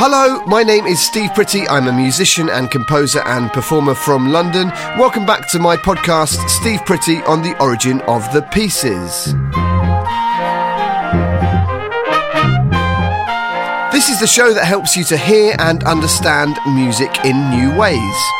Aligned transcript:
Hello, 0.00 0.44
my 0.46 0.64
name 0.64 0.84
is 0.86 1.00
Steve 1.00 1.32
Pretty. 1.32 1.68
I'm 1.68 1.86
a 1.86 1.92
musician 1.92 2.48
and 2.50 2.72
composer 2.72 3.20
and 3.20 3.52
performer 3.52 3.94
from 3.94 4.32
London. 4.32 4.70
Welcome 4.98 5.26
back 5.26 5.48
to 5.52 5.60
my 5.60 5.76
podcast, 5.76 6.48
Steve 6.48 6.80
Pretty 6.86 7.18
on 7.18 7.42
the 7.42 7.56
Origin 7.62 8.00
of 8.08 8.22
the 8.32 8.42
Pieces. 8.50 9.26
This 13.92 14.08
is 14.08 14.18
the 14.18 14.26
show 14.26 14.52
that 14.54 14.64
helps 14.64 14.96
you 14.96 15.04
to 15.04 15.16
hear 15.16 15.54
and 15.60 15.84
understand 15.84 16.58
music 16.66 17.24
in 17.24 17.50
new 17.50 17.78
ways. 17.78 18.37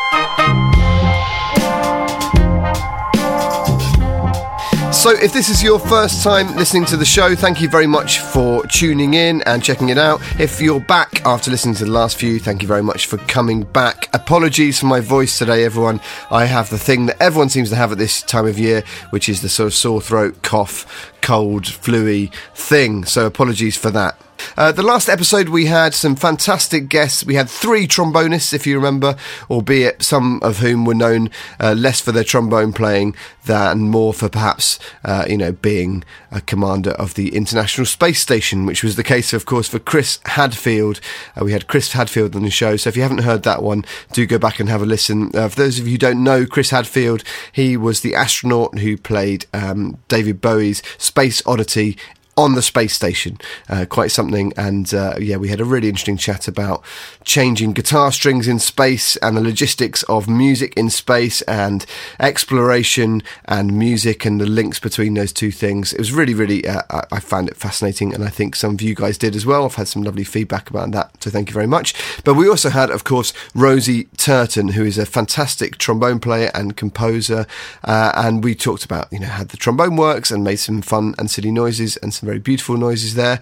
So, 4.99 5.11
if 5.11 5.31
this 5.31 5.47
is 5.47 5.63
your 5.63 5.79
first 5.79 6.23
time 6.25 6.53
listening 6.57 6.83
to 6.87 6.97
the 6.97 7.05
show, 7.05 7.33
thank 7.33 7.61
you 7.61 7.69
very 7.69 7.87
much 7.87 8.19
for 8.19 8.67
tuning 8.67 9.13
in 9.13 9.41
and 9.43 9.63
checking 9.63 9.87
it 9.87 9.97
out. 9.97 10.19
If 10.37 10.59
you're 10.59 10.81
back 10.81 11.25
after 11.25 11.49
listening 11.49 11.75
to 11.75 11.85
the 11.85 11.91
last 11.91 12.17
few, 12.17 12.37
thank 12.37 12.61
you 12.61 12.67
very 12.67 12.83
much 12.83 13.05
for 13.05 13.15
coming 13.19 13.63
back. 13.63 14.09
Apologies 14.13 14.81
for 14.81 14.87
my 14.87 14.99
voice 14.99 15.37
today, 15.39 15.63
everyone. 15.63 16.01
I 16.29 16.47
have 16.47 16.69
the 16.69 16.77
thing 16.77 17.05
that 17.05 17.15
everyone 17.21 17.47
seems 17.47 17.69
to 17.69 17.77
have 17.77 17.93
at 17.93 17.97
this 17.97 18.21
time 18.21 18.45
of 18.45 18.59
year, 18.59 18.83
which 19.11 19.29
is 19.29 19.41
the 19.41 19.47
sort 19.47 19.67
of 19.67 19.73
sore 19.73 20.01
throat, 20.01 20.41
cough, 20.41 21.13
cold, 21.21 21.63
fluey 21.63 22.33
thing. 22.53 23.05
So, 23.05 23.25
apologies 23.25 23.77
for 23.77 23.91
that. 23.91 24.19
Uh, 24.59 24.73
the 24.73 24.83
last 24.83 25.07
episode, 25.07 25.47
we 25.47 25.67
had 25.67 25.93
some 25.93 26.17
fantastic 26.17 26.89
guests. 26.89 27.23
We 27.23 27.35
had 27.35 27.49
three 27.49 27.87
trombonists, 27.87 28.53
if 28.53 28.67
you 28.67 28.75
remember, 28.75 29.15
albeit 29.49 30.03
some 30.03 30.41
of 30.43 30.57
whom 30.57 30.83
were 30.83 30.93
known 30.93 31.29
uh, 31.61 31.75
less 31.77 32.01
for 32.01 32.11
their 32.11 32.25
trombone 32.25 32.73
playing 32.73 33.15
than 33.45 33.89
more 33.89 34.13
for 34.13 34.27
perhaps, 34.27 34.77
uh, 35.05 35.23
you 35.29 35.37
know, 35.37 35.53
being 35.53 36.03
a 36.29 36.41
commander 36.41 36.91
of 36.91 37.13
the 37.13 37.33
International 37.37 37.85
Space 37.85 38.19
Station, 38.19 38.65
which 38.65 38.83
was 38.83 38.97
the 38.97 39.03
case, 39.03 39.31
of 39.31 39.45
course, 39.45 39.69
for 39.69 39.79
Chris 39.79 40.19
Hadfield. 40.25 40.99
Uh, 41.39 41.45
we 41.45 41.53
had 41.53 41.67
Chris 41.67 41.93
Hadfield 41.93 42.35
on 42.35 42.43
the 42.43 42.49
show, 42.49 42.75
so 42.75 42.89
if 42.89 42.97
you 42.97 43.01
haven't 43.01 43.23
heard 43.23 43.43
that 43.43 43.63
one, 43.63 43.85
do 44.11 44.25
go 44.25 44.37
back 44.37 44.59
and 44.59 44.67
have 44.67 44.81
a 44.81 44.85
listen. 44.85 45.31
Uh, 45.33 45.47
for 45.47 45.55
those 45.55 45.79
of 45.79 45.87
you 45.87 45.93
who 45.93 45.97
don't 45.97 46.21
know 46.21 46.45
Chris 46.45 46.71
Hadfield, 46.71 47.23
he 47.53 47.77
was 47.77 48.01
the 48.01 48.13
astronaut 48.13 48.79
who 48.79 48.97
played 48.97 49.45
um, 49.53 49.99
David 50.09 50.41
Bowie's 50.41 50.83
Space 50.97 51.41
Oddity 51.45 51.97
on 52.39 52.55
the 52.55 52.61
space 52.61 52.93
station. 52.93 53.37
Uh, 53.67 53.85
quite 53.85 54.11
something. 54.11 54.53
And 54.55 54.93
uh, 54.93 55.15
yeah, 55.19 55.35
we 55.35 55.49
had 55.49 55.59
a 55.59 55.65
really 55.65 55.89
interesting 55.89 56.15
chat 56.15 56.47
about 56.47 56.81
changing 57.25 57.73
guitar 57.73 58.13
strings 58.13 58.47
in 58.47 58.59
space 58.59 59.17
and 59.17 59.35
the 59.35 59.41
logistics 59.41 60.03
of 60.03 60.29
music 60.29 60.73
in 60.77 60.89
space 60.89 61.41
and 61.41 61.85
exploration 62.17 63.21
and 63.43 63.77
music 63.77 64.25
and 64.25 64.39
the 64.39 64.45
links 64.45 64.79
between 64.79 65.15
those 65.15 65.33
two 65.33 65.51
things. 65.51 65.91
It 65.91 65.99
was 65.99 66.13
really, 66.13 66.33
really, 66.33 66.65
uh, 66.65 66.83
I 67.11 67.19
found 67.19 67.49
it 67.49 67.57
fascinating. 67.57 68.13
And 68.13 68.23
I 68.23 68.29
think 68.29 68.55
some 68.55 68.75
of 68.75 68.81
you 68.81 68.95
guys 68.95 69.17
did 69.17 69.35
as 69.35 69.45
well. 69.45 69.65
I've 69.65 69.75
had 69.75 69.89
some 69.89 70.03
lovely 70.03 70.23
feedback 70.23 70.69
about 70.69 70.91
that. 70.91 71.21
So 71.21 71.29
thank 71.29 71.49
you 71.49 71.53
very 71.53 71.67
much. 71.67 71.93
But 72.23 72.35
we 72.35 72.47
also 72.47 72.69
had, 72.69 72.89
of 72.89 73.03
course, 73.03 73.33
Rosie 73.53 74.05
Turton, 74.15 74.69
who 74.69 74.85
is 74.85 74.97
a 74.97 75.05
fantastic 75.05 75.77
trombone 75.77 76.21
player 76.21 76.51
and 76.53 76.77
composer. 76.77 77.45
Uh, 77.83 78.13
and 78.15 78.45
we 78.45 78.55
talked 78.55 78.85
about, 78.85 79.11
you 79.11 79.19
know, 79.19 79.27
how 79.27 79.43
the 79.43 79.57
trombone 79.57 79.97
works 79.97 80.31
and 80.31 80.41
made 80.41 80.55
some 80.55 80.81
fun 80.81 81.15
and 81.17 81.29
silly 81.29 81.51
noises 81.51 81.97
and 81.97 82.13
some 82.13 82.28
very 82.29 82.39
beautiful 82.39 82.77
noises 82.77 83.15
there. 83.15 83.39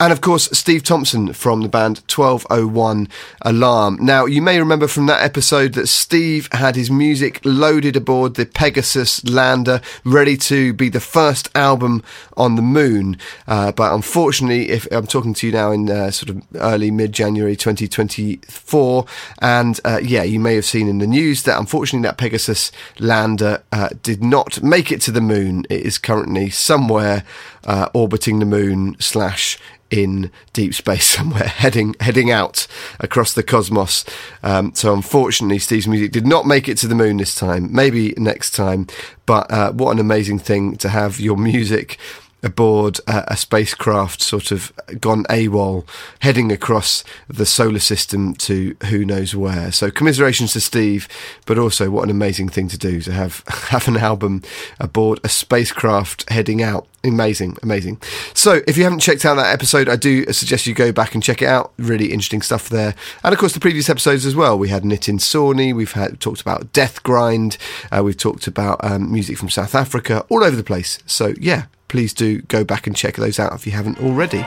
And 0.00 0.14
of 0.14 0.22
course, 0.22 0.48
Steve 0.52 0.82
Thompson 0.82 1.34
from 1.34 1.60
the 1.60 1.68
band 1.68 1.98
1201 2.08 3.06
Alarm. 3.42 3.98
Now, 4.00 4.24
you 4.24 4.40
may 4.40 4.58
remember 4.58 4.88
from 4.88 5.04
that 5.06 5.22
episode 5.22 5.74
that 5.74 5.88
Steve 5.88 6.48
had 6.52 6.74
his 6.74 6.90
music 6.90 7.38
loaded 7.44 7.96
aboard 7.96 8.34
the 8.34 8.46
Pegasus 8.46 9.22
lander, 9.26 9.82
ready 10.02 10.38
to 10.38 10.72
be 10.72 10.88
the 10.88 11.00
first 11.00 11.50
album 11.54 12.02
on 12.34 12.56
the 12.56 12.62
moon. 12.62 13.18
Uh, 13.46 13.72
but 13.72 13.92
unfortunately, 13.92 14.70
if 14.70 14.90
I'm 14.90 15.06
talking 15.06 15.34
to 15.34 15.46
you 15.46 15.52
now 15.52 15.70
in 15.70 15.90
uh, 15.90 16.10
sort 16.10 16.30
of 16.30 16.42
early 16.54 16.90
mid 16.90 17.12
January 17.12 17.54
2024, 17.54 19.04
and 19.42 19.80
uh, 19.84 20.00
yeah, 20.02 20.22
you 20.22 20.40
may 20.40 20.54
have 20.54 20.64
seen 20.64 20.88
in 20.88 20.96
the 20.96 21.06
news 21.06 21.42
that 21.42 21.58
unfortunately 21.58 22.08
that 22.08 22.16
Pegasus 22.16 22.72
lander 22.98 23.62
uh, 23.70 23.90
did 24.02 24.24
not 24.24 24.62
make 24.62 24.90
it 24.90 25.02
to 25.02 25.10
the 25.10 25.20
moon. 25.20 25.66
It 25.68 25.82
is 25.82 25.98
currently 25.98 26.48
somewhere 26.48 27.22
uh, 27.64 27.88
orbiting 27.94 28.38
the 28.38 28.46
moon 28.46 28.96
slash 28.98 29.58
in 29.90 30.30
deep 30.52 30.72
space 30.72 31.06
somewhere, 31.16 31.48
heading 31.48 31.94
heading 32.00 32.30
out 32.30 32.66
across 32.98 33.32
the 33.34 33.42
cosmos. 33.42 34.04
Um, 34.42 34.74
so 34.74 34.94
unfortunately, 34.94 35.58
Steve's 35.58 35.88
music 35.88 36.12
did 36.12 36.26
not 36.26 36.46
make 36.46 36.68
it 36.68 36.78
to 36.78 36.88
the 36.88 36.94
moon 36.94 37.18
this 37.18 37.34
time. 37.34 37.72
Maybe 37.72 38.14
next 38.16 38.52
time. 38.52 38.86
But 39.26 39.50
uh, 39.50 39.72
what 39.72 39.92
an 39.92 39.98
amazing 39.98 40.38
thing 40.38 40.76
to 40.78 40.88
have 40.88 41.20
your 41.20 41.36
music 41.36 41.98
aboard 42.42 43.00
uh, 43.06 43.24
a 43.28 43.36
spacecraft 43.36 44.22
sort 44.22 44.50
of 44.50 44.72
gone 45.00 45.24
AWOL, 45.24 45.86
heading 46.20 46.50
across 46.52 47.04
the 47.28 47.46
solar 47.46 47.78
system 47.78 48.34
to 48.34 48.76
who 48.84 49.04
knows 49.04 49.34
where. 49.34 49.72
So 49.72 49.90
commiserations 49.90 50.52
to 50.54 50.60
Steve, 50.60 51.08
but 51.46 51.58
also 51.58 51.90
what 51.90 52.04
an 52.04 52.10
amazing 52.10 52.48
thing 52.48 52.68
to 52.68 52.78
do 52.78 53.00
to 53.02 53.12
have 53.12 53.42
have 53.70 53.88
an 53.88 53.96
album 53.96 54.42
aboard 54.78 55.20
a 55.24 55.28
spacecraft 55.28 56.28
heading 56.30 56.62
out. 56.62 56.86
Amazing, 57.02 57.56
amazing. 57.62 57.98
So, 58.34 58.60
if 58.66 58.76
you 58.76 58.84
haven't 58.84 58.98
checked 58.98 59.24
out 59.24 59.36
that 59.36 59.54
episode, 59.54 59.88
I 59.88 59.96
do 59.96 60.30
suggest 60.34 60.66
you 60.66 60.74
go 60.74 60.92
back 60.92 61.14
and 61.14 61.22
check 61.22 61.40
it 61.40 61.48
out. 61.48 61.72
Really 61.78 62.12
interesting 62.12 62.42
stuff 62.42 62.68
there. 62.68 62.94
And 63.24 63.32
of 63.32 63.38
course, 63.38 63.54
the 63.54 63.60
previous 63.60 63.88
episodes 63.88 64.26
as 64.26 64.36
well. 64.36 64.58
We 64.58 64.68
had 64.68 64.82
Nitin 64.82 65.18
Sawhney, 65.18 65.74
we've 65.74 65.92
had 65.92 66.20
talked 66.20 66.42
about 66.42 66.74
Death 66.74 67.02
Grind, 67.02 67.56
uh, 67.90 68.02
we've 68.04 68.18
talked 68.18 68.46
about 68.46 68.84
um, 68.84 69.10
music 69.10 69.38
from 69.38 69.48
South 69.48 69.74
Africa, 69.74 70.26
all 70.28 70.44
over 70.44 70.56
the 70.56 70.62
place. 70.62 70.98
So, 71.06 71.32
yeah, 71.40 71.66
please 71.90 72.14
do 72.14 72.40
go 72.42 72.62
back 72.62 72.86
and 72.86 72.94
check 72.94 73.16
those 73.16 73.40
out 73.40 73.52
if 73.52 73.66
you 73.66 73.72
haven't 73.72 73.98
already. 73.98 74.44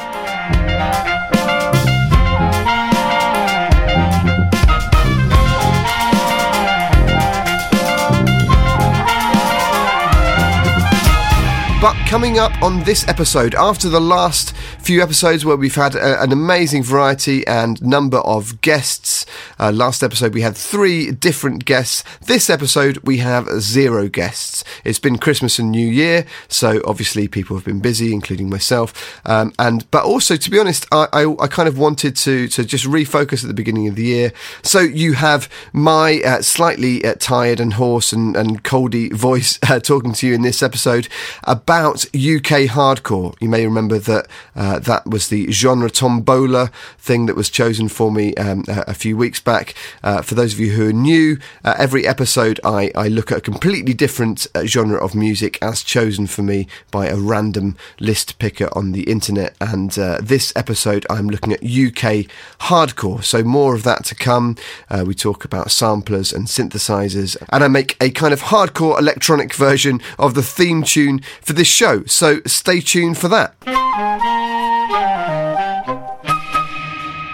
But 11.81 11.95
coming 12.07 12.39
up 12.39 12.53
on 12.63 12.81
this 12.85 13.05
episode, 13.09 13.55
after 13.55 13.89
the 13.89 13.99
last 13.99 14.55
few 14.79 15.03
episodes 15.03 15.43
where 15.43 15.57
we've 15.57 15.75
had 15.75 15.95
a, 15.95 16.21
an 16.23 16.31
amazing 16.31 16.83
variety 16.83 17.45
and 17.45 17.81
number 17.81 18.19
of 18.19 18.61
guests, 18.61 19.22
uh, 19.59 19.71
last 19.71 20.03
episode 20.03 20.33
we 20.33 20.41
had 20.41 20.55
three 20.55 21.11
different 21.11 21.65
guests. 21.65 22.03
This 22.21 22.49
episode 22.49 22.97
we 22.97 23.17
have 23.17 23.47
zero 23.59 24.07
guests. 24.07 24.63
It's 24.83 24.99
been 24.99 25.17
Christmas 25.17 25.59
and 25.59 25.71
New 25.71 25.87
Year, 25.87 26.25
so 26.47 26.81
obviously 26.85 27.27
people 27.27 27.55
have 27.55 27.65
been 27.65 27.79
busy, 27.79 28.13
including 28.13 28.49
myself. 28.49 29.21
Um, 29.25 29.53
and 29.59 29.89
but 29.91 30.03
also, 30.03 30.35
to 30.35 30.49
be 30.49 30.59
honest, 30.59 30.85
I, 30.91 31.07
I, 31.13 31.35
I, 31.39 31.47
kind 31.47 31.67
of 31.67 31.77
wanted 31.77 32.15
to 32.17 32.47
to 32.49 32.65
just 32.65 32.85
refocus 32.85 33.43
at 33.43 33.47
the 33.47 33.53
beginning 33.53 33.87
of 33.87 33.95
the 33.95 34.03
year. 34.03 34.33
So 34.61 34.79
you 34.79 35.13
have 35.13 35.49
my 35.71 36.21
uh, 36.25 36.41
slightly 36.41 37.03
uh, 37.05 37.15
tired 37.19 37.59
and 37.59 37.73
hoarse 37.73 38.13
and, 38.13 38.35
and 38.35 38.63
coldy 38.63 39.11
voice 39.11 39.59
uh, 39.69 39.79
talking 39.79 40.13
to 40.13 40.27
you 40.27 40.33
in 40.33 40.41
this 40.41 40.61
episode 40.63 41.07
about 41.43 42.05
UK 42.07 42.69
hardcore. 42.69 43.35
You 43.39 43.49
may 43.49 43.65
remember 43.65 43.99
that 43.99 44.27
uh, 44.55 44.79
that 44.79 45.07
was 45.07 45.29
the 45.29 45.51
genre 45.51 45.89
tombola 45.89 46.71
thing 46.97 47.25
that 47.27 47.35
was 47.35 47.49
chosen 47.49 47.87
for 47.87 48.11
me 48.11 48.33
um, 48.35 48.63
a, 48.67 48.83
a, 48.87 48.93
few 48.93 49.12
weeks 49.15 49.39
back. 49.39 49.73
Uh, 50.03 50.21
for 50.21 50.35
those 50.35 50.53
of 50.53 50.59
you 50.59 50.71
who 50.71 50.89
are 50.89 50.93
new, 50.93 51.37
uh, 51.63 51.75
every 51.77 52.07
episode 52.07 52.59
I, 52.63 52.91
I, 52.95 53.07
look 53.07 53.31
at 53.31 53.37
a 53.37 53.41
completely 53.41 53.93
different 53.93 54.47
uh, 54.55 54.65
genre 54.65 55.03
of 55.03 55.15
music 55.15 55.57
as 55.61 55.83
chosen 55.83 56.27
for 56.27 56.41
me 56.41 56.67
by 56.91 57.07
a 57.07 57.15
random 57.15 57.77
list 57.99 58.39
picker 58.39 58.69
on 58.77 58.91
the 58.91 59.03
internet. 59.03 59.55
And 59.61 59.97
uh, 59.97 60.19
this 60.21 60.53
episode 60.55 61.05
I'm 61.09 61.27
looking 61.27 61.53
at 61.53 61.63
UK 61.63 62.27
hardcore. 62.61 63.23
So 63.23 63.43
more 63.43 63.75
of 63.75 63.83
that 63.83 64.05
to 64.05 64.15
come. 64.15 64.55
Uh, 64.89 65.03
we 65.05 65.13
talk 65.13 65.45
about 65.45 65.71
samplers 65.71 66.33
and 66.33 66.47
synthesizers, 66.47 67.37
and 67.49 67.63
I 67.63 67.67
make 67.67 67.97
a 68.01 68.09
kind 68.09 68.33
of 68.33 68.43
hardcore 68.43 68.99
electronic 68.99 69.53
version 69.53 70.01
of 70.17 70.33
the 70.33 70.43
theme 70.43 70.83
tune 70.83 71.19
for 71.41 71.53
this 71.53 71.67
show. 71.67 72.03
So 72.05 72.41
stay 72.45 72.79
tuned 72.79 73.17
for 73.17 73.27
that. 73.29 73.55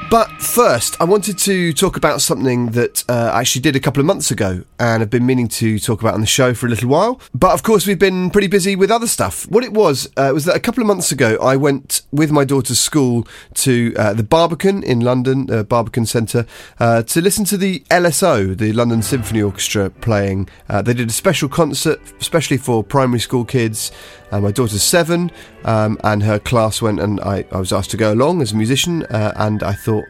But 0.09 0.41
first, 0.41 0.99
I 0.99 1.03
wanted 1.03 1.37
to 1.39 1.71
talk 1.71 1.95
about 1.95 2.19
something 2.19 2.71
that 2.71 3.03
uh, 3.07 3.29
I 3.31 3.41
actually 3.41 3.61
did 3.61 3.75
a 3.75 3.79
couple 3.79 3.99
of 3.99 4.07
months 4.07 4.31
ago 4.31 4.63
and 4.79 5.01
have 5.01 5.11
been 5.11 5.23
meaning 5.23 5.47
to 5.49 5.77
talk 5.77 6.01
about 6.01 6.15
on 6.15 6.21
the 6.21 6.25
show 6.25 6.55
for 6.55 6.65
a 6.65 6.69
little 6.69 6.89
while. 6.89 7.21
But 7.31 7.51
of 7.51 7.61
course, 7.61 7.85
we've 7.85 7.99
been 7.99 8.31
pretty 8.31 8.47
busy 8.47 8.75
with 8.75 8.89
other 8.89 9.05
stuff. 9.05 9.47
What 9.51 9.63
it 9.63 9.71
was 9.71 10.09
uh, 10.17 10.31
was 10.33 10.45
that 10.45 10.55
a 10.55 10.59
couple 10.59 10.81
of 10.81 10.87
months 10.87 11.11
ago, 11.11 11.37
I 11.39 11.57
went 11.57 12.01
with 12.11 12.31
my 12.31 12.43
daughter's 12.43 12.79
school 12.79 13.27
to 13.55 13.93
uh, 13.97 14.13
the 14.13 14.23
Barbican 14.23 14.81
in 14.81 15.01
London, 15.01 15.47
uh, 15.51 15.61
Barbican 15.61 16.07
Centre, 16.07 16.47
uh, 16.79 17.03
to 17.03 17.21
listen 17.21 17.45
to 17.45 17.57
the 17.57 17.81
LSO, 17.91 18.57
the 18.57 18.73
London 18.73 19.03
Symphony 19.03 19.43
Orchestra, 19.43 19.91
playing. 19.91 20.49
Uh, 20.67 20.81
they 20.81 20.95
did 20.95 21.09
a 21.09 21.13
special 21.13 21.49
concert, 21.49 22.01
especially 22.19 22.57
for 22.57 22.83
primary 22.83 23.19
school 23.19 23.45
kids. 23.45 23.91
Uh, 24.31 24.39
my 24.39 24.51
daughter's 24.51 24.83
seven, 24.83 25.31
um, 25.65 25.97
and 26.03 26.23
her 26.23 26.39
class 26.39 26.81
went, 26.81 26.99
and 26.99 27.19
I, 27.21 27.45
I 27.51 27.59
was 27.59 27.73
asked 27.73 27.91
to 27.91 27.97
go 27.97 28.13
along 28.13 28.41
as 28.41 28.51
a 28.51 28.55
musician, 28.55 29.03
uh, 29.03 29.33
and 29.35 29.63
I 29.63 29.73
thought, 29.73 30.05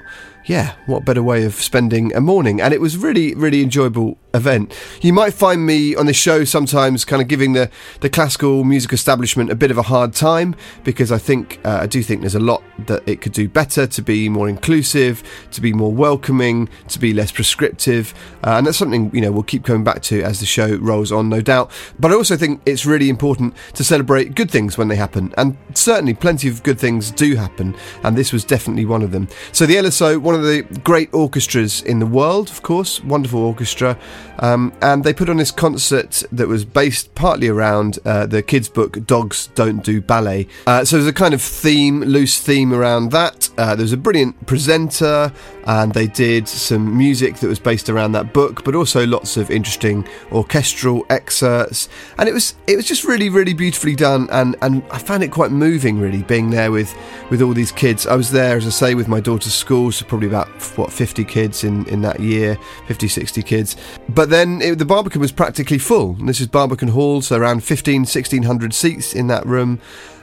yeah, 0.46 0.74
what 0.88 1.06
better 1.06 1.24
way 1.24 1.46
of 1.46 1.54
spending 1.56 2.14
a 2.16 2.22
morning? 2.22 2.60
And 2.60 2.74
it 2.74 2.82
was 2.82 2.98
really, 2.98 3.36
really 3.36 3.62
enjoyable 3.62 4.18
event. 4.34 4.74
You 5.02 5.14
might 5.14 5.34
find 5.34 5.66
me 5.66 5.96
on 5.96 6.06
this 6.06 6.18
show 6.18 6.44
sometimes 6.44 7.06
kind 7.06 7.22
of 7.22 7.28
giving 7.28 7.54
the, 7.54 7.70
the 8.02 8.10
classical 8.10 8.64
music 8.64 8.94
establishment 8.94 9.52
a 9.52 9.56
bit 9.56 9.72
of 9.72 9.78
a 9.78 9.84
hard 9.84 10.14
time 10.14 10.56
because 10.84 11.12
I 11.12 11.18
think, 11.18 11.60
uh, 11.66 11.80
I 11.82 11.88
do 11.88 12.04
think 12.04 12.22
there's 12.22 12.36
a 12.36 12.40
lot 12.40 12.64
that 12.86 13.08
it 13.08 13.22
could 13.22 13.34
do 13.34 13.48
better 13.48 13.88
to 13.88 14.02
be 14.02 14.30
more 14.30 14.48
inclusive, 14.48 15.24
to 15.52 15.62
be 15.62 15.74
more 15.74 15.92
welcoming, 15.92 16.70
to 16.90 17.00
be 17.00 17.14
less 17.14 17.32
prescriptive. 17.32 18.14
Uh, 18.44 18.52
and 18.58 18.68
that's 18.68 18.78
something, 18.78 19.10
you 19.14 19.22
know, 19.22 19.32
we'll 19.32 19.44
keep 19.44 19.66
coming 19.66 19.84
back 19.84 20.02
to 20.04 20.22
as 20.22 20.40
the 20.40 20.46
show 20.46 20.76
rolls 20.76 21.12
on, 21.12 21.30
no 21.30 21.42
doubt. 21.42 21.72
But 22.00 22.12
I 22.12 22.16
also 22.16 22.38
think 22.38 22.62
it's 22.66 22.86
really 22.86 23.10
important 23.10 23.56
to 23.74 23.84
celebrate 23.84 24.36
good 24.36 24.52
things 24.52 24.78
when 24.78 24.88
they 24.88 24.96
happen. 24.96 25.34
And 25.38 25.58
certainly 25.74 26.14
plenty 26.14 26.48
of 26.48 26.64
good 26.64 26.80
things 26.80 27.12
do 27.12 27.36
happen. 27.36 27.76
And 28.04 28.18
this 28.18 28.32
was 28.32 28.46
definitely 28.46 28.86
one 28.86 29.02
of 29.02 29.12
them. 29.12 29.28
So 29.52 29.66
the 29.66 29.76
LSO, 29.76 30.20
one 30.20 30.36
of 30.36 30.44
the 30.44 30.62
great 30.84 31.14
orchestras 31.14 31.82
in 31.82 32.00
the 32.00 32.06
world, 32.06 32.50
of 32.50 32.62
course, 32.62 33.04
wonderful 33.04 33.42
orchestra. 33.42 33.98
Um, 34.40 34.74
and 34.82 35.04
they 35.04 35.14
put 35.14 35.30
on 35.30 35.38
this 35.38 35.52
concert 35.52 36.24
that 36.32 36.48
was 36.48 36.64
based 36.64 37.14
partly 37.16 37.50
around 37.50 38.00
uh, 38.06 38.26
the 38.26 38.42
kids' 38.42 38.70
book 38.70 39.06
Dogs 39.06 39.48
Don't 39.56 39.84
Do 39.84 40.02
Ballet. 40.02 40.48
Uh, 40.66 40.86
so 40.86 40.98
there's 40.98 41.10
a 41.10 41.14
kind 41.14 41.34
of 41.34 41.42
theme, 41.42 42.02
loose 42.02 42.40
theme 42.40 42.74
around 42.74 43.12
that. 43.12 43.50
Uh, 43.58 43.76
there 43.76 43.84
was 43.84 43.94
a 43.94 43.98
brilliant 43.98 44.46
presenter, 44.48 45.32
and 45.66 45.94
they 45.94 46.08
did 46.08 46.48
some 46.48 46.98
music 46.98 47.36
that 47.38 47.48
was 47.48 47.60
based 47.60 47.90
around 47.90 48.14
that 48.14 48.34
book, 48.34 48.64
but 48.64 48.76
also 48.76 49.06
lots 49.06 49.38
of 49.38 49.52
interesting 49.52 50.08
orchestral 50.32 51.06
excerpts. 51.10 51.90
And 52.18 52.30
it 52.30 52.34
was 52.34 52.56
it 52.66 52.76
was 52.76 52.86
just 52.86 53.04
really, 53.04 53.30
really 53.30 53.54
beautifully 53.54 53.96
done, 53.96 54.30
and 54.32 54.56
and 54.62 54.84
I 54.92 55.00
found 55.00 55.24
it 55.24 55.32
quite 55.32 55.52
moving, 55.52 56.00
really, 56.00 56.24
being 56.24 56.50
there 56.50 56.72
with 56.72 56.94
with 57.30 57.42
all 57.42 57.54
these 57.54 57.72
kids. 57.72 58.08
I 58.08 58.16
was 58.16 58.32
there, 58.32 58.58
as 58.58 58.66
I 58.66 58.70
say, 58.70 58.96
with 58.96 59.08
my 59.08 59.20
daughter's 59.20 59.54
school, 59.54 59.92
so 59.92 60.06
probably 60.06 60.28
about 60.28 60.48
what 60.78 60.92
50 60.92 61.26
kids 61.26 61.64
in 61.64 61.86
in 61.88 62.02
that 62.02 62.20
year, 62.20 62.58
50, 62.88 63.08
60 63.08 63.44
kids. 63.44 63.76
But 64.10 64.32
then 64.32 64.60
it, 64.62 64.80
the 64.80 64.86
Barbican 64.86 65.22
was 65.22 65.32
practically 65.32 65.78
full. 65.78 66.16
And 66.20 66.28
this 66.28 66.42
is 66.42 66.48
Barbican 66.48 66.90
Hall, 66.90 67.22
so 67.22 67.38
around 67.38 67.64
15, 67.64 68.02
1600 68.02 68.74
seats 68.74 69.14
in 69.14 69.28
that 69.28 69.46
room. 69.46 69.80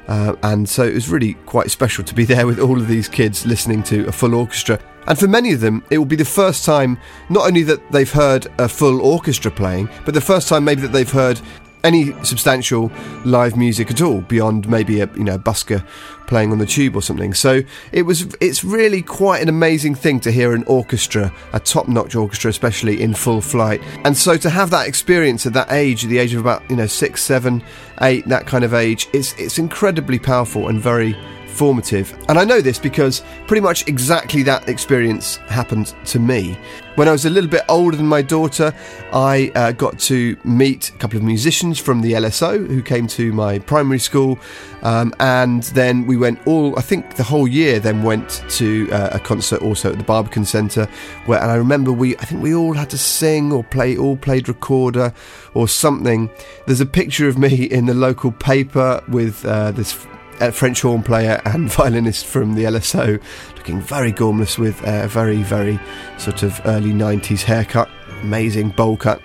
Uh, 0.08 0.34
and 0.42 0.68
so 0.68 0.84
it 0.84 0.94
was 0.94 1.08
really 1.08 1.34
quite 1.46 1.70
special 1.70 2.04
to 2.04 2.14
be 2.14 2.24
there 2.24 2.46
with 2.46 2.58
all 2.58 2.80
of 2.80 2.88
these 2.88 3.08
kids 3.08 3.46
listening 3.46 3.82
to 3.84 4.06
a 4.06 4.12
full 4.12 4.34
orchestra. 4.34 4.80
And 5.06 5.16
for 5.16 5.28
many 5.28 5.52
of 5.52 5.60
them, 5.60 5.84
it 5.90 5.98
will 5.98 6.04
be 6.04 6.16
the 6.16 6.24
first 6.24 6.64
time 6.64 6.98
not 7.28 7.46
only 7.46 7.62
that 7.62 7.92
they've 7.92 8.10
heard 8.10 8.48
a 8.58 8.68
full 8.68 9.00
orchestra 9.00 9.52
playing, 9.52 9.88
but 10.04 10.14
the 10.14 10.20
first 10.20 10.48
time 10.48 10.64
maybe 10.64 10.80
that 10.82 10.92
they've 10.92 11.10
heard 11.10 11.40
any 11.86 12.12
substantial 12.24 12.90
live 13.24 13.56
music 13.56 13.90
at 13.90 14.02
all 14.02 14.20
beyond 14.22 14.68
maybe 14.68 15.00
a 15.00 15.06
you 15.14 15.24
know 15.24 15.38
busker 15.38 15.86
playing 16.26 16.50
on 16.50 16.58
the 16.58 16.66
tube 16.66 16.96
or 16.96 17.02
something. 17.02 17.32
So 17.32 17.62
it 17.92 18.02
was 18.02 18.34
it's 18.40 18.64
really 18.64 19.00
quite 19.00 19.40
an 19.40 19.48
amazing 19.48 19.94
thing 19.94 20.18
to 20.20 20.32
hear 20.32 20.52
an 20.52 20.64
orchestra, 20.64 21.32
a 21.52 21.60
top-notch 21.60 22.16
orchestra, 22.16 22.50
especially 22.50 23.00
in 23.00 23.14
full 23.14 23.40
flight. 23.40 23.80
And 24.04 24.16
so 24.16 24.36
to 24.36 24.50
have 24.50 24.70
that 24.70 24.88
experience 24.88 25.46
at 25.46 25.52
that 25.52 25.70
age, 25.70 26.04
at 26.04 26.10
the 26.10 26.18
age 26.18 26.34
of 26.34 26.40
about 26.40 26.68
you 26.68 26.76
know 26.76 26.86
six, 26.86 27.22
seven, 27.22 27.62
eight, 28.02 28.26
that 28.26 28.46
kind 28.46 28.64
of 28.64 28.74
age, 28.74 29.08
it's 29.12 29.32
it's 29.38 29.58
incredibly 29.58 30.18
powerful 30.18 30.68
and 30.68 30.80
very 30.80 31.16
formative. 31.56 32.16
And 32.28 32.38
I 32.38 32.44
know 32.44 32.60
this 32.60 32.78
because 32.78 33.22
pretty 33.46 33.62
much 33.62 33.88
exactly 33.88 34.42
that 34.44 34.68
experience 34.68 35.36
happened 35.48 35.94
to 36.06 36.18
me. 36.18 36.56
When 36.96 37.08
I 37.08 37.12
was 37.12 37.26
a 37.26 37.30
little 37.30 37.50
bit 37.50 37.62
older 37.68 37.94
than 37.94 38.06
my 38.06 38.22
daughter, 38.22 38.72
I 39.12 39.52
uh, 39.54 39.72
got 39.72 39.98
to 40.00 40.34
meet 40.44 40.88
a 40.88 40.92
couple 40.92 41.18
of 41.18 41.22
musicians 41.24 41.78
from 41.78 42.00
the 42.00 42.12
LSO 42.12 42.66
who 42.66 42.82
came 42.82 43.06
to 43.08 43.34
my 43.34 43.58
primary 43.58 43.98
school. 43.98 44.38
Um, 44.82 45.12
and 45.20 45.64
then 45.74 46.06
we 46.06 46.16
went 46.16 46.38
all, 46.46 46.78
I 46.78 46.80
think 46.80 47.16
the 47.16 47.22
whole 47.22 47.46
year 47.46 47.80
then 47.80 48.02
went 48.02 48.42
to 48.50 48.90
uh, 48.92 49.10
a 49.12 49.18
concert 49.18 49.60
also 49.60 49.92
at 49.92 49.98
the 49.98 50.04
Barbican 50.04 50.46
Centre. 50.46 50.86
Where, 51.26 51.38
and 51.38 51.50
I 51.50 51.56
remember 51.56 51.92
we, 51.92 52.16
I 52.16 52.24
think 52.24 52.42
we 52.42 52.54
all 52.54 52.72
had 52.72 52.88
to 52.90 52.98
sing 52.98 53.52
or 53.52 53.62
play, 53.62 53.98
all 53.98 54.16
played 54.16 54.48
recorder 54.48 55.12
or 55.52 55.68
something. 55.68 56.30
There's 56.66 56.80
a 56.80 56.86
picture 56.86 57.28
of 57.28 57.36
me 57.36 57.64
in 57.64 57.84
the 57.84 57.94
local 57.94 58.32
paper 58.32 59.02
with 59.08 59.44
uh, 59.44 59.72
this 59.72 60.06
a 60.40 60.52
French 60.52 60.82
horn 60.82 61.02
player 61.02 61.40
and 61.44 61.70
violinist 61.72 62.26
from 62.26 62.54
the 62.54 62.64
LSO, 62.64 63.20
looking 63.56 63.80
very 63.80 64.12
gormless 64.12 64.58
with 64.58 64.80
a 64.86 65.08
very, 65.08 65.42
very 65.42 65.78
sort 66.18 66.42
of 66.42 66.60
early 66.64 66.92
90s 66.92 67.42
haircut. 67.42 67.88
Amazing 68.22 68.70
bowl 68.70 68.96
cut. 68.96 69.20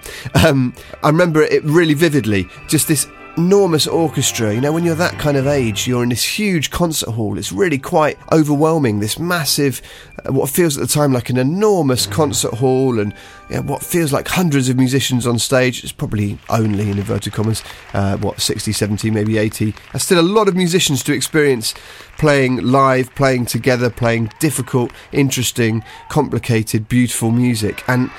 Um, 0.45 0.73
I 1.03 1.07
remember 1.07 1.41
it 1.41 1.63
really 1.63 1.93
vividly. 1.93 2.47
Just 2.67 2.87
this 2.87 3.07
enormous 3.37 3.87
orchestra. 3.87 4.53
You 4.53 4.61
know, 4.61 4.71
when 4.71 4.83
you're 4.83 4.95
that 4.95 5.17
kind 5.19 5.37
of 5.37 5.47
age, 5.47 5.87
you're 5.87 6.03
in 6.03 6.09
this 6.09 6.23
huge 6.23 6.69
concert 6.69 7.11
hall. 7.11 7.37
It's 7.37 7.51
really 7.51 7.77
quite 7.77 8.17
overwhelming. 8.31 8.99
This 8.99 9.17
massive, 9.19 9.81
uh, 10.25 10.33
what 10.33 10.49
feels 10.49 10.77
at 10.77 10.81
the 10.81 10.93
time 10.93 11.13
like 11.13 11.29
an 11.29 11.37
enormous 11.37 12.05
concert 12.05 12.53
hall, 12.55 12.99
and 12.99 13.13
you 13.49 13.55
know, 13.55 13.61
what 13.63 13.83
feels 13.83 14.11
like 14.11 14.27
hundreds 14.27 14.69
of 14.69 14.77
musicians 14.77 15.25
on 15.25 15.39
stage. 15.39 15.83
It's 15.83 15.91
probably 15.91 16.37
only, 16.49 16.89
in 16.89 16.97
inverted 16.97 17.33
commas, 17.33 17.63
uh, 17.93 18.17
what, 18.17 18.41
60, 18.41 18.71
70, 18.71 19.11
maybe 19.11 19.37
80. 19.37 19.73
There's 19.91 20.03
still 20.03 20.19
a 20.19 20.21
lot 20.21 20.47
of 20.47 20.55
musicians 20.55 21.03
to 21.03 21.13
experience 21.13 21.73
playing 22.17 22.57
live, 22.57 23.13
playing 23.15 23.45
together, 23.45 23.89
playing 23.89 24.31
difficult, 24.39 24.91
interesting, 25.11 25.83
complicated, 26.09 26.87
beautiful 26.87 27.31
music. 27.31 27.83
And 27.87 28.11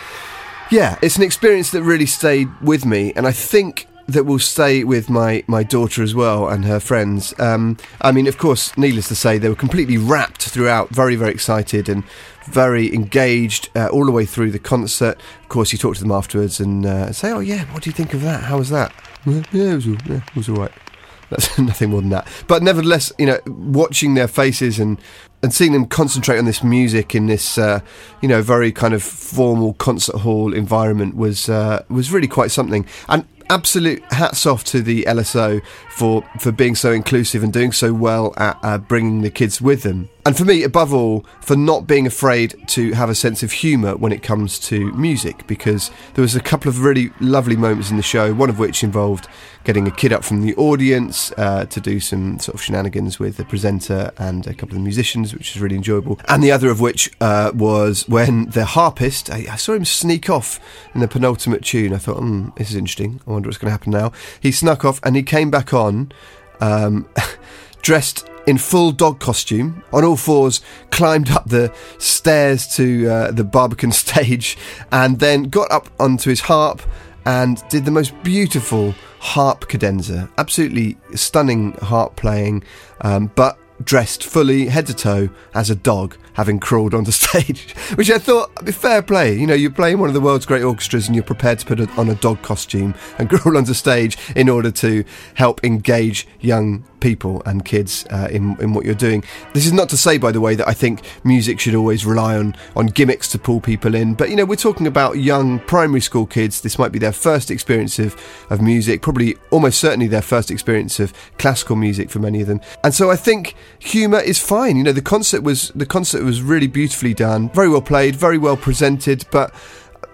yeah, 0.70 0.98
it's 1.02 1.16
an 1.16 1.22
experience 1.22 1.70
that 1.72 1.82
really 1.82 2.06
stayed 2.06 2.48
with 2.62 2.86
me. 2.86 3.12
And 3.14 3.26
I 3.26 3.32
think 3.32 3.86
that 4.12 4.24
will 4.24 4.38
stay 4.38 4.84
with 4.84 5.08
my, 5.10 5.42
my 5.46 5.62
daughter 5.62 6.02
as 6.02 6.14
well 6.14 6.48
and 6.48 6.64
her 6.64 6.80
friends. 6.80 7.34
Um, 7.38 7.76
I 8.00 8.12
mean, 8.12 8.26
of 8.26 8.38
course, 8.38 8.76
needless 8.76 9.08
to 9.08 9.14
say, 9.14 9.38
they 9.38 9.48
were 9.48 9.54
completely 9.54 9.96
rapt 9.96 10.42
throughout, 10.42 10.90
very, 10.90 11.16
very 11.16 11.32
excited 11.32 11.88
and 11.88 12.04
very 12.46 12.94
engaged 12.94 13.70
uh, 13.74 13.88
all 13.88 14.04
the 14.04 14.12
way 14.12 14.24
through 14.24 14.50
the 14.50 14.58
concert. 14.58 15.18
Of 15.42 15.48
course, 15.48 15.72
you 15.72 15.78
talk 15.78 15.94
to 15.96 16.00
them 16.00 16.12
afterwards 16.12 16.60
and 16.60 16.84
uh, 16.84 17.12
say, 17.12 17.30
"Oh 17.30 17.40
yeah, 17.40 17.64
what 17.72 17.82
do 17.82 17.90
you 17.90 17.94
think 17.94 18.14
of 18.14 18.22
that? 18.22 18.42
How 18.44 18.58
was 18.58 18.70
that?" 18.70 18.92
Yeah, 19.24 19.42
it 19.52 19.74
was, 19.74 19.86
yeah, 19.86 19.96
it 20.26 20.36
was 20.36 20.48
all 20.48 20.56
right. 20.56 20.72
That's 21.30 21.58
nothing 21.58 21.90
more 21.90 22.00
than 22.00 22.10
that. 22.10 22.26
But 22.46 22.62
nevertheless, 22.62 23.12
you 23.18 23.26
know, 23.26 23.38
watching 23.46 24.14
their 24.14 24.28
faces 24.28 24.78
and 24.78 24.98
and 25.42 25.52
seeing 25.52 25.72
them 25.72 25.86
concentrate 25.86 26.38
on 26.38 26.44
this 26.44 26.62
music 26.62 27.16
in 27.16 27.26
this, 27.26 27.58
uh, 27.58 27.80
you 28.20 28.28
know, 28.28 28.42
very 28.42 28.70
kind 28.70 28.94
of 28.94 29.02
formal 29.02 29.74
concert 29.74 30.16
hall 30.18 30.54
environment 30.54 31.16
was 31.16 31.48
uh, 31.48 31.84
was 31.88 32.12
really 32.12 32.28
quite 32.28 32.50
something. 32.50 32.86
And 33.08 33.24
absolute 33.52 34.02
hats 34.10 34.46
off 34.46 34.64
to 34.64 34.80
the 34.80 35.04
LSO 35.04 35.62
for 35.90 36.22
for 36.40 36.50
being 36.50 36.74
so 36.74 36.90
inclusive 36.90 37.44
and 37.44 37.52
doing 37.52 37.70
so 37.70 37.92
well 37.92 38.32
at 38.38 38.58
uh, 38.62 38.78
bringing 38.78 39.20
the 39.20 39.30
kids 39.30 39.60
with 39.60 39.82
them. 39.82 40.08
And 40.24 40.36
for 40.36 40.44
me, 40.44 40.62
above 40.62 40.94
all, 40.94 41.26
for 41.40 41.56
not 41.56 41.88
being 41.88 42.06
afraid 42.06 42.54
to 42.68 42.92
have 42.92 43.10
a 43.10 43.14
sense 43.14 43.42
of 43.42 43.50
humour 43.50 43.96
when 43.96 44.12
it 44.12 44.22
comes 44.22 44.60
to 44.60 44.92
music, 44.92 45.46
because 45.48 45.90
there 46.14 46.22
was 46.22 46.36
a 46.36 46.40
couple 46.40 46.68
of 46.68 46.84
really 46.84 47.10
lovely 47.20 47.56
moments 47.56 47.90
in 47.90 47.96
the 47.96 48.04
show. 48.04 48.32
One 48.32 48.48
of 48.48 48.58
which 48.58 48.84
involved 48.84 49.26
getting 49.64 49.86
a 49.86 49.90
kid 49.90 50.12
up 50.12 50.24
from 50.24 50.42
the 50.42 50.54
audience 50.56 51.32
uh, 51.36 51.64
to 51.66 51.80
do 51.80 52.00
some 52.00 52.38
sort 52.38 52.54
of 52.54 52.62
shenanigans 52.62 53.18
with 53.18 53.36
the 53.36 53.44
presenter 53.44 54.12
and 54.18 54.46
a 54.46 54.54
couple 54.54 54.76
of 54.76 54.82
musicians, 54.82 55.34
which 55.34 55.54
was 55.54 55.60
really 55.60 55.76
enjoyable. 55.76 56.20
And 56.28 56.42
the 56.42 56.52
other 56.52 56.70
of 56.70 56.80
which 56.80 57.10
uh, 57.20 57.52
was 57.54 58.08
when 58.08 58.46
the 58.50 58.64
harpist, 58.64 59.30
I, 59.30 59.46
I, 59.50 59.56
saw 59.56 59.74
him 59.74 59.84
sneak 59.84 60.30
off 60.30 60.60
in 60.94 61.00
the 61.00 61.08
penultimate 61.08 61.62
tune. 61.62 61.92
I 61.92 61.98
thought, 61.98 62.18
hmm, 62.18 62.50
this 62.56 62.70
is 62.70 62.76
interesting. 62.76 63.20
I 63.26 63.30
wonder 63.42 63.48
what's 63.48 63.58
going 63.58 63.68
to 63.68 63.72
happen 63.72 63.90
now. 63.90 64.12
He 64.40 64.52
snuck 64.52 64.84
off 64.84 65.00
and 65.02 65.16
he 65.16 65.22
came 65.24 65.50
back 65.50 65.74
on. 65.74 66.12
Um, 66.60 67.08
dressed 67.82 68.28
in 68.46 68.56
full 68.56 68.92
dog 68.92 69.18
costume, 69.18 69.82
on 69.92 70.04
all 70.04 70.16
fours, 70.16 70.60
climbed 70.90 71.28
up 71.30 71.48
the 71.48 71.74
stairs 71.98 72.68
to 72.76 73.08
uh, 73.08 73.30
the 73.32 73.42
Barbican 73.42 73.90
stage, 74.04 74.56
and 74.92 75.18
then 75.18 75.44
got 75.44 75.70
up 75.72 75.88
onto 75.98 76.30
his 76.30 76.42
harp 76.42 76.82
and 77.24 77.62
did 77.68 77.84
the 77.84 77.90
most 77.90 78.14
beautiful 78.22 78.94
harp 79.18 79.68
cadenza. 79.68 80.28
Absolutely 80.38 80.96
stunning 81.16 81.72
harp 81.74 82.14
playing, 82.14 82.62
um, 83.00 83.30
but 83.34 83.58
dressed 83.84 84.22
fully 84.22 84.66
head 84.66 84.86
to 84.86 84.94
toe 84.94 85.28
as 85.54 85.68
a 85.68 85.74
dog, 85.74 86.16
having 86.34 86.58
crawled 86.58 86.94
onto 86.94 87.10
stage, 87.12 87.72
which 87.94 88.10
I 88.10 88.18
thought 88.18 88.64
be 88.64 88.72
fair 88.72 89.02
play. 89.02 89.38
You 89.38 89.46
know, 89.46 89.54
you're 89.54 89.70
playing 89.70 89.98
one 89.98 90.08
of 90.08 90.14
the 90.14 90.20
world's 90.20 90.46
great 90.46 90.62
orchestras 90.62 91.06
and 91.06 91.14
you're 91.14 91.24
prepared 91.24 91.58
to 91.60 91.66
put 91.66 91.98
on 91.98 92.08
a 92.08 92.14
dog 92.16 92.42
costume 92.42 92.94
and 93.18 93.28
crawl 93.42 93.56
onto 93.56 93.74
stage 93.74 94.16
in 94.36 94.48
order 94.48 94.70
to 94.70 95.04
help 95.34 95.64
engage 95.64 96.26
young 96.40 96.84
people 97.02 97.42
and 97.44 97.64
kids 97.64 98.06
uh, 98.10 98.28
in 98.30 98.56
in 98.60 98.72
what 98.72 98.86
you're 98.86 98.94
doing. 98.94 99.22
This 99.52 99.66
is 99.66 99.72
not 99.72 99.90
to 99.90 99.96
say, 99.96 100.16
by 100.16 100.32
the 100.32 100.40
way, 100.40 100.54
that 100.54 100.66
I 100.66 100.72
think 100.72 101.02
music 101.24 101.60
should 101.60 101.74
always 101.74 102.06
rely 102.06 102.38
on 102.38 102.54
on 102.76 102.86
gimmicks 102.86 103.28
to 103.32 103.38
pull 103.38 103.60
people 103.60 103.94
in. 103.94 104.14
But 104.14 104.30
you 104.30 104.36
know, 104.36 104.44
we're 104.46 104.56
talking 104.56 104.86
about 104.86 105.18
young 105.18 105.58
primary 105.60 106.00
school 106.00 106.24
kids. 106.24 106.60
This 106.62 106.78
might 106.78 106.92
be 106.92 106.98
their 106.98 107.12
first 107.12 107.50
experience 107.50 107.98
of 107.98 108.16
of 108.48 108.62
music, 108.62 109.02
probably 109.02 109.36
almost 109.50 109.80
certainly 109.80 110.06
their 110.06 110.22
first 110.22 110.50
experience 110.50 111.00
of 111.00 111.12
classical 111.38 111.76
music 111.76 112.08
for 112.08 112.20
many 112.20 112.40
of 112.40 112.46
them. 112.46 112.60
And 112.84 112.94
so 112.94 113.10
I 113.10 113.16
think 113.16 113.54
humour 113.78 114.20
is 114.20 114.38
fine. 114.38 114.76
You 114.76 114.84
know, 114.84 114.92
the 114.92 115.02
concert 115.02 115.42
was 115.42 115.70
the 115.74 115.86
concert 115.86 116.21
was 116.22 116.42
really 116.42 116.66
beautifully 116.66 117.14
done, 117.14 117.48
very 117.50 117.68
well 117.68 117.82
played, 117.82 118.16
very 118.16 118.38
well 118.38 118.56
presented, 118.56 119.24
but 119.30 119.54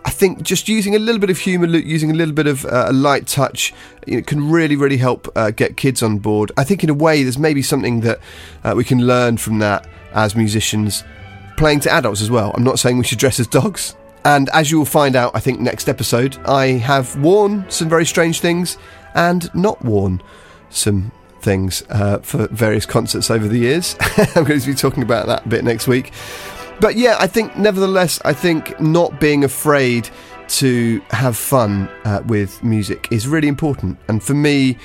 I 0.04 0.10
think 0.10 0.42
just 0.42 0.68
using 0.68 0.94
a 0.94 0.98
little 0.98 1.20
bit 1.20 1.28
of 1.28 1.38
humour, 1.38 1.66
using 1.66 2.10
a 2.10 2.14
little 2.14 2.34
bit 2.34 2.46
of 2.46 2.64
uh, 2.64 2.86
a 2.88 2.92
light 2.92 3.26
touch, 3.26 3.74
know, 4.06 4.22
can 4.22 4.50
really, 4.50 4.76
really 4.76 4.96
help 4.96 5.28
uh, 5.36 5.50
get 5.50 5.76
kids 5.76 6.02
on 6.02 6.18
board. 6.18 6.50
I 6.56 6.64
think 6.64 6.82
in 6.82 6.90
a 6.90 6.94
way, 6.94 7.22
there's 7.22 7.38
maybe 7.38 7.62
something 7.62 8.00
that 8.00 8.20
uh, 8.64 8.74
we 8.76 8.84
can 8.84 9.06
learn 9.06 9.36
from 9.36 9.58
that 9.58 9.86
as 10.12 10.34
musicians 10.34 11.04
playing 11.56 11.80
to 11.80 11.90
adults 11.90 12.22
as 12.22 12.30
well. 12.30 12.52
I'm 12.54 12.64
not 12.64 12.78
saying 12.78 12.96
we 12.96 13.04
should 13.04 13.18
dress 13.18 13.38
as 13.38 13.46
dogs. 13.46 13.96
And 14.24 14.48
as 14.50 14.70
you 14.70 14.78
will 14.78 14.84
find 14.84 15.16
out, 15.16 15.32
I 15.34 15.40
think 15.40 15.60
next 15.60 15.88
episode, 15.88 16.38
I 16.46 16.66
have 16.78 17.14
worn 17.16 17.68
some 17.68 17.88
very 17.88 18.06
strange 18.06 18.40
things 18.40 18.78
and 19.14 19.52
not 19.54 19.84
worn 19.84 20.22
some 20.70 21.12
things 21.40 21.82
uh, 21.90 22.18
for 22.18 22.48
various 22.48 22.86
concerts 22.86 23.30
over 23.30 23.48
the 23.48 23.58
years. 23.58 23.96
I'm 24.34 24.44
going 24.44 24.60
to 24.60 24.66
be 24.66 24.74
talking 24.74 25.02
about 25.02 25.26
that 25.26 25.46
a 25.46 25.48
bit 25.48 25.64
next 25.64 25.88
week. 25.88 26.12
But 26.80 26.96
yeah, 26.96 27.16
I 27.18 27.26
think 27.26 27.56
nevertheless, 27.56 28.20
I 28.24 28.32
think 28.32 28.78
not 28.80 29.20
being 29.20 29.44
afraid 29.44 30.08
to 30.48 31.00
have 31.10 31.36
fun 31.36 31.88
uh, 32.04 32.22
with 32.26 32.62
music 32.62 33.08
is 33.10 33.26
really 33.26 33.48
important. 33.48 33.98
And 34.08 34.22
for 34.22 34.34
me, 34.34 34.78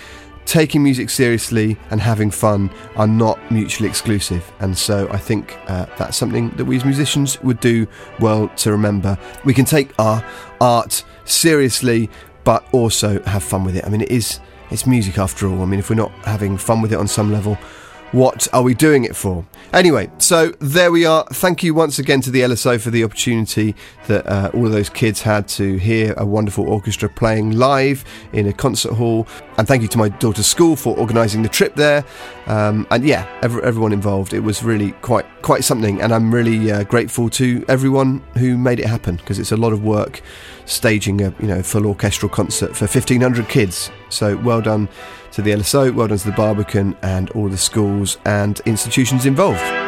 taking 0.46 0.84
music 0.84 1.10
seriously 1.10 1.78
and 1.90 2.02
having 2.02 2.30
fun 2.30 2.70
are 2.96 3.08
not 3.08 3.40
mutually 3.52 3.88
exclusive. 3.88 4.52
And 4.60 4.78
so 4.78 5.08
I 5.10 5.18
think 5.18 5.58
uh, 5.68 5.86
that's 5.98 6.18
something 6.18 6.50
that 6.52 6.66
we 6.66 6.76
as 6.76 6.86
musicians 6.86 7.42
would 7.44 7.60
do 7.60 7.88
well 8.20 8.50
to 8.50 8.72
remember. 8.72 9.18
We 9.46 9.54
can 9.54 9.66
take 9.66 9.98
our 10.00 10.26
art 10.60 11.04
seriously, 11.26 12.10
but 12.44 12.66
also 12.74 13.22
have 13.24 13.44
fun 13.44 13.64
with 13.64 13.76
it. 13.76 13.86
I 13.86 13.90
mean, 13.90 14.02
it 14.02 14.12
is 14.12 14.40
it's 14.74 14.88
music 14.88 15.20
after 15.20 15.48
all. 15.48 15.62
I 15.62 15.66
mean, 15.66 15.80
if 15.80 15.90
we're 15.92 15.96
not 15.96 16.12
having 16.26 16.58
fun 16.58 16.82
with 16.82 16.92
it 16.92 16.98
on 16.98 17.08
some 17.08 17.32
level, 17.32 17.58
what 18.14 18.48
are 18.54 18.62
we 18.62 18.76
doing 18.76 19.04
it 19.04 19.16
for? 19.16 19.44
Anyway, 19.74 20.08
so 20.20 20.50
there 20.60 20.92
we 20.92 21.04
are. 21.04 21.26
Thank 21.34 21.64
you 21.64 21.74
once 21.74 21.98
again 21.98 22.22
to 22.22 22.30
the 22.30 22.42
LSO 22.42 22.80
for 22.80 22.92
the 22.92 23.04
opportunity 23.04 23.76
that 24.06 24.26
uh, 24.28 24.52
all 24.54 24.68
of 24.68 24.72
those 24.72 24.88
kids 24.88 25.24
had 25.24 25.48
to 25.48 25.78
hear 25.78 26.14
a 26.16 26.24
wonderful 26.24 26.70
orchestra 26.70 27.10
playing 27.10 27.54
live 27.54 28.06
in 28.32 28.46
a 28.46 28.54
concert 28.54 28.94
hall. 28.94 29.28
And 29.58 29.68
thank 29.68 29.82
you 29.82 29.88
to 29.88 29.98
my 29.98 30.10
daughter's 30.10 30.46
school 30.46 30.76
for 30.76 30.96
organising 30.96 31.42
the 31.42 31.50
trip 31.50 31.74
there. 31.74 32.06
Um, 32.46 32.86
and 32.92 33.04
yeah, 33.04 33.28
every, 33.42 33.64
everyone 33.64 33.92
involved. 33.92 34.32
It 34.32 34.42
was 34.42 34.62
really 34.62 34.92
quite 35.02 35.26
quite 35.42 35.64
something. 35.64 36.00
And 36.00 36.14
I'm 36.14 36.32
really 36.32 36.72
uh, 36.72 36.84
grateful 36.84 37.32
to 37.32 37.66
everyone 37.68 38.20
who 38.38 38.60
made 38.60 38.80
it 38.80 38.86
happen 38.86 39.16
because 39.16 39.40
it's 39.40 39.52
a 39.52 39.58
lot 39.58 39.74
of 39.74 39.84
work 39.84 40.22
staging 40.66 41.22
a 41.22 41.34
you 41.40 41.48
know 41.48 41.64
full 41.64 41.88
orchestral 41.88 42.30
concert 42.30 42.76
for 42.76 42.86
1,500 42.86 43.50
kids. 43.50 43.90
So 44.10 44.38
well 44.38 44.62
done 44.62 44.88
to 45.34 45.42
the 45.42 45.52
LSO, 45.52 45.94
well 45.94 46.08
done 46.08 46.18
to 46.18 46.26
the 46.26 46.32
Barbican 46.32 46.96
and 47.02 47.30
all 47.32 47.50
the 47.50 47.58
schools 47.58 48.18
and 48.26 48.60
institutions 48.66 49.26
involved. 49.26 49.83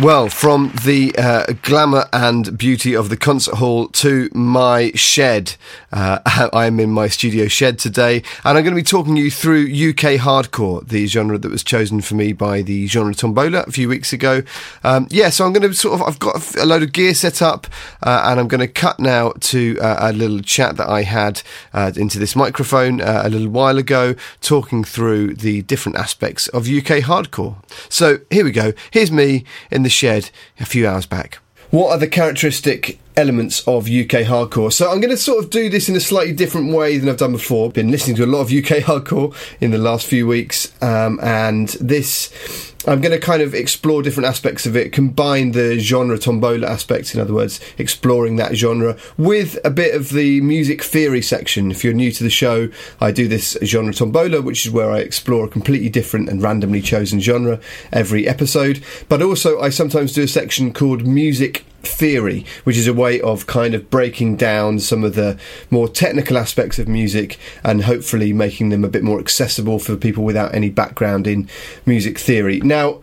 Well, 0.00 0.28
from 0.28 0.70
the 0.84 1.12
uh, 1.18 1.54
glamour 1.62 2.06
and 2.12 2.56
beauty 2.56 2.94
of 2.94 3.08
the 3.08 3.16
concert 3.16 3.56
hall 3.56 3.88
to 3.88 4.30
my 4.32 4.92
shed. 4.94 5.56
Uh, 5.90 6.20
I'm 6.52 6.78
in 6.78 6.92
my 6.92 7.08
studio 7.08 7.48
shed 7.48 7.80
today, 7.80 8.22
and 8.44 8.56
I'm 8.56 8.62
going 8.62 8.76
to 8.76 8.80
be 8.80 8.82
talking 8.84 9.16
you 9.16 9.28
through 9.28 9.64
UK 9.64 10.20
hardcore, 10.20 10.86
the 10.86 11.08
genre 11.08 11.36
that 11.36 11.50
was 11.50 11.64
chosen 11.64 12.00
for 12.00 12.14
me 12.14 12.32
by 12.32 12.62
the 12.62 12.86
Genre 12.86 13.12
Tombola 13.12 13.64
a 13.66 13.72
few 13.72 13.88
weeks 13.88 14.12
ago. 14.12 14.42
Um, 14.84 15.08
yeah, 15.10 15.30
so 15.30 15.44
I'm 15.44 15.52
going 15.52 15.68
to 15.68 15.74
sort 15.74 16.00
of, 16.00 16.06
I've 16.06 16.20
got 16.20 16.54
a 16.54 16.64
load 16.64 16.84
of 16.84 16.92
gear 16.92 17.12
set 17.12 17.42
up, 17.42 17.66
uh, 18.04 18.22
and 18.26 18.38
I'm 18.38 18.46
going 18.46 18.60
to 18.60 18.68
cut 18.68 19.00
now 19.00 19.32
to 19.40 19.78
uh, 19.80 19.96
a 19.98 20.12
little 20.12 20.40
chat 20.40 20.76
that 20.76 20.88
I 20.88 21.02
had 21.02 21.42
uh, 21.72 21.90
into 21.96 22.20
this 22.20 22.36
microphone 22.36 23.00
uh, 23.00 23.22
a 23.24 23.28
little 23.28 23.48
while 23.48 23.78
ago, 23.78 24.14
talking 24.40 24.84
through 24.84 25.34
the 25.34 25.62
different 25.62 25.98
aspects 25.98 26.46
of 26.48 26.68
UK 26.68 27.02
hardcore. 27.02 27.56
So 27.88 28.20
here 28.30 28.44
we 28.44 28.52
go. 28.52 28.74
Here's 28.92 29.10
me 29.10 29.42
in 29.72 29.82
the 29.82 29.87
the 29.88 29.92
shed 29.92 30.28
a 30.60 30.66
few 30.66 30.86
hours 30.86 31.06
back. 31.06 31.38
What 31.70 31.92
are 31.92 31.98
the 31.98 32.08
characteristic 32.08 32.98
elements 33.16 33.60
of 33.66 33.86
UK 33.86 34.24
hardcore? 34.28 34.70
So 34.70 34.90
I'm 34.90 35.00
going 35.00 35.10
to 35.10 35.16
sort 35.16 35.42
of 35.42 35.50
do 35.50 35.70
this 35.70 35.88
in 35.88 35.96
a 35.96 36.00
slightly 36.00 36.34
different 36.34 36.74
way 36.74 36.98
than 36.98 37.08
I've 37.08 37.16
done 37.16 37.32
before. 37.32 37.70
Been 37.70 37.90
listening 37.90 38.16
to 38.16 38.24
a 38.24 38.26
lot 38.26 38.40
of 38.40 38.48
UK 38.48 38.82
hardcore 38.88 39.34
in 39.62 39.70
the 39.70 39.78
last 39.78 40.06
few 40.06 40.26
weeks, 40.26 40.70
um, 40.82 41.18
and 41.22 41.68
this 41.80 42.74
I'm 42.88 43.02
going 43.02 43.12
to 43.12 43.18
kind 43.18 43.42
of 43.42 43.54
explore 43.54 44.02
different 44.02 44.28
aspects 44.28 44.64
of 44.64 44.74
it, 44.74 44.92
combine 44.92 45.52
the 45.52 45.78
genre 45.78 46.18
tombola 46.18 46.66
aspects, 46.66 47.14
in 47.14 47.20
other 47.20 47.34
words, 47.34 47.60
exploring 47.76 48.36
that 48.36 48.56
genre 48.56 48.96
with 49.18 49.58
a 49.62 49.68
bit 49.68 49.94
of 49.94 50.08
the 50.08 50.40
music 50.40 50.82
theory 50.82 51.20
section. 51.20 51.70
If 51.70 51.84
you're 51.84 51.92
new 51.92 52.10
to 52.12 52.24
the 52.24 52.30
show, 52.30 52.70
I 52.98 53.12
do 53.12 53.28
this 53.28 53.58
genre 53.62 53.92
tombola, 53.92 54.40
which 54.40 54.64
is 54.64 54.72
where 54.72 54.90
I 54.90 55.00
explore 55.00 55.44
a 55.44 55.48
completely 55.48 55.90
different 55.90 56.30
and 56.30 56.42
randomly 56.42 56.80
chosen 56.80 57.20
genre 57.20 57.60
every 57.92 58.26
episode. 58.26 58.82
But 59.10 59.20
also, 59.20 59.60
I 59.60 59.68
sometimes 59.68 60.14
do 60.14 60.22
a 60.22 60.28
section 60.28 60.72
called 60.72 61.06
music 61.06 61.66
theory, 61.82 62.44
which 62.64 62.76
is 62.76 62.86
a 62.86 62.94
way 62.94 63.20
of 63.20 63.46
kind 63.46 63.74
of 63.74 63.90
breaking 63.90 64.36
down 64.36 64.78
some 64.78 65.04
of 65.04 65.14
the 65.14 65.38
more 65.70 65.88
technical 65.88 66.36
aspects 66.36 66.78
of 66.78 66.88
music 66.88 67.38
and 67.64 67.84
hopefully 67.84 68.32
making 68.32 68.70
them 68.70 68.84
a 68.84 68.88
bit 68.88 69.02
more 69.02 69.20
accessible 69.20 69.78
for 69.78 69.96
people 69.96 70.24
without 70.24 70.54
any 70.54 70.70
background 70.70 71.26
in 71.26 71.48
music 71.86 72.18
theory. 72.18 72.60
Now, 72.60 73.00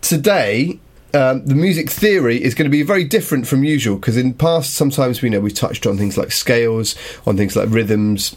today, 0.00 0.78
um, 1.14 1.44
the 1.44 1.54
music 1.54 1.90
theory 1.90 2.42
is 2.42 2.54
going 2.54 2.64
to 2.64 2.70
be 2.70 2.82
very 2.82 3.04
different 3.04 3.46
from 3.46 3.64
usual 3.64 3.96
because 3.96 4.16
in 4.16 4.32
past 4.34 4.74
sometimes 4.74 5.20
we 5.20 5.28
know 5.28 5.40
we've 5.40 5.54
touched 5.54 5.86
on 5.86 5.98
things 5.98 6.16
like 6.16 6.32
scales, 6.32 6.94
on 7.26 7.36
things 7.36 7.54
like 7.54 7.68
rhythms, 7.70 8.34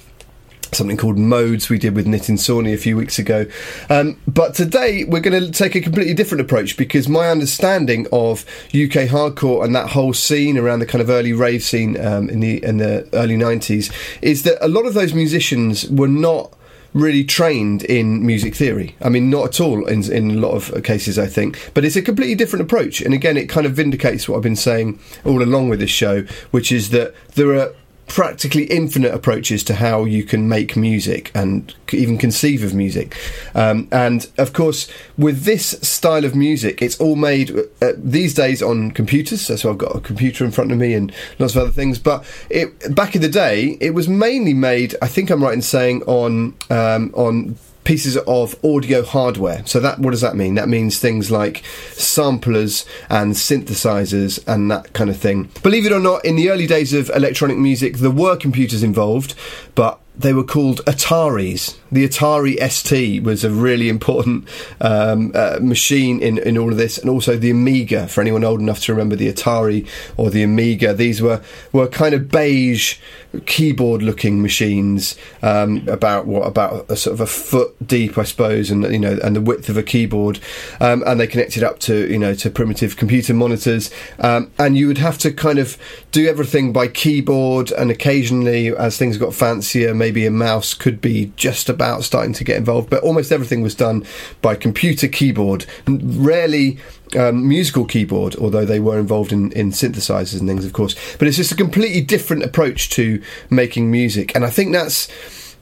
something 0.74 0.98
called 0.98 1.18
modes 1.18 1.70
we 1.70 1.78
did 1.78 1.96
with 1.96 2.06
Nitin 2.06 2.38
Sawhney 2.38 2.74
a 2.74 2.78
few 2.78 2.98
weeks 2.98 3.20
ago. 3.20 3.46
Um, 3.90 4.20
but 4.28 4.56
today 4.56 5.04
we're 5.04 5.20
going 5.20 5.40
to 5.40 5.52
take 5.52 5.76
a 5.76 5.82
completely 5.82 6.14
different 6.14 6.42
approach 6.42 6.78
because 6.78 7.08
my 7.08 7.30
understanding 7.30 8.08
of 8.12 8.46
UK 8.70 9.08
hardcore 9.10 9.64
and 9.64 9.76
that 9.76 9.90
whole 9.90 10.14
scene 10.14 10.58
around 10.58 10.80
the 10.80 10.86
kind 10.86 11.02
of 11.02 11.10
early 11.10 11.34
rave 11.34 11.64
scene 11.64 12.00
um, 12.00 12.30
in 12.30 12.40
the 12.40 12.64
in 12.64 12.78
the 12.78 13.08
early 13.14 13.36
90s 13.36 13.94
is 14.22 14.44
that 14.44 14.64
a 14.64 14.68
lot 14.68 14.86
of 14.86 14.94
those 14.94 15.14
musicians 15.14 15.90
were 15.90 16.08
not 16.08 16.54
really 16.96 17.26
trained 17.26 17.84
in 17.84 18.26
music 18.26 18.56
theory. 18.56 18.96
I 19.02 19.10
mean, 19.10 19.30
not 19.30 19.48
at 19.48 19.60
all 19.60 19.86
in, 19.86 20.10
in 20.10 20.32
a 20.32 20.36
lot 20.36 20.54
of 20.54 20.84
cases, 20.84 21.20
I 21.20 21.28
think. 21.28 21.72
But 21.74 21.84
it's 21.84 21.98
a 21.98 22.02
completely 22.02 22.36
different 22.36 22.64
approach. 22.64 23.02
And 23.02 23.14
again, 23.14 23.36
it 23.36 23.50
kind 23.50 23.66
of 23.68 23.74
vindicates 23.74 24.28
what 24.28 24.38
I've 24.38 24.44
been 24.44 24.56
saying 24.56 24.98
all 25.26 25.44
along 25.44 25.68
with 25.68 25.80
this 25.80 25.90
show, 25.90 26.22
which 26.52 26.72
is 26.72 26.92
that 26.92 27.14
there 27.36 27.54
are 27.54 27.74
practically 28.08 28.66
infinite 28.66 29.14
approaches 29.14 29.64
to 29.64 29.74
how 29.74 30.06
you 30.06 30.24
can 30.24 30.48
make 30.48 30.76
music 30.76 31.32
and 31.34 31.74
even 31.92 32.18
conceive 32.18 32.64
of 32.64 32.74
music. 32.74 33.16
Um, 33.56 33.88
and 33.92 34.30
of 34.38 34.54
course, 34.54 34.90
with 35.18 35.44
this 35.44 35.72
style 35.82 36.24
of 36.24 36.36
music, 36.36 36.82
it's 36.82 37.00
all 37.00 37.16
made 37.16 37.52
uh, 37.82 37.94
these 37.98 38.34
days 38.34 38.62
on 38.62 38.92
computers. 38.92 39.42
So 39.42 39.70
I've 39.70 39.78
got 39.78 39.96
a 39.96 40.00
computer 40.00 40.46
in 40.46 40.52
front 40.52 40.72
of 40.72 40.78
me 40.78 40.94
and 40.94 41.12
lots 41.40 41.56
of 41.56 41.64
other 41.64 41.72
things. 41.72 41.98
But 42.00 42.26
it, 42.50 42.94
back 42.96 43.16
in 43.16 43.22
the 43.22 43.30
day, 43.30 43.78
it 43.82 43.92
was 43.92 44.08
mainly 44.08 44.54
made. 44.54 44.96
I 45.02 45.08
think 45.08 45.30
I'm 45.30 45.44
right 45.44 45.54
in 45.54 45.62
saying 45.62 46.04
on 46.04 46.54
um, 46.70 47.12
on 47.16 47.58
pieces 47.86 48.18
of 48.18 48.56
audio 48.66 49.04
hardware. 49.04 49.66
So 49.66 49.80
that 49.80 50.00
what 50.00 50.12
does 50.12 50.22
that 50.22 50.36
mean? 50.36 50.56
That 50.56 50.68
means 50.68 51.00
things 51.00 51.32
like 51.32 51.64
samplers 51.94 52.86
and 53.10 53.34
synthesizers 53.34 54.46
and 54.46 54.70
that 54.70 54.92
kind 54.92 55.10
of 55.10 55.18
thing. 55.18 55.50
Believe 55.64 55.86
it 55.86 55.94
or 55.94 56.00
not, 56.00 56.26
in 56.26 56.36
the 56.36 56.50
early 56.50 56.68
days 56.68 56.94
of 56.94 57.10
electronic 57.12 57.58
music, 57.58 57.98
there 57.98 58.12
were 58.12 58.36
computers 58.36 58.84
involved, 58.84 59.36
but 59.76 60.02
they 60.18 60.34
were 60.34 60.44
called 60.44 60.84
Ataris. 60.86 61.78
The 61.96 62.06
Atari 62.06 62.58
ST 62.70 63.24
was 63.24 63.46
a 63.46 63.50
really 63.50 63.88
important 63.88 64.50
um, 64.82 65.32
uh, 65.34 65.60
machine 65.62 66.20
in, 66.20 66.38
in 66.40 66.58
all 66.58 66.70
of 66.70 66.78
this, 66.78 66.98
and 66.98 67.10
also 67.10 67.38
the 67.38 67.52
Amiga. 67.52 68.06
For 68.10 68.20
anyone 68.20 68.44
old 68.44 68.60
enough 68.60 68.82
to 68.82 68.92
remember 68.92 69.16
the 69.16 69.32
Atari 69.32 69.88
or 70.18 70.30
the 70.30 70.44
Amiga, 70.44 70.94
these 70.94 71.22
were 71.22 71.42
were 71.72 71.88
kind 71.88 72.14
of 72.14 72.30
beige 72.30 72.98
keyboard-looking 73.46 74.42
machines, 74.42 75.18
um, 75.42 75.88
about 75.88 76.26
what 76.26 76.46
about 76.46 76.86
a 76.90 76.98
sort 76.98 77.14
of 77.14 77.22
a 77.22 77.26
foot 77.26 77.76
deep, 77.86 78.18
I 78.18 78.24
suppose, 78.24 78.70
and 78.70 78.84
you 78.92 79.00
know, 79.00 79.18
and 79.24 79.34
the 79.34 79.42
width 79.42 79.70
of 79.70 79.78
a 79.78 79.84
keyboard, 79.84 80.42
um, 80.82 81.02
and 81.08 81.18
they 81.18 81.28
connected 81.28 81.64
up 81.64 81.80
to 81.80 82.12
you 82.12 82.20
know 82.20 82.34
to 82.36 82.50
primitive 82.50 82.98
computer 82.98 83.34
monitors, 83.34 83.90
um, 84.20 84.52
and 84.60 84.78
you 84.78 84.88
would 84.88 84.98
have 84.98 85.18
to 85.20 85.32
kind 85.32 85.60
of 85.60 85.78
do 86.12 86.28
everything 86.28 86.74
by 86.74 86.90
keyboard, 86.90 87.72
and 87.72 87.90
occasionally, 87.90 88.76
as 88.76 88.98
things 88.98 89.18
got 89.18 89.34
fancier 89.34 89.94
maybe 89.94 90.26
a 90.26 90.32
mouse 90.32 90.74
could 90.74 91.00
be 91.00 91.32
just 91.38 91.70
about 91.70 91.85
starting 92.02 92.34
to 92.34 92.44
get 92.44 92.58
involved, 92.58 92.90
but 92.90 93.04
almost 93.04 93.32
everything 93.32 93.62
was 93.62 93.76
done 93.76 94.06
by 94.42 94.56
computer 94.56 95.08
keyboard. 95.08 95.66
Rarely 95.88 96.80
um, 97.18 97.48
musical 97.48 97.86
keyboard, 97.86 98.36
although 98.36 98.66
they 98.66 98.80
were 98.80 99.00
involved 99.00 99.32
in, 99.32 99.52
in 99.54 99.72
synthesizers 99.72 100.40
and 100.40 100.48
things, 100.48 100.66
of 100.66 100.74
course. 100.74 100.96
But 101.18 101.28
it's 101.28 101.38
just 101.38 101.52
a 101.52 101.56
completely 101.56 102.02
different 102.02 102.44
approach 102.44 102.90
to 102.92 103.22
making 103.50 103.92
music, 103.92 104.36
and 104.36 104.46
I 104.46 104.50
think 104.50 104.74
that's 104.74 105.08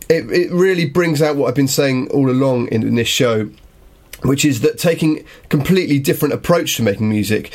it. 0.10 0.30
It 0.32 0.52
really 0.52 0.86
brings 0.86 1.22
out 1.22 1.36
what 1.36 1.48
I've 1.48 1.56
been 1.56 1.68
saying 1.68 2.10
all 2.10 2.30
along 2.30 2.68
in, 2.68 2.84
in 2.84 2.96
this 2.96 3.08
show 3.08 3.50
which 4.24 4.46
is 4.46 4.62
that 4.62 4.78
taking 4.78 5.26
completely 5.50 6.00
different 6.00 6.34
approach 6.34 6.76
to 6.78 6.84
making 6.84 7.10
music 7.10 7.54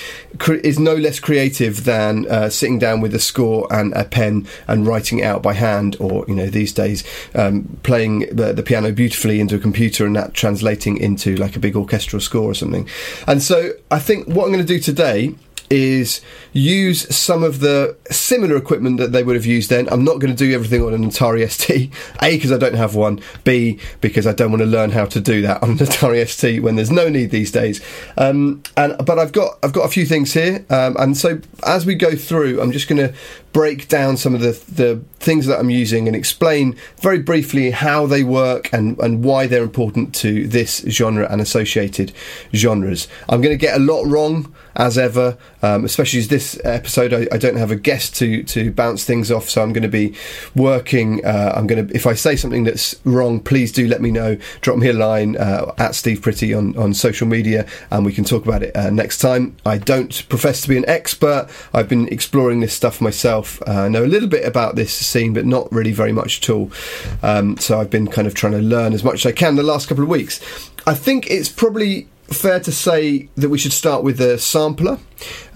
is 0.48 0.78
no 0.78 0.94
less 0.94 1.18
creative 1.18 1.84
than 1.84 2.26
uh, 2.30 2.48
sitting 2.48 2.78
down 2.78 3.00
with 3.00 3.14
a 3.14 3.18
score 3.18 3.66
and 3.72 3.92
a 3.94 4.04
pen 4.04 4.46
and 4.66 4.86
writing 4.86 5.18
it 5.18 5.24
out 5.24 5.42
by 5.42 5.52
hand, 5.52 5.96
or 6.00 6.24
you 6.28 6.34
know 6.34 6.46
these 6.46 6.72
days 6.72 7.04
um, 7.34 7.78
playing 7.82 8.20
the, 8.34 8.52
the, 8.52 8.62
piano 8.62 8.92
beautifully 8.92 9.40
into 9.40 9.56
a 9.56 9.58
computer 9.58 10.04
and 10.04 10.14
that 10.14 10.34
translating 10.34 10.96
into 10.98 11.36
like 11.36 11.56
a 11.56 11.58
big 11.58 11.76
orchestral 11.76 12.20
score 12.20 12.50
or 12.50 12.54
something. 12.54 12.88
And 13.26 13.42
so 13.42 13.72
I 13.90 13.98
think 13.98 14.26
what 14.28 14.44
I'm 14.44 14.52
going 14.52 14.64
to 14.64 14.74
do 14.74 14.78
today 14.78 15.34
is 15.70 16.20
use 16.52 17.14
some 17.14 17.42
of 17.42 17.60
the 17.60 17.96
similar 18.10 18.56
equipment 18.56 18.98
that 18.98 19.12
they 19.12 19.22
would 19.22 19.36
have 19.36 19.46
used 19.46 19.70
then. 19.70 19.88
I'm 19.90 20.04
not 20.04 20.18
going 20.18 20.34
to 20.34 20.36
do 20.36 20.52
everything 20.54 20.82
on 20.82 20.94
an 20.94 21.04
Atari 21.04 21.48
ST. 21.48 21.92
A, 22.22 22.36
because 22.36 22.52
I 22.52 22.58
don't 22.58 22.74
have 22.74 22.94
one. 22.94 23.20
B, 23.44 23.78
because 24.00 24.26
I 24.26 24.32
don't 24.32 24.50
want 24.50 24.62
to 24.62 24.66
learn 24.66 24.90
how 24.90 25.04
to 25.06 25.20
do 25.20 25.42
that 25.42 25.62
on 25.62 25.70
an 25.70 25.78
Atari 25.78 26.26
ST 26.26 26.62
when 26.62 26.76
there's 26.76 26.90
no 26.90 27.08
need 27.08 27.30
these 27.30 27.50
days. 27.50 27.80
Um, 28.16 28.62
and 28.76 28.96
but 29.04 29.18
I've 29.18 29.32
got 29.32 29.58
I've 29.62 29.72
got 29.72 29.84
a 29.84 29.90
few 29.90 30.06
things 30.06 30.32
here, 30.32 30.64
um, 30.70 30.96
and 30.98 31.16
so 31.16 31.40
as 31.64 31.86
we 31.86 31.94
go 31.94 32.16
through, 32.16 32.60
I'm 32.60 32.72
just 32.72 32.88
going 32.88 32.98
to 32.98 33.14
break 33.52 33.88
down 33.88 34.16
some 34.16 34.34
of 34.34 34.40
the 34.40 34.52
the 34.72 35.02
things 35.20 35.46
that 35.46 35.58
I'm 35.58 35.70
using 35.70 36.06
and 36.06 36.16
explain 36.16 36.76
very 37.00 37.18
briefly 37.18 37.70
how 37.70 38.06
they 38.06 38.22
work 38.22 38.72
and 38.72 38.98
and 38.98 39.24
why 39.24 39.46
they're 39.46 39.62
important 39.62 40.14
to 40.16 40.46
this 40.46 40.84
genre 40.88 41.26
and 41.30 41.40
associated 41.40 42.12
genres. 42.54 43.08
I'm 43.28 43.40
going 43.40 43.52
to 43.52 43.60
get 43.60 43.76
a 43.76 43.82
lot 43.82 44.06
wrong 44.06 44.54
as 44.78 44.96
ever, 44.96 45.36
um, 45.62 45.84
especially 45.84 46.20
as 46.20 46.28
this 46.28 46.58
episode. 46.64 47.12
I, 47.12 47.26
I, 47.32 47.38
don't 47.38 47.56
have 47.56 47.72
a 47.72 47.76
guest 47.76 48.14
to 48.16 48.44
to 48.44 48.70
bounce 48.70 49.04
things 49.04 49.30
off, 49.30 49.48
so 49.50 49.62
I'm 49.62 49.72
going 49.72 49.82
to 49.82 49.88
be 49.88 50.14
working. 50.54 51.24
Uh, 51.24 51.52
I'm 51.54 51.66
going 51.66 51.88
to 51.88 51.94
if 51.94 52.06
I 52.06 52.14
say 52.14 52.36
something 52.36 52.64
that's 52.64 52.94
wrong, 53.04 53.40
please 53.40 53.72
do 53.72 53.88
let 53.88 54.00
me 54.00 54.10
know. 54.10 54.36
Drop 54.60 54.78
me 54.78 54.88
a 54.88 54.92
line 54.92 55.36
uh, 55.36 55.74
at 55.78 55.94
Steve 55.94 56.22
Pretty 56.22 56.54
on 56.54 56.76
on 56.76 56.94
social 56.94 57.26
media, 57.26 57.66
and 57.90 58.06
we 58.06 58.12
can 58.12 58.24
talk 58.24 58.46
about 58.46 58.62
it 58.62 58.74
uh, 58.76 58.90
next 58.90 59.18
time. 59.18 59.56
I 59.66 59.78
don't 59.78 60.26
profess 60.28 60.60
to 60.62 60.68
be 60.68 60.76
an 60.76 60.88
expert. 60.88 61.48
I've 61.74 61.88
been 61.88 62.08
exploring 62.08 62.60
this 62.60 62.72
stuff 62.72 63.00
myself. 63.00 63.47
Uh, 63.66 63.82
I 63.82 63.88
know 63.88 64.04
a 64.04 64.06
little 64.06 64.28
bit 64.28 64.44
about 64.44 64.76
this 64.76 64.92
scene, 64.92 65.32
but 65.32 65.46
not 65.46 65.70
really 65.72 65.92
very 65.92 66.12
much 66.12 66.42
at 66.42 66.50
all. 66.50 66.70
Um, 67.22 67.56
so 67.58 67.80
I've 67.80 67.90
been 67.90 68.08
kind 68.08 68.26
of 68.26 68.34
trying 68.34 68.52
to 68.52 68.60
learn 68.60 68.92
as 68.92 69.04
much 69.04 69.24
as 69.24 69.26
I 69.26 69.32
can 69.32 69.56
the 69.56 69.62
last 69.62 69.88
couple 69.88 70.04
of 70.04 70.10
weeks. 70.10 70.40
I 70.86 70.94
think 70.94 71.30
it's 71.30 71.48
probably 71.48 72.08
fair 72.28 72.60
to 72.60 72.72
say 72.72 73.28
that 73.36 73.48
we 73.48 73.58
should 73.58 73.72
start 73.72 74.02
with 74.02 74.18
the 74.18 74.38
sampler 74.38 74.98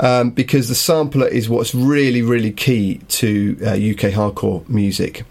um, 0.01 0.31
because 0.31 0.69
the 0.69 0.75
sampler 0.75 1.29
is 1.29 1.49
what's 1.49 1.75
really, 1.75 2.23
really 2.23 2.51
key 2.51 3.01
to 3.09 3.57
uh, 3.63 3.71
UK 3.71 4.13
hardcore 4.13 4.67
music. 4.69 5.25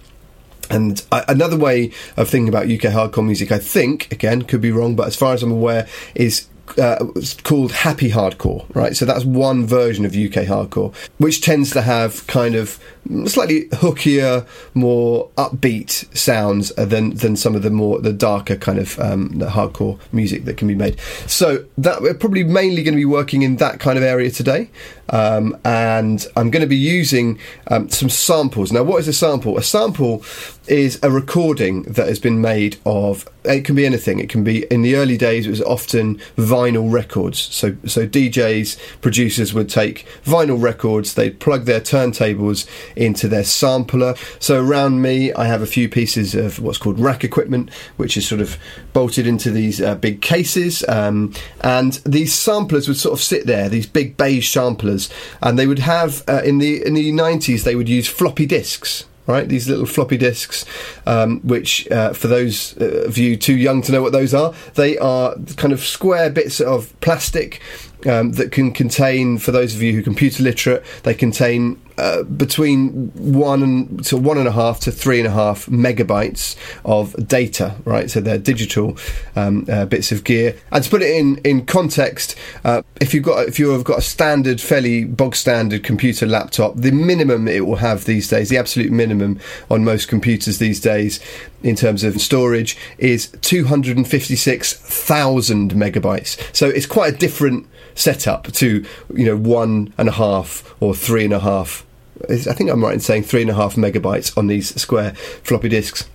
And 0.70 1.03
another 1.12 1.58
way 1.58 1.91
of 2.15 2.30
thinking 2.30 2.48
about 2.48 2.63
UK 2.63 2.94
hardcore 2.94 3.25
music, 3.25 3.51
I 3.51 3.60
think, 3.60 4.10
again, 4.12 4.44
could 4.44 4.62
be 4.62 4.72
wrong, 4.72 4.96
but 4.96 5.08
as 5.08 5.18
far 5.18 5.34
as 5.34 5.44
I'm 5.44 5.51
aware, 5.51 5.86
is 6.15 6.48
uh, 6.77 7.05
called 7.43 7.71
happy 7.71 8.09
hardcore, 8.11 8.65
right? 8.75 8.95
So 8.95 9.05
that's 9.05 9.25
one 9.25 9.65
version 9.65 10.05
of 10.05 10.15
UK 10.15 10.45
hardcore, 10.45 10.93
which 11.17 11.41
tends 11.41 11.71
to 11.71 11.81
have 11.81 12.25
kind 12.27 12.55
of 12.55 12.79
slightly 13.25 13.65
hookier, 13.70 14.46
more 14.74 15.29
upbeat 15.38 16.15
sounds 16.15 16.70
than 16.75 17.15
than 17.15 17.36
some 17.36 17.55
of 17.55 17.63
the 17.63 17.70
more 17.70 18.00
the 18.00 18.13
darker 18.13 18.55
kind 18.55 18.79
of 18.79 19.00
um, 19.00 19.29
hardcore 19.29 20.00
music 20.12 20.46
that 20.46 20.58
can 20.58 20.67
be 20.67 20.75
made. 20.75 21.00
So 21.27 21.65
that 21.77 22.01
we're 22.01 22.13
probably 22.13 22.43
mainly 22.43 22.84
going 22.84 22.93
to 22.93 23.01
be 23.01 23.05
working 23.05 23.41
in 23.41 23.58
that 23.58 23.79
kind 23.79 23.98
of 23.98 24.03
area 24.03 24.29
today, 24.29 24.70
um, 25.10 25.58
and 25.65 26.25
I'm 26.36 26.50
going 26.51 26.62
to 26.62 26.67
be 26.67 26.77
using 26.77 27.39
um, 27.67 27.89
some 27.89 28.10
samples. 28.10 28.72
Now, 28.72 28.84
what 28.84 29.00
is 29.00 29.08
a 29.08 29.13
sample? 29.13 29.58
A 29.58 29.63
sample 29.63 30.24
is 30.67 31.00
a 31.03 31.12
recording 31.12 31.84
that 31.84 32.08
has 32.08 32.20
been 32.20 32.39
made 32.39 32.77
of. 32.86 33.27
It 33.43 33.65
can 33.65 33.75
be 33.75 33.86
anything. 33.86 34.20
It 34.20 34.29
can 34.29 34.43
be 34.43 34.65
in 34.65 34.84
the 34.84 34.96
early 34.96 35.17
days. 35.17 35.48
It 35.48 35.50
was 35.50 35.62
often 35.63 36.17
vinyl 36.38 36.91
records. 36.91 37.39
So 37.39 37.75
so 37.86 38.08
DJs 38.08 39.01
producers 39.01 39.53
would 39.53 39.70
take 39.70 40.05
vinyl 40.24 40.62
records. 40.62 41.15
They'd 41.15 41.39
plug 41.39 41.65
their 41.65 41.81
turntables 41.81 42.67
into 42.95 43.27
their 43.27 43.43
sampler. 43.43 44.15
So 44.39 44.63
around 44.63 45.01
me, 45.01 45.33
I 45.33 45.45
have 45.45 45.62
a 45.62 45.67
few 45.67 45.89
pieces 45.89 46.36
of 46.36 46.60
what's 46.60 46.77
called 46.77 47.00
rack 47.00 47.24
equipment, 47.24 47.71
which 47.98 48.17
is 48.17 48.27
sort 48.27 48.41
of 48.41 48.57
bolted 48.93 49.27
into 49.27 49.51
these 49.51 49.81
uh, 49.81 49.95
big 49.95 50.21
cases. 50.21 50.83
Um, 50.88 51.33
and 51.62 51.93
these 52.05 52.33
samplers 52.33 52.88
would 52.88 52.98
sort 52.98 53.13
of 53.13 53.21
sit 53.21 53.45
there, 53.45 53.69
these 53.69 53.88
big 53.88 54.17
beige 54.17 54.50
samplers, 54.50 55.10
and 55.41 55.57
they 55.57 55.67
would 55.67 55.79
have 55.79 56.24
uh, 56.27 56.41
in 56.43 56.57
the 56.57 56.86
in 56.86 56.93
the 56.93 57.12
90s 57.12 57.63
they 57.63 57.75
would 57.75 57.89
use 57.89 58.07
floppy 58.07 58.45
disks 58.45 59.05
right? 59.27 59.48
These 59.48 59.69
little 59.69 59.86
floppy 59.86 60.17
disks, 60.17 60.65
um, 61.05 61.39
which 61.41 61.89
uh, 61.91 62.13
for 62.13 62.27
those 62.27 62.75
uh, 62.79 63.03
of 63.05 63.17
you 63.17 63.38
too 63.38 63.55
young 63.55 63.81
to 63.83 63.91
know 63.91 64.01
what 64.01 64.12
those 64.12 64.33
are, 64.33 64.53
they 64.75 64.98
are 64.98 65.36
kind 65.57 65.74
of 65.74 65.81
square 65.81 66.29
bits 66.29 66.60
of 66.60 67.00
plastic 67.01 67.62
um, 68.08 68.34
that 68.34 68.51
can 68.51 68.72
contain, 68.72 69.38
for 69.38 69.51
those 69.51 69.75
of 69.75 69.81
you 69.81 69.93
who 69.93 70.00
are 70.00 70.03
computer 70.03 70.43
literate, 70.43 70.84
they 71.03 71.13
contain 71.13 71.82
uh, 71.97 72.23
between 72.23 73.12
one 73.13 73.62
and 73.62 74.04
to 74.06 74.17
one 74.17 74.38
and 74.38 74.47
a 74.47 74.52
half 74.52 74.80
to 74.80 74.91
three 74.91 75.19
and 75.19 75.28
a 75.28 75.32
half 75.32 75.67
megabytes 75.67 76.56
of 76.84 77.28
data, 77.28 77.75
right? 77.86 78.10
So 78.10 78.21
they're 78.21 78.39
digital 78.39 78.97
um, 79.36 79.65
uh, 79.69 79.86
bits 79.86 80.12
of 80.12 80.23
gear. 80.23 80.56
And 80.71 80.84
to 80.84 80.89
put 80.89 81.02
it 81.02 81.15
in 81.15 81.38
in 81.43 81.65
context, 81.65 82.36
uh, 82.63 82.82
if 82.99 83.13
you've 83.13 83.23
got 83.23 83.47
if 83.47 83.60
you 83.60 83.69
have 83.71 83.84
got 83.84 83.99
a 83.99 84.02
standard, 84.02 84.60
fairly 84.60 85.04
bog 85.04 85.36
standard 85.36 85.84
computer 85.84 86.25
laptop, 86.25 86.75
the 86.75 86.91
minimum 86.91 87.47
it 87.47 87.67
will 87.67 87.75
have 87.75 88.06
these 88.06 88.28
days, 88.28 88.49
the 88.49 88.58
absolute 88.58 88.91
minimum 88.91 89.39
on 89.69 89.84
most 89.84 90.08
computers 90.08 90.58
these 90.58 90.80
days, 90.80 91.19
in 91.62 91.75
terms 91.75 92.04
of 92.04 92.19
storage, 92.19 92.78
is 92.97 93.28
two 93.41 93.65
hundred 93.65 93.97
and 93.97 94.08
fifty 94.08 94.36
six 94.36 94.73
thousand 94.73 95.73
megabytes. 95.73 96.39
So 96.56 96.67
it's 96.67 96.88
quite 96.88 97.13
a 97.13 97.17
different 97.17 97.67
setup 97.95 98.51
to 98.54 98.86
you 99.13 99.25
know 99.25 99.38
one 99.38 99.93
and 99.97 100.10
a 100.10 100.13
half 100.13 100.75
or 100.80 100.93
three 100.93 101.25
and 101.25 101.34
a 101.34 101.39
half. 101.39 101.86
I 102.30 102.38
think 102.38 102.69
I'm 102.69 102.84
right 102.84 102.93
in 102.93 102.99
saying 102.99 103.23
three 103.23 103.41
and 103.41 103.49
a 103.49 103.56
half 103.56 103.75
megabytes 103.75 104.38
on 104.38 104.47
these 104.47 104.80
square 104.80 105.13
floppy 105.43 105.69
disks. 105.69 106.08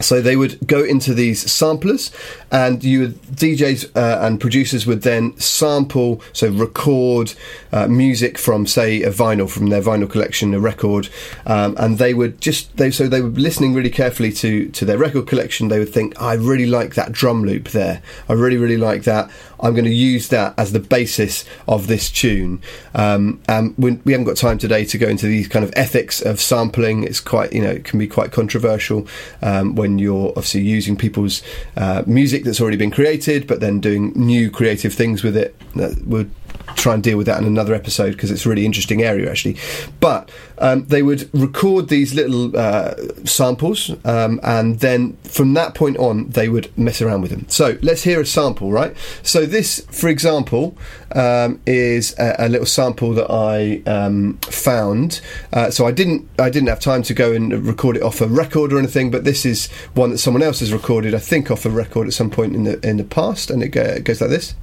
So 0.00 0.20
they 0.20 0.36
would 0.36 0.66
go 0.66 0.82
into 0.82 1.14
these 1.14 1.50
samplers, 1.50 2.10
and 2.50 2.82
you 2.82 3.08
DJs 3.08 3.96
uh, 3.96 4.24
and 4.24 4.40
producers 4.40 4.86
would 4.86 5.02
then 5.02 5.36
sample, 5.38 6.22
so 6.32 6.50
record 6.50 7.34
uh, 7.72 7.86
music 7.86 8.38
from, 8.38 8.66
say, 8.66 9.02
a 9.02 9.10
vinyl 9.10 9.48
from 9.48 9.68
their 9.68 9.82
vinyl 9.82 10.10
collection, 10.10 10.54
a 10.54 10.60
record, 10.60 11.08
um, 11.46 11.76
and 11.78 11.98
they 11.98 12.14
would 12.14 12.40
just 12.40 12.76
they 12.76 12.90
so 12.90 13.08
they 13.08 13.20
were 13.20 13.28
listening 13.28 13.74
really 13.74 13.90
carefully 13.90 14.32
to 14.32 14.68
to 14.70 14.84
their 14.84 14.98
record 14.98 15.26
collection. 15.26 15.68
They 15.68 15.78
would 15.78 15.92
think, 15.92 16.20
I 16.20 16.34
really 16.34 16.66
like 16.66 16.94
that 16.94 17.12
drum 17.12 17.44
loop 17.44 17.68
there. 17.68 18.02
I 18.28 18.32
really 18.32 18.56
really 18.56 18.78
like 18.78 19.04
that. 19.04 19.30
I'm 19.62 19.74
going 19.74 19.84
to 19.84 19.94
use 19.94 20.28
that 20.28 20.54
as 20.58 20.72
the 20.72 20.80
basis 20.80 21.44
of 21.68 21.86
this 21.86 22.10
tune. 22.10 22.62
Um, 22.94 23.40
and 23.48 23.74
we, 23.76 23.92
we, 24.04 24.12
haven't 24.12 24.26
got 24.26 24.36
time 24.36 24.58
today 24.58 24.84
to 24.86 24.98
go 24.98 25.08
into 25.08 25.26
these 25.26 25.48
kind 25.48 25.64
of 25.64 25.72
ethics 25.76 26.20
of 26.22 26.40
sampling. 26.40 27.04
It's 27.04 27.20
quite, 27.20 27.52
you 27.52 27.62
know, 27.62 27.70
it 27.70 27.84
can 27.84 27.98
be 27.98 28.06
quite 28.06 28.32
controversial 28.32 29.06
um, 29.42 29.74
when 29.74 29.89
you're 29.98 30.28
obviously 30.30 30.62
using 30.62 30.96
people's 30.96 31.42
uh, 31.76 32.02
music 32.06 32.44
that's 32.44 32.60
already 32.60 32.76
been 32.76 32.90
created, 32.90 33.46
but 33.46 33.60
then 33.60 33.80
doing 33.80 34.12
new 34.14 34.50
creative 34.50 34.92
things 34.94 35.22
with 35.22 35.36
it. 35.36 35.54
That 35.74 36.06
would 36.06 36.30
try 36.76 36.94
and 36.94 37.02
deal 37.02 37.18
with 37.18 37.26
that 37.26 37.40
in 37.40 37.46
another 37.46 37.74
episode 37.74 38.12
because 38.12 38.30
it's 38.30 38.46
a 38.46 38.48
really 38.48 38.64
interesting 38.64 39.02
area 39.02 39.30
actually. 39.30 39.56
But 40.00 40.30
um, 40.58 40.86
they 40.86 41.02
would 41.02 41.32
record 41.34 41.88
these 41.88 42.14
little 42.14 42.56
uh, 42.56 42.94
samples, 43.24 43.90
um, 44.04 44.40
and 44.42 44.80
then 44.80 45.16
from 45.24 45.54
that 45.54 45.74
point 45.74 45.96
on, 45.98 46.28
they 46.30 46.48
would 46.48 46.76
mess 46.76 47.00
around 47.00 47.22
with 47.22 47.30
them. 47.30 47.46
So 47.48 47.78
let's 47.82 48.02
hear 48.02 48.20
a 48.20 48.26
sample, 48.26 48.70
right? 48.70 48.94
So 49.22 49.46
this, 49.46 49.84
for 49.90 50.08
example, 50.08 50.76
um, 51.12 51.60
is 51.66 52.14
a, 52.18 52.36
a, 52.38 52.48
little 52.48 52.66
sample 52.66 53.14
that 53.14 53.30
I 53.30 53.82
um, 53.90 54.34
found. 54.42 55.20
Uh, 55.52 55.70
so 55.70 55.86
I 55.86 55.92
didn't, 55.92 56.28
I 56.38 56.50
didn't 56.50 56.68
have 56.68 56.80
time 56.80 57.02
to 57.04 57.14
go 57.14 57.32
and 57.32 57.66
record 57.66 57.96
it 57.96 58.02
off 58.02 58.20
a 58.20 58.26
record 58.26 58.72
or 58.72 58.78
anything, 58.78 59.10
but 59.10 59.24
this 59.24 59.46
is 59.46 59.70
one 59.94 60.10
that 60.10 60.18
someone 60.18 60.42
else 60.42 60.60
has 60.60 60.72
recorded, 60.72 61.14
I 61.14 61.18
think, 61.18 61.50
off 61.50 61.64
a 61.64 61.70
record 61.70 62.06
at 62.06 62.12
some 62.12 62.30
point 62.30 62.54
in 62.54 62.64
the 62.64 62.86
in 62.86 62.98
the 62.98 63.04
past, 63.04 63.50
and 63.50 63.62
it, 63.62 63.68
go, 63.68 63.82
it 63.82 64.04
goes 64.04 64.20
like 64.20 64.30
this. 64.30 64.54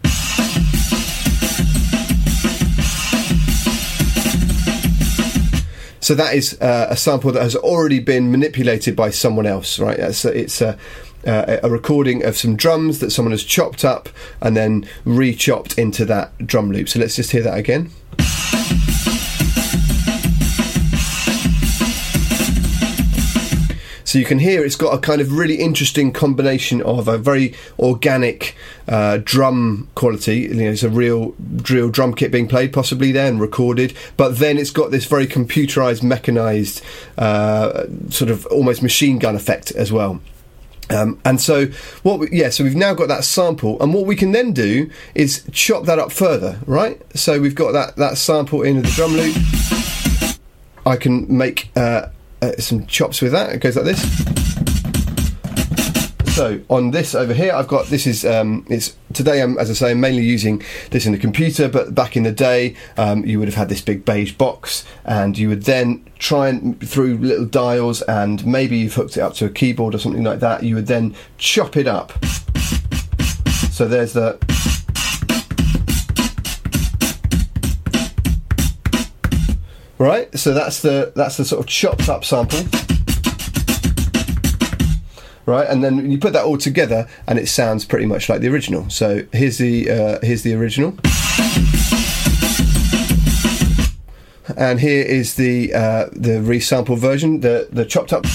So 6.08 6.16
that 6.16 6.36
is 6.36 6.58
uh, 6.62 6.88
a 6.90 6.96
sample 6.96 7.34
that 7.34 7.44
has 7.44 7.54
already 7.54 8.00
been 8.00 8.32
manipulated 8.32 8.96
by 8.96 9.10
someone 9.10 9.46
else, 9.46 9.78
right? 9.78 10.00
It's 10.00 10.24
it's 10.24 10.62
a, 10.62 10.78
uh, 11.26 11.58
a 11.62 11.70
recording 11.70 12.24
of 12.24 12.38
some 12.38 12.56
drums 12.56 13.00
that 13.00 13.12
someone 13.12 13.34
has 13.34 13.44
chopped 13.44 13.84
up 13.84 14.08
and 14.40 14.56
then 14.56 14.88
re-chopped 15.04 15.78
into 15.78 16.06
that 16.06 16.48
drum 16.48 16.72
loop. 16.72 16.88
So 16.88 17.02
let's 17.02 17.18
just 17.18 17.32
hear 17.32 17.44
that 17.44 17.58
again. 17.58 17.90
So 24.08 24.18
you 24.18 24.24
can 24.24 24.40
hear 24.40 24.64
it's 24.64 24.78
got 24.78 24.94
a 24.94 25.00
kind 25.00 25.20
of 25.20 25.34
really 25.34 25.56
interesting 25.56 26.14
combination 26.14 26.82
of 26.82 27.10
a 27.10 27.18
very 27.18 27.54
organic 27.78 28.56
uh, 28.88 29.20
drum 29.22 29.90
quality. 29.96 30.44
You 30.44 30.54
know, 30.54 30.72
it's 30.72 30.82
a 30.82 30.90
real 30.90 31.36
real 31.70 31.90
drum 31.90 32.14
kit 32.14 32.32
being 32.32 32.48
played, 32.48 32.72
possibly 32.72 33.12
there 33.12 33.28
and 33.28 33.42
recorded. 33.42 33.94
But 34.16 34.40
then 34.40 34.58
it's 34.58 34.72
got 34.72 34.92
this 34.92 35.04
very 35.04 35.28
computerized, 35.28 36.04
mechanized, 36.04 36.82
uh, 37.18 37.84
sort 38.10 38.32
of 38.32 38.46
almost 38.46 38.82
machine 38.82 39.20
gun 39.20 39.36
effect 39.36 39.72
as 39.72 39.92
well. 39.92 40.22
Um, 40.90 41.20
and 41.26 41.42
so 41.42 41.66
what 42.04 42.20
we, 42.20 42.30
yeah 42.32 42.50
so 42.50 42.64
we've 42.64 42.78
now 42.78 42.94
got 42.94 43.10
that 43.10 43.26
sample 43.26 43.78
and 43.84 43.94
what 43.94 44.06
we 44.06 44.16
can 44.16 44.32
then 44.32 44.54
do 44.54 44.90
is 45.16 45.44
chop 45.52 45.84
that 45.84 46.00
up 46.00 46.14
further 46.14 46.60
right 46.66 47.02
so 47.14 47.42
we've 47.42 47.56
got 47.56 47.74
that 47.74 47.98
that 47.98 48.18
sample 48.18 48.62
in 48.62 48.82
the 48.82 48.88
drum 48.92 49.12
loop 49.12 49.36
I 50.86 50.96
can 50.96 51.38
make 51.38 51.72
uh, 51.76 52.08
uh, 52.42 52.54
some 52.58 52.86
chops 52.86 53.22
with 53.22 53.32
that. 53.32 53.54
It 53.54 53.60
goes 53.60 53.76
like 53.76 53.86
this. 53.86 54.38
So 56.38 56.62
on 56.70 56.92
this 56.92 57.16
over 57.16 57.34
here, 57.34 57.52
I've 57.52 57.68
got 57.68 57.88
this 57.88 58.06
is 58.06 58.24
um, 58.24 58.64
it's 58.70 58.96
today. 59.14 59.42
I'm 59.42 59.58
as 59.58 59.72
I 59.72 59.74
say, 59.74 59.90
I'm 59.90 60.00
mainly 60.00 60.24
using 60.24 60.62
this 60.92 61.08
in 61.08 61.12
the 61.12 61.18
computer, 61.18 61.68
but 61.68 61.96
back 61.96 62.16
in 62.16 62.22
the 62.22 62.32
day, 62.32 62.76
um, 62.96 63.26
you 63.26 63.40
would 63.40 63.48
have 63.48 63.56
had 63.56 63.70
this 63.70 63.82
big 63.82 64.06
beige 64.06 64.34
box, 64.34 64.86
and 65.04 65.36
you 65.36 65.50
would 65.50 65.64
then 65.64 66.06
try 66.20 66.50
and 66.50 66.80
through 66.88 67.18
little 67.18 67.46
dials, 67.46 68.04
and 68.04 68.46
maybe 68.46 68.78
you've 68.78 68.94
hooked 68.94 69.18
it 69.18 69.22
up 69.22 69.34
to 69.34 69.46
a 69.46 69.50
keyboard 69.50 69.96
or 69.96 69.98
something 69.98 70.24
like 70.24 70.40
that. 70.40 70.62
You 70.62 70.76
would 70.76 70.86
then 70.86 71.16
chop 71.40 71.76
it 71.76 71.88
up. 71.88 72.14
So 73.72 73.88
there's 73.88 74.14
the 74.14 74.38
right. 79.98 80.38
So 80.38 80.54
that's 80.54 80.82
the 80.82 81.12
that's 81.16 81.38
the 81.38 81.46
sort 81.46 81.62
of 81.62 81.68
chopped 81.68 82.10
up 82.10 82.24
sample 82.26 82.60
right? 85.48 85.68
And 85.68 85.84
then 85.84 86.12
you 86.12 86.20
put 86.20 86.34
that 86.34 86.46
all 86.46 86.58
together, 86.58 87.08
and 87.26 87.40
it 87.40 87.48
sounds 87.48 87.86
pretty 87.86 88.06
much 88.06 88.30
like 88.30 88.42
the 88.42 88.50
original. 88.50 88.88
So 88.92 89.24
here's 89.32 89.58
the 89.58 89.90
uh, 89.90 90.20
here's 90.22 90.44
the 90.44 90.54
original, 90.54 90.92
and 94.56 94.80
here 94.80 95.04
is 95.04 95.36
the 95.36 95.74
uh, 95.74 96.10
the 96.12 96.42
resample 96.42 97.00
version, 97.00 97.40
the 97.40 97.68
the 97.72 97.86
chopped 97.86 98.14
up. 98.14 98.28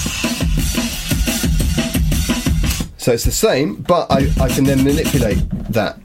So 2.97 3.11
it's 3.11 3.25
the 3.25 3.31
same, 3.31 3.75
but 3.75 4.09
I, 4.09 4.29
I 4.39 4.47
can 4.47 4.63
then 4.63 4.83
manipulate 4.83 5.37
that. 5.69 5.99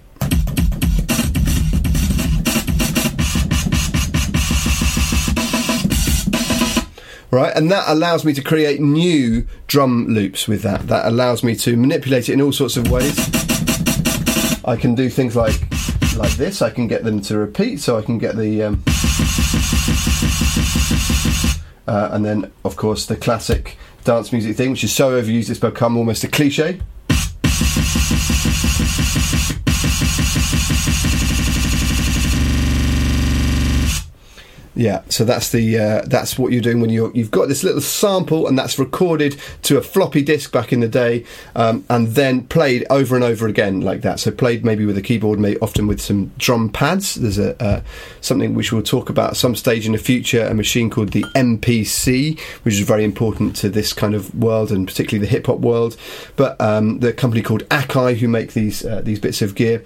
Right? 7.31 7.55
And 7.55 7.71
that 7.71 7.85
allows 7.87 8.25
me 8.25 8.33
to 8.35 8.43
create 8.43 8.81
new 8.81 9.47
drum 9.67 10.07
loops 10.09 10.49
with 10.49 10.63
that. 10.63 10.89
That 10.89 11.07
allows 11.07 11.43
me 11.43 11.55
to 11.57 11.77
manipulate 11.77 12.29
it 12.29 12.33
in 12.33 12.41
all 12.41 12.53
sorts 12.53 12.77
of 12.77 12.91
ways. 12.91 13.19
I 14.65 14.77
can 14.77 14.95
do 14.95 15.09
things 15.09 15.37
like 15.37 15.61
like 16.17 16.33
this. 16.33 16.63
I 16.63 16.71
can 16.71 16.89
get 16.89 17.05
them 17.05 17.21
to 17.23 17.39
repeat, 17.39 17.81
so 17.81 17.97
I 17.97 18.03
can 18.03 18.19
get 18.19 18.37
the 18.37 18.65
um, 18.65 18.83
uh, 21.87 22.11
and 22.13 22.25
then 22.25 22.53
of 22.65 22.77
course 22.77 23.07
the 23.07 23.17
classic 23.17 23.77
dance 24.05 24.33
music 24.33 24.57
thing, 24.57 24.73
which 24.73 24.85
is 24.85 24.95
so 24.95 25.21
overused 25.21 25.51
it's 25.51 25.61
become 25.61 25.97
almost 25.97 26.25
a 26.25 26.29
cliche. 26.29 26.81
Yeah, 34.79 35.03
so 35.09 35.25
that's 35.25 35.51
the 35.51 35.77
uh, 35.77 36.03
that's 36.07 36.39
what 36.39 36.53
you're 36.53 36.63
doing 36.63 36.81
when 36.81 36.89
you 36.89 37.11
you've 37.13 37.33
got 37.33 37.49
this 37.49 37.65
little 37.65 37.81
sample 37.81 38.47
and 38.47 38.57
that's 38.57 38.79
recorded 38.79 39.37
to 39.63 39.77
a 39.77 39.83
floppy 39.83 40.23
disk 40.23 40.53
back 40.53 40.73
in 40.73 40.79
the 40.79 40.87
day, 40.87 41.25
um, 41.57 41.85
and 41.91 42.07
then 42.15 42.47
played 42.47 42.87
over 42.89 43.17
and 43.17 43.25
over 43.25 43.49
again 43.49 43.81
like 43.81 44.03
that. 44.03 44.21
So 44.21 44.31
played 44.31 44.65
maybe 44.65 44.87
with 44.87 44.97
a 44.97 45.03
keyboard, 45.03 45.41
maybe 45.41 45.59
often 45.59 45.89
with 45.89 46.01
some 46.01 46.31
drum 46.39 46.69
pads. 46.69 47.17
There's 47.17 47.39
a 47.39 47.61
uh, 47.61 47.83
something 48.21 48.55
which 48.55 48.73
we'll 48.73 48.85
talk 48.85 49.11
about 49.11 49.37
some 49.37 49.57
stage 49.57 49.85
in 49.85 49.93
the 49.93 49.99
future. 49.99 50.47
A 50.47 50.55
machine 50.55 50.91
called 50.91 51.09
the 51.09 51.25
MPC, 51.35 52.39
which 52.63 52.75
is 52.75 52.81
very 52.83 53.03
important 53.03 53.57
to 53.57 53.69
this 53.69 53.93
kind 53.93 54.15
of 54.15 54.33
world 54.33 54.71
and 54.71 54.87
particularly 54.87 55.27
the 55.27 55.31
hip 55.31 55.47
hop 55.47 55.59
world. 55.59 55.97
But 56.37 56.59
um, 56.61 57.01
the 57.01 57.13
company 57.13 57.43
called 57.43 57.69
Akai, 57.71 58.19
who 58.19 58.29
make 58.29 58.53
these 58.53 58.85
uh, 58.85 59.01
these 59.01 59.19
bits 59.19 59.43
of 59.43 59.57
gear 59.57 59.83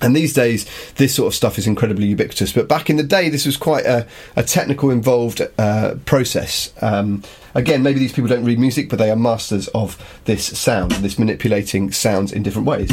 and 0.00 0.14
these 0.14 0.32
days, 0.32 0.66
this 0.94 1.14
sort 1.14 1.26
of 1.26 1.34
stuff 1.34 1.58
is 1.58 1.66
incredibly 1.66 2.06
ubiquitous. 2.06 2.52
But 2.52 2.68
back 2.68 2.88
in 2.88 2.96
the 2.96 3.02
day, 3.02 3.28
this 3.28 3.46
was 3.46 3.56
quite 3.56 3.84
a, 3.84 4.06
a 4.36 4.42
technical, 4.42 4.90
involved 4.90 5.42
uh, 5.58 5.96
process. 6.04 6.72
Um, 6.80 7.22
again, 7.54 7.82
maybe 7.82 7.98
these 7.98 8.12
people 8.12 8.28
don't 8.28 8.44
read 8.44 8.58
music, 8.58 8.88
but 8.88 8.98
they 8.98 9.10
are 9.10 9.16
masters 9.16 9.68
of 9.68 10.20
this 10.24 10.46
sound, 10.58 10.92
this 10.92 11.18
manipulating 11.18 11.90
sounds 11.90 12.32
in 12.32 12.42
different 12.42 12.68
ways. 12.68 12.90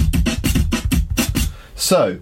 So, 1.75 2.19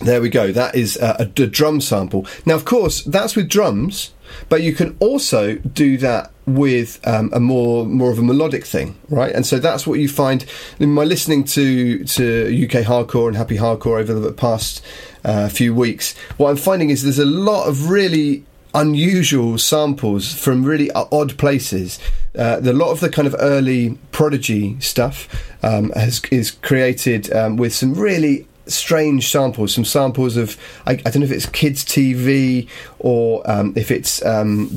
there 0.00 0.20
we 0.20 0.28
go. 0.28 0.52
That 0.52 0.74
is 0.74 0.96
a, 0.96 1.16
a, 1.20 1.42
a 1.42 1.46
drum 1.46 1.80
sample. 1.80 2.26
Now, 2.44 2.56
of 2.56 2.64
course, 2.64 3.02
that's 3.04 3.34
with 3.34 3.48
drums, 3.48 4.12
but 4.48 4.62
you 4.62 4.72
can 4.72 4.96
also 5.00 5.56
do 5.56 5.96
that 5.98 6.30
with 6.46 7.00
um, 7.06 7.30
a 7.32 7.40
more 7.40 7.84
more 7.84 8.10
of 8.10 8.18
a 8.18 8.22
melodic 8.22 8.64
thing, 8.64 8.96
right? 9.08 9.34
And 9.34 9.46
so 9.46 9.58
that's 9.58 9.86
what 9.86 9.98
you 9.98 10.08
find 10.08 10.44
in 10.78 10.92
my 10.92 11.04
listening 11.04 11.44
to 11.44 12.04
to 12.04 12.64
UK 12.64 12.84
hardcore 12.84 13.28
and 13.28 13.36
happy 13.36 13.56
hardcore 13.56 14.00
over 14.00 14.14
the 14.14 14.32
past 14.32 14.84
uh, 15.24 15.48
few 15.48 15.74
weeks. 15.74 16.16
What 16.36 16.50
I'm 16.50 16.56
finding 16.56 16.90
is 16.90 17.02
there's 17.02 17.18
a 17.18 17.26
lot 17.26 17.68
of 17.68 17.90
really 17.90 18.44
unusual 18.74 19.58
samples 19.58 20.32
from 20.32 20.64
really 20.64 20.90
odd 20.92 21.36
places. 21.38 21.98
Uh, 22.38 22.60
a 22.62 22.72
lot 22.72 22.90
of 22.90 23.00
the 23.00 23.08
kind 23.08 23.26
of 23.26 23.34
early 23.38 23.98
prodigy 24.12 24.78
stuff 24.80 25.28
um, 25.64 25.90
has, 25.90 26.22
is 26.30 26.50
created 26.50 27.32
um, 27.32 27.56
with 27.56 27.74
some 27.74 27.94
really 27.94 28.46
strange 28.68 29.28
samples, 29.28 29.74
some 29.74 29.84
samples 29.84 30.36
of 30.36 30.56
I, 30.86 30.92
I, 30.92 30.96
don't 30.96 31.20
know 31.20 31.24
if 31.24 31.32
it's 31.32 31.46
kids 31.46 31.84
TV 31.84 32.68
or 32.98 33.48
um, 33.50 33.72
if 33.76 33.90
it's 33.90 34.24
um, 34.24 34.70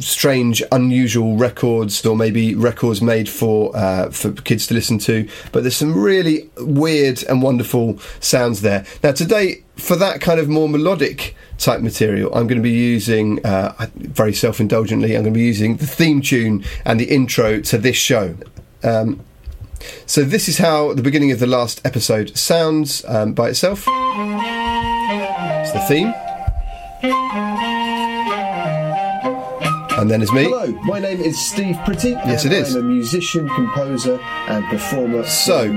strange, 0.00 0.62
unusual 0.72 1.36
records 1.36 2.04
or 2.04 2.16
maybe 2.16 2.54
records 2.54 3.02
made 3.02 3.28
for 3.28 3.76
uh, 3.76 4.10
for 4.10 4.32
kids 4.32 4.66
to 4.68 4.74
listen 4.74 4.98
to. 5.00 5.28
But 5.52 5.62
there's 5.62 5.76
some 5.76 6.00
really 6.00 6.50
weird 6.58 7.22
and 7.24 7.42
wonderful 7.42 7.98
sounds 8.20 8.62
there. 8.62 8.84
Now 9.02 9.12
today, 9.12 9.62
for 9.76 9.96
that 9.96 10.20
kind 10.20 10.40
of 10.40 10.48
more 10.48 10.68
melodic 10.68 11.36
type 11.58 11.80
material, 11.80 12.34
I'm 12.34 12.46
going 12.46 12.58
to 12.58 12.62
be 12.62 12.70
using 12.70 13.44
uh, 13.44 13.86
very 13.96 14.32
self-indulgently. 14.32 15.16
I'm 15.16 15.22
going 15.22 15.34
to 15.34 15.38
be 15.38 15.46
using 15.46 15.76
the 15.76 15.86
theme 15.86 16.20
tune 16.20 16.64
and 16.84 16.98
the 16.98 17.10
intro 17.10 17.60
to 17.60 17.78
this 17.78 17.96
show. 17.96 18.36
Um, 18.82 19.20
so 20.06 20.24
this 20.24 20.48
is 20.48 20.58
how 20.58 20.92
the 20.94 21.02
beginning 21.02 21.32
of 21.32 21.38
the 21.38 21.46
last 21.46 21.80
episode 21.84 22.36
sounds 22.36 23.04
um, 23.06 23.32
by 23.32 23.50
itself. 23.50 23.84
It's 23.88 25.72
the 25.72 25.80
theme. 25.88 26.14
And 29.98 30.08
then 30.08 30.22
is 30.22 30.30
me. 30.30 30.44
Hello, 30.44 30.70
my 30.84 31.00
name 31.00 31.20
is 31.20 31.36
Steve 31.36 31.76
Pretty. 31.84 32.10
Yes, 32.10 32.44
it 32.44 32.52
is. 32.52 32.76
I'm 32.76 32.84
a 32.84 32.88
musician, 32.88 33.48
composer, 33.48 34.20
and 34.46 34.64
performer. 34.66 35.24
So 35.24 35.76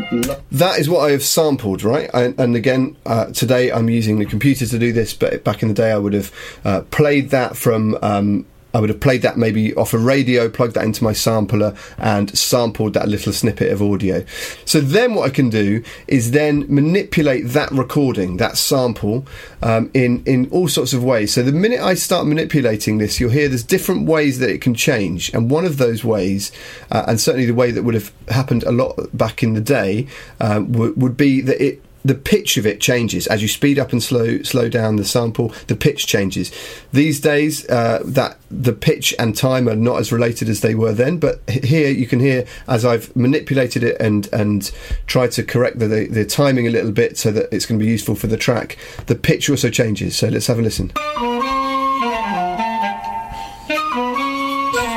that 0.51 0.77
is 0.77 0.87
what 0.87 0.99
I 0.99 1.09
have 1.09 1.23
sampled, 1.23 1.81
right? 1.81 2.07
And, 2.13 2.39
and 2.39 2.55
again, 2.55 2.95
uh, 3.07 3.31
today 3.31 3.71
I'm 3.71 3.89
using 3.89 4.19
the 4.19 4.27
computer 4.27 4.67
to 4.67 4.77
do 4.77 4.93
this, 4.93 5.15
but 5.15 5.43
back 5.43 5.63
in 5.63 5.69
the 5.69 5.73
day 5.73 5.91
I 5.91 5.97
would 5.97 6.13
have 6.13 6.31
uh, 6.63 6.81
played 6.91 7.31
that 7.31 7.57
from 7.57 7.97
um, 8.03 8.45
I 8.73 8.79
would 8.79 8.89
have 8.89 8.99
played 8.99 9.21
that 9.23 9.38
maybe 9.38 9.73
off 9.75 9.93
a 9.93 9.97
radio, 9.97 10.49
plugged 10.49 10.75
that 10.75 10.84
into 10.84 11.03
my 11.03 11.13
sampler, 11.13 11.75
and 11.97 12.36
sampled 12.38 12.93
that 12.93 13.07
little 13.07 13.34
snippet 13.34 13.71
of 13.71 13.81
audio. 13.81 14.23
So 14.65 14.79
then 14.81 15.13
what 15.13 15.27
I 15.27 15.34
can 15.34 15.49
do 15.49 15.84
is 16.07 16.31
then 16.31 16.65
manipulate 16.67 17.47
that 17.49 17.71
recording, 17.71 18.38
that 18.38 18.57
sample, 18.57 19.25
um, 19.62 19.89
in 19.93 20.23
in 20.25 20.49
all 20.51 20.67
sorts 20.67 20.93
of 20.93 21.03
ways. 21.03 21.34
So 21.34 21.43
the 21.43 21.51
minute 21.51 21.81
I 21.81 21.95
start 21.95 22.27
manipulating 22.27 22.97
this, 22.97 23.19
you'll 23.19 23.31
hear 23.31 23.47
there's 23.47 23.63
different 23.63 24.07
ways 24.07 24.39
that 24.39 24.49
it 24.49 24.62
can 24.62 24.75
change, 24.75 25.34
and 25.34 25.51
one 25.51 25.65
of 25.65 25.77
those 25.77 26.03
ways, 26.03 26.51
uh, 26.91 27.03
and 27.07 27.19
certainly 27.19 27.45
the 27.45 27.53
way 27.53 27.71
that 27.71 27.84
would 27.84 27.95
have 27.95 28.12
happened 28.29 28.63
a 28.63 28.71
lot 28.71 28.95
back 29.13 29.43
in 29.43 29.53
the 29.53 29.62
day, 29.62 30.07
uh, 30.39 30.60
w- 30.60 30.93
would 30.95 31.17
be 31.17 31.41
that 31.41 31.62
it 31.62 31.81
the 32.03 32.15
pitch 32.15 32.57
of 32.57 32.65
it 32.65 32.81
changes 32.81 33.27
as 33.27 33.41
you 33.41 33.47
speed 33.47 33.79
up 33.79 33.91
and 33.91 34.01
slow 34.01 34.41
slow 34.43 34.69
down 34.69 34.95
the 34.95 35.05
sample. 35.05 35.53
The 35.67 35.75
pitch 35.75 36.07
changes. 36.07 36.51
These 36.91 37.19
days, 37.19 37.67
uh, 37.69 38.01
that 38.05 38.37
the 38.49 38.73
pitch 38.73 39.13
and 39.19 39.35
time 39.35 39.69
are 39.69 39.75
not 39.75 39.99
as 39.99 40.11
related 40.11 40.49
as 40.49 40.61
they 40.61 40.75
were 40.75 40.93
then. 40.93 41.17
But 41.17 41.41
here 41.49 41.89
you 41.89 42.07
can 42.07 42.19
hear 42.19 42.45
as 42.67 42.85
I've 42.85 43.15
manipulated 43.15 43.83
it 43.83 43.99
and 43.99 44.27
and 44.33 44.71
tried 45.07 45.31
to 45.33 45.43
correct 45.43 45.79
the, 45.79 45.87
the, 45.87 46.07
the 46.07 46.25
timing 46.25 46.67
a 46.67 46.71
little 46.71 46.91
bit 46.91 47.17
so 47.17 47.31
that 47.31 47.53
it's 47.53 47.65
going 47.65 47.79
to 47.79 47.85
be 47.85 47.91
useful 47.91 48.15
for 48.15 48.27
the 48.27 48.37
track. 48.37 48.77
The 49.07 49.15
pitch 49.15 49.49
also 49.49 49.69
changes. 49.69 50.15
So 50.15 50.27
let's 50.27 50.47
have 50.47 50.59
a 50.59 50.61
listen. 50.61 50.91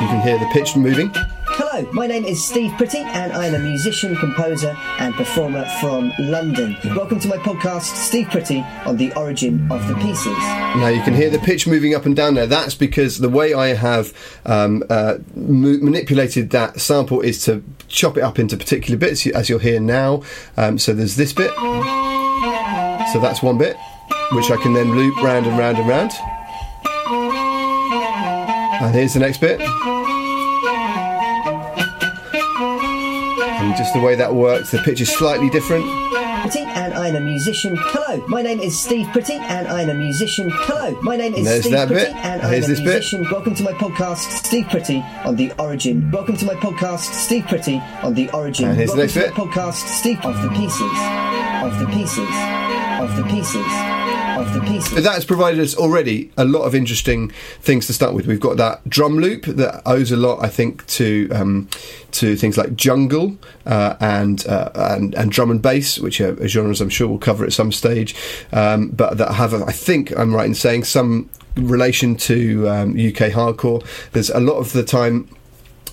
You 0.04 0.10
can 0.10 0.22
hear 0.22 0.38
the 0.38 0.48
pitch 0.52 0.76
moving. 0.76 1.10
Hello, 1.74 1.90
my 1.90 2.06
name 2.06 2.24
is 2.24 2.46
Steve 2.46 2.70
Pretty, 2.76 2.98
and 2.98 3.32
I'm 3.32 3.52
a 3.52 3.58
musician, 3.58 4.14
composer, 4.14 4.76
and 5.00 5.12
performer 5.16 5.64
from 5.80 6.12
London. 6.20 6.76
Welcome 6.94 7.18
to 7.18 7.26
my 7.26 7.36
podcast, 7.36 7.96
Steve 7.96 8.28
Pretty, 8.28 8.60
on 8.86 8.96
the 8.96 9.12
origin 9.14 9.68
of 9.72 9.88
the 9.88 9.96
pieces. 9.96 10.38
Now 10.76 10.86
you 10.86 11.02
can 11.02 11.14
hear 11.14 11.30
the 11.30 11.40
pitch 11.40 11.66
moving 11.66 11.92
up 11.92 12.06
and 12.06 12.14
down 12.14 12.34
there. 12.34 12.46
That's 12.46 12.76
because 12.76 13.18
the 13.18 13.28
way 13.28 13.54
I 13.54 13.74
have 13.74 14.14
um, 14.46 14.84
uh, 14.88 15.16
m- 15.34 15.84
manipulated 15.84 16.50
that 16.50 16.78
sample 16.78 17.20
is 17.20 17.44
to 17.46 17.64
chop 17.88 18.16
it 18.16 18.20
up 18.22 18.38
into 18.38 18.56
particular 18.56 18.96
bits, 18.96 19.26
as 19.26 19.48
you'll 19.48 19.58
hear 19.58 19.80
now. 19.80 20.22
Um, 20.56 20.78
so 20.78 20.92
there's 20.94 21.16
this 21.16 21.32
bit. 21.32 21.50
So 23.12 23.18
that's 23.18 23.42
one 23.42 23.58
bit, 23.58 23.76
which 24.30 24.48
I 24.48 24.58
can 24.62 24.74
then 24.74 24.94
loop 24.94 25.16
round 25.16 25.44
and 25.46 25.58
round 25.58 25.78
and 25.78 25.88
round. 25.88 26.12
And 28.80 28.94
here's 28.94 29.14
the 29.14 29.18
next 29.18 29.40
bit. 29.40 29.60
And 33.64 33.74
just 33.76 33.94
the 33.94 34.00
way 34.00 34.14
that 34.14 34.34
works, 34.34 34.70
the 34.70 34.78
pitch 34.78 35.00
is 35.00 35.10
slightly 35.10 35.48
different. 35.48 35.84
Pretty, 36.42 36.60
and 36.60 36.92
I'm 36.92 37.16
a 37.16 37.20
musician. 37.20 37.74
Hello, 37.78 38.22
my 38.28 38.42
name 38.42 38.60
is 38.60 38.78
Steve 38.78 39.08
Pretty, 39.12 39.32
and 39.36 39.66
I'm 39.66 39.88
a 39.88 39.94
musician. 39.94 40.50
Hello, 40.52 41.00
my 41.00 41.16
name 41.16 41.32
is 41.32 41.48
Steve 41.60 41.72
that 41.72 41.88
Pretty, 41.88 42.12
bit. 42.12 42.14
and 42.16 42.42
I'm 42.42 42.52
Here's 42.52 42.66
a 42.66 42.68
this 42.68 42.80
bit. 42.80 42.86
musician. 42.88 43.26
Welcome 43.32 43.54
to 43.54 43.62
my 43.62 43.72
podcast, 43.72 44.44
Steve 44.44 44.68
Pretty 44.68 45.00
on 45.24 45.36
the 45.36 45.50
Origin. 45.58 46.10
Welcome 46.10 46.36
to 46.36 46.44
my 46.44 46.54
podcast, 46.56 47.14
Steve 47.14 47.46
Pretty 47.46 47.78
on 48.02 48.12
the 48.12 48.28
Origin. 48.32 48.68
And 48.68 48.76
here's 48.76 48.90
the 48.90 48.98
Welcome 48.98 49.14
next 49.22 49.34
to 49.34 49.44
my 49.44 49.46
podcast, 49.46 49.88
Steve 49.88 50.18
of 50.26 50.42
the 50.42 50.50
Pieces, 50.50 50.98
of 51.64 51.78
the 51.80 51.86
Pieces, 51.86 52.28
of 53.00 53.16
the 53.16 53.24
Pieces, 53.30 53.64
of 54.40 54.52
the 54.54 54.60
Pieces. 54.60 54.94
But 54.94 55.04
that's 55.04 55.24
provided 55.24 55.60
us 55.60 55.76
already 55.76 56.30
a 56.36 56.44
lot 56.44 56.62
of 56.62 56.74
interesting 56.74 57.30
things 57.60 57.86
to 57.86 57.92
start 57.92 58.14
with. 58.14 58.26
We've 58.26 58.40
got 58.40 58.56
that 58.56 58.88
drum 58.88 59.18
loop 59.18 59.44
that 59.46 59.82
owes 59.86 60.10
a 60.12 60.16
lot, 60.16 60.42
I 60.42 60.48
think, 60.48 60.86
to 60.88 61.28
um, 61.32 61.68
to 62.12 62.36
things 62.36 62.56
like 62.56 62.76
jungle 62.76 63.36
uh, 63.66 63.96
and, 64.00 64.46
uh, 64.46 64.70
and 64.74 65.14
and 65.14 65.30
drum 65.30 65.50
and 65.50 65.60
bass, 65.60 65.98
which 65.98 66.20
are 66.20 66.46
genres 66.46 66.80
I'm 66.80 66.88
sure 66.88 67.08
we'll 67.08 67.18
cover 67.18 67.44
at 67.44 67.52
some 67.52 67.72
stage, 67.72 68.14
um, 68.52 68.88
but 68.88 69.18
that 69.18 69.32
have, 69.34 69.54
I 69.54 69.72
think, 69.72 70.16
I'm 70.16 70.34
right 70.34 70.46
in 70.46 70.54
saying 70.54 70.84
some 70.84 71.30
relation 71.56 72.16
to 72.16 72.68
um, 72.68 72.90
UK 72.90 73.30
hardcore. 73.30 73.84
There's 74.12 74.30
a 74.30 74.40
lot 74.40 74.56
of 74.56 74.72
the 74.72 74.82
time 74.82 75.28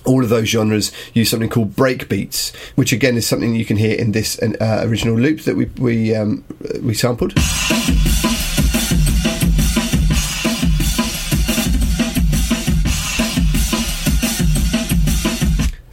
all 0.04 0.22
of 0.22 0.30
those 0.30 0.48
genres 0.48 0.92
use 1.14 1.30
something 1.30 1.48
called 1.48 1.76
break 1.76 2.08
beats, 2.08 2.54
which 2.74 2.92
again 2.92 3.16
is 3.16 3.26
something 3.26 3.54
you 3.54 3.64
can 3.64 3.76
hear 3.76 3.96
in 3.96 4.12
this 4.12 4.38
uh, 4.42 4.82
original 4.84 5.16
loop 5.16 5.40
that 5.42 5.56
we 5.56 5.66
we 5.78 6.14
um, 6.14 6.44
we 6.82 6.94
sampled. 6.94 7.32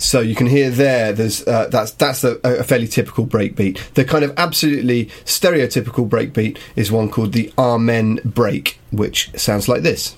So 0.09 0.21
you 0.21 0.33
can 0.33 0.47
hear 0.47 0.71
there. 0.71 1.13
There's 1.13 1.47
uh, 1.47 1.67
that's 1.67 1.91
that's 1.91 2.23
a, 2.23 2.39
a 2.43 2.63
fairly 2.63 2.87
typical 2.87 3.27
breakbeat. 3.27 3.93
The 3.93 4.03
kind 4.03 4.25
of 4.25 4.33
absolutely 4.37 5.05
stereotypical 5.23 6.09
breakbeat 6.09 6.57
is 6.75 6.91
one 6.91 7.11
called 7.11 7.33
the 7.33 7.53
Amen 7.59 8.19
break, 8.25 8.79
which 8.89 9.29
sounds 9.37 9.69
like 9.69 9.83
this. 9.83 10.15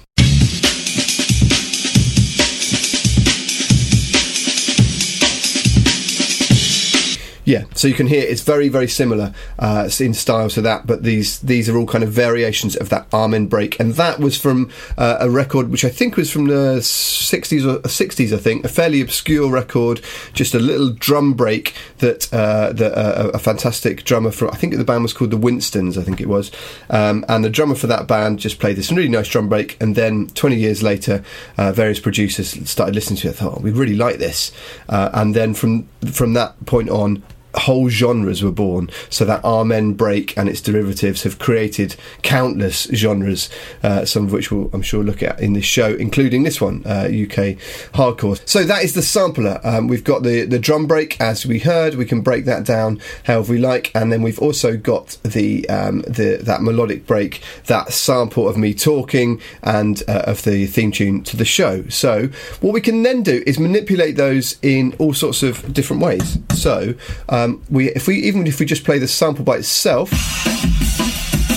Yeah, 7.52 7.66
so 7.76 7.90
you 7.90 7.96
can 7.96 8.08
hear 8.08 8.24
it's 8.24 8.44
very, 8.44 8.70
very 8.70 8.88
similar 8.88 9.34
uh, 9.60 9.90
in 10.00 10.14
style 10.14 10.50
to 10.52 10.62
that, 10.62 10.88
but 10.88 11.04
these 11.04 11.40
these 11.40 11.68
are 11.68 11.76
all 11.78 11.86
kind 11.86 12.02
of 12.02 12.10
variations 12.10 12.78
of 12.78 12.88
that 12.88 13.08
Amen 13.14 13.48
break, 13.48 13.78
and 13.78 13.96
that 13.96 14.20
was 14.20 14.40
from 14.40 14.72
uh, 14.98 15.18
a 15.20 15.30
record 15.30 15.70
which 15.70 15.84
I 15.84 15.90
think 15.90 16.16
was 16.16 16.32
from 16.32 16.48
the 16.48 16.78
60s 16.80 17.66
or 17.70 17.82
60s, 17.82 18.32
I 18.32 18.38
think, 18.38 18.64
a 18.64 18.70
fairly 18.70 19.02
obscure 19.02 19.52
record, 19.52 20.00
just 20.32 20.56
a 20.56 20.60
little 20.60 20.92
drum 20.92 21.34
break 21.34 21.76
that 21.98 22.34
uh, 22.34 22.72
that 22.72 22.98
uh, 22.98 23.32
a 23.34 23.40
fantastic 23.40 24.06
drummer 24.06 24.32
from 24.32 24.52
I 24.52 24.56
think 24.56 24.74
the 24.78 24.86
band 24.86 25.04
was 25.04 25.12
called 25.12 25.32
the 25.32 25.38
Winstons, 25.38 25.98
I 25.98 26.04
think 26.04 26.22
it 26.22 26.30
was, 26.30 26.54
um, 26.90 27.26
and 27.28 27.44
the 27.44 27.50
drummer 27.50 27.76
for 27.76 27.88
that 27.88 28.08
band 28.08 28.40
just 28.40 28.60
played 28.60 28.78
this 28.78 28.94
really 28.94 29.10
nice 29.10 29.28
drum 29.28 29.50
break, 29.50 29.76
and 29.82 29.98
then 29.98 30.28
20 30.28 30.56
years 30.56 30.82
later, 30.84 31.22
uh, 31.58 31.74
various 31.74 32.00
producers 32.00 32.58
started 32.70 32.96
listening 32.96 33.18
to 33.18 33.28
it, 33.28 33.36
thought 33.36 33.58
oh, 33.58 33.62
we 33.62 33.72
really 33.72 33.98
like 33.98 34.20
this, 34.20 34.54
uh, 34.88 35.10
and 35.14 35.36
then 35.36 35.54
from 35.54 35.90
from 36.14 36.32
that 36.32 36.56
point 36.66 36.90
on 36.90 37.22
whole 37.56 37.90
genres 37.90 38.44
were 38.44 38.52
born. 38.52 38.90
So 39.10 39.26
that 39.26 39.44
Amen 39.44 39.94
break 39.94 40.38
and 40.38 40.50
its 40.50 40.62
derivatives 40.62 41.24
have 41.24 41.40
created 41.40 41.96
countless 42.22 42.84
genres, 42.94 43.50
uh, 43.84 44.06
some 44.06 44.26
of 44.26 44.32
which 44.32 44.52
we'll, 44.52 44.70
I'm 44.74 44.82
sure, 44.82 45.04
look 45.04 45.24
at 45.24 45.40
in 45.40 45.54
this 45.54 45.66
show, 45.66 45.94
including 45.94 46.44
this 46.44 46.62
one, 46.62 46.84
uh, 46.86 47.08
UK 47.08 47.58
hardcore. 47.94 48.42
So 48.48 48.64
that 48.64 48.84
is 48.84 48.94
the 48.94 49.02
sampler. 49.02 49.60
Um, 49.64 49.88
we've 49.88 50.04
got 50.04 50.24
the, 50.24 50.46
the 50.46 50.60
drum 50.60 50.88
break, 50.88 51.20
as 51.20 51.46
we 51.46 51.60
heard. 51.60 51.96
We 51.96 52.06
can 52.06 52.22
break 52.22 52.46
that 52.46 52.66
down 52.66 53.02
however 53.26 53.54
we 53.54 53.60
like, 53.60 53.92
and 53.96 54.12
then 54.12 54.22
we've 54.22 54.40
also 54.40 54.78
got 54.78 55.18
the 55.24 55.68
um, 55.70 56.02
the 56.02 56.40
that 56.42 56.62
melodic 56.62 57.06
break, 57.06 57.42
that 57.66 57.94
sample 57.94 58.48
of 58.48 58.58
me 58.58 58.74
talking 58.74 59.42
and 59.64 60.04
uh, 60.08 60.24
of 60.26 60.44
the 60.44 60.66
theme 60.68 60.92
tune 60.92 61.24
to 61.24 61.38
the 61.38 61.46
show. 61.46 61.88
So 61.90 62.30
what 62.62 62.74
we 62.74 62.82
can 62.82 63.04
then 63.04 63.24
do 63.24 63.44
is 63.46 63.60
manipulate 63.60 64.16
those 64.16 64.58
in 64.62 64.94
all 65.00 65.14
sorts 65.14 65.44
of 65.44 65.74
different 65.74 66.02
ways. 66.02 66.38
So 66.54 66.94
um, 67.30 67.41
we, 67.70 67.90
if 67.92 68.08
we 68.08 68.16
even 68.18 68.48
if 68.48 68.60
we 68.60 68.66
just 68.66 68.84
play 68.84 69.00
the 69.00 69.08
sample 69.08 69.44
by 69.44 69.58
itself, 69.58 70.10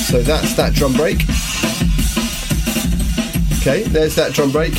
so 0.09 0.23
that's 0.23 0.55
that 0.55 0.75
drum 0.75 0.93
break. 0.95 1.23
Okay, 3.61 3.83
there's 3.89 4.15
that 4.17 4.33
drum 4.33 4.53
break. 4.53 4.75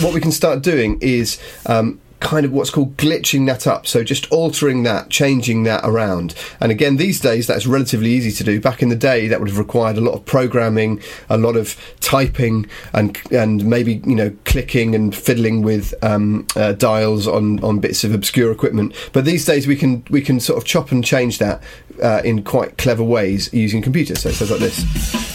What 0.00 0.12
we 0.12 0.20
can 0.20 0.32
start 0.32 0.62
doing 0.62 0.98
is 1.00 1.38
um, 1.66 2.00
kind 2.20 2.44
of 2.44 2.52
what's 2.52 2.70
called 2.70 2.96
glitching 2.96 3.46
that 3.46 3.66
up. 3.66 3.86
So 3.86 4.02
just 4.02 4.30
altering 4.32 4.82
that, 4.82 5.10
changing 5.10 5.62
that 5.64 5.82
around. 5.84 6.34
And 6.60 6.72
again, 6.72 6.96
these 6.96 7.20
days 7.20 7.46
that's 7.46 7.66
relatively 7.66 8.10
easy 8.10 8.32
to 8.32 8.44
do. 8.44 8.60
Back 8.60 8.82
in 8.82 8.88
the 8.88 8.96
day, 8.96 9.28
that 9.28 9.40
would 9.40 9.48
have 9.48 9.58
required 9.58 9.96
a 9.96 10.00
lot 10.00 10.12
of 10.12 10.24
programming, 10.24 11.00
a 11.28 11.38
lot 11.38 11.56
of 11.56 11.76
typing, 12.00 12.66
and 12.92 13.18
and 13.30 13.64
maybe 13.64 14.02
you 14.04 14.14
know 14.14 14.36
clicking 14.44 14.94
and 14.94 15.14
fiddling 15.14 15.62
with 15.62 15.94
um, 16.02 16.46
uh, 16.56 16.72
dials 16.72 17.26
on 17.26 17.62
on 17.62 17.78
bits 17.78 18.04
of 18.04 18.14
obscure 18.14 18.50
equipment. 18.50 18.94
But 19.12 19.24
these 19.24 19.44
days 19.44 19.66
we 19.66 19.76
can 19.76 20.04
we 20.10 20.20
can 20.20 20.40
sort 20.40 20.58
of 20.58 20.64
chop 20.64 20.90
and 20.92 21.04
change 21.04 21.38
that 21.38 21.62
uh, 22.02 22.22
in 22.24 22.42
quite 22.44 22.78
clever 22.78 23.04
ways 23.04 23.52
using 23.52 23.82
computers. 23.82 24.22
So 24.22 24.30
it 24.30 24.34
sounds 24.34 24.50
like 24.50 24.60
this. 24.60 24.78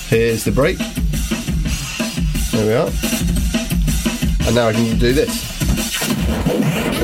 Here's 0.09 0.43
the 0.43 0.51
break. 0.51 0.77
There 2.51 2.67
we 2.67 2.73
are. 2.73 2.91
And 4.45 4.55
now 4.55 4.67
I 4.67 4.73
can 4.73 4.99
do 4.99 5.13
this. 5.13 5.52
Thank 6.41 7.01
you. 7.01 7.02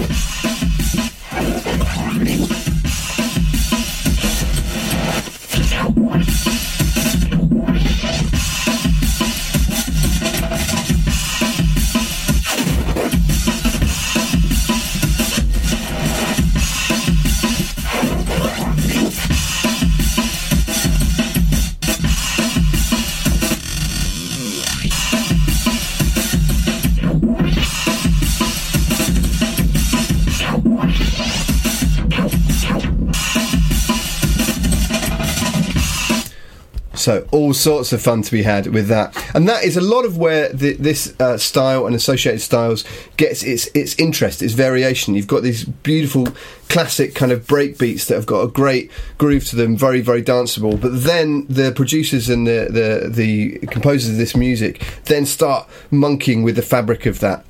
So 37.00 37.28
all 37.32 37.54
sorts 37.54 37.94
of 37.94 38.02
fun 38.02 38.22
to 38.24 38.32
be 38.32 38.44
had 38.44 38.68
with 38.68 38.88
that, 38.88 39.16
and 39.34 39.48
that 39.48 39.64
is 39.64 39.78
a 39.78 39.82
lot 39.82 40.06
of 40.06 40.18
where 40.18 40.50
the, 40.50 40.74
this 40.74 41.16
uh, 41.20 41.38
style 41.38 41.86
and 41.86 41.96
associated 41.96 42.42
styles 42.42 42.84
gets 43.18 43.44
its 43.44 43.68
its 43.74 43.96
interest, 43.98 44.42
its 44.42 44.54
variation. 44.54 45.16
You've 45.16 45.28
got 45.28 45.42
these 45.44 45.64
beautiful 45.64 46.28
classic 46.68 47.16
kind 47.16 47.32
of 47.32 47.48
break 47.48 47.78
beats 47.78 48.06
that 48.06 48.16
have 48.16 48.26
got 48.26 48.42
a 48.42 48.48
great 48.48 48.92
groove 49.18 49.46
to 49.46 49.56
them, 49.56 49.78
very 49.78 50.02
very 50.02 50.22
danceable. 50.22 50.80
But 50.80 51.04
then 51.04 51.46
the 51.48 51.72
producers 51.72 52.30
and 52.30 52.46
the 52.46 52.68
the, 52.70 53.10
the 53.10 53.68
composers 53.68 54.12
of 54.12 54.18
this 54.18 54.36
music 54.36 54.84
then 55.06 55.26
start 55.26 55.68
monkeying 55.92 56.44
with 56.44 56.56
the 56.56 56.62
fabric 56.62 57.06
of 57.06 57.20
that 57.22 57.46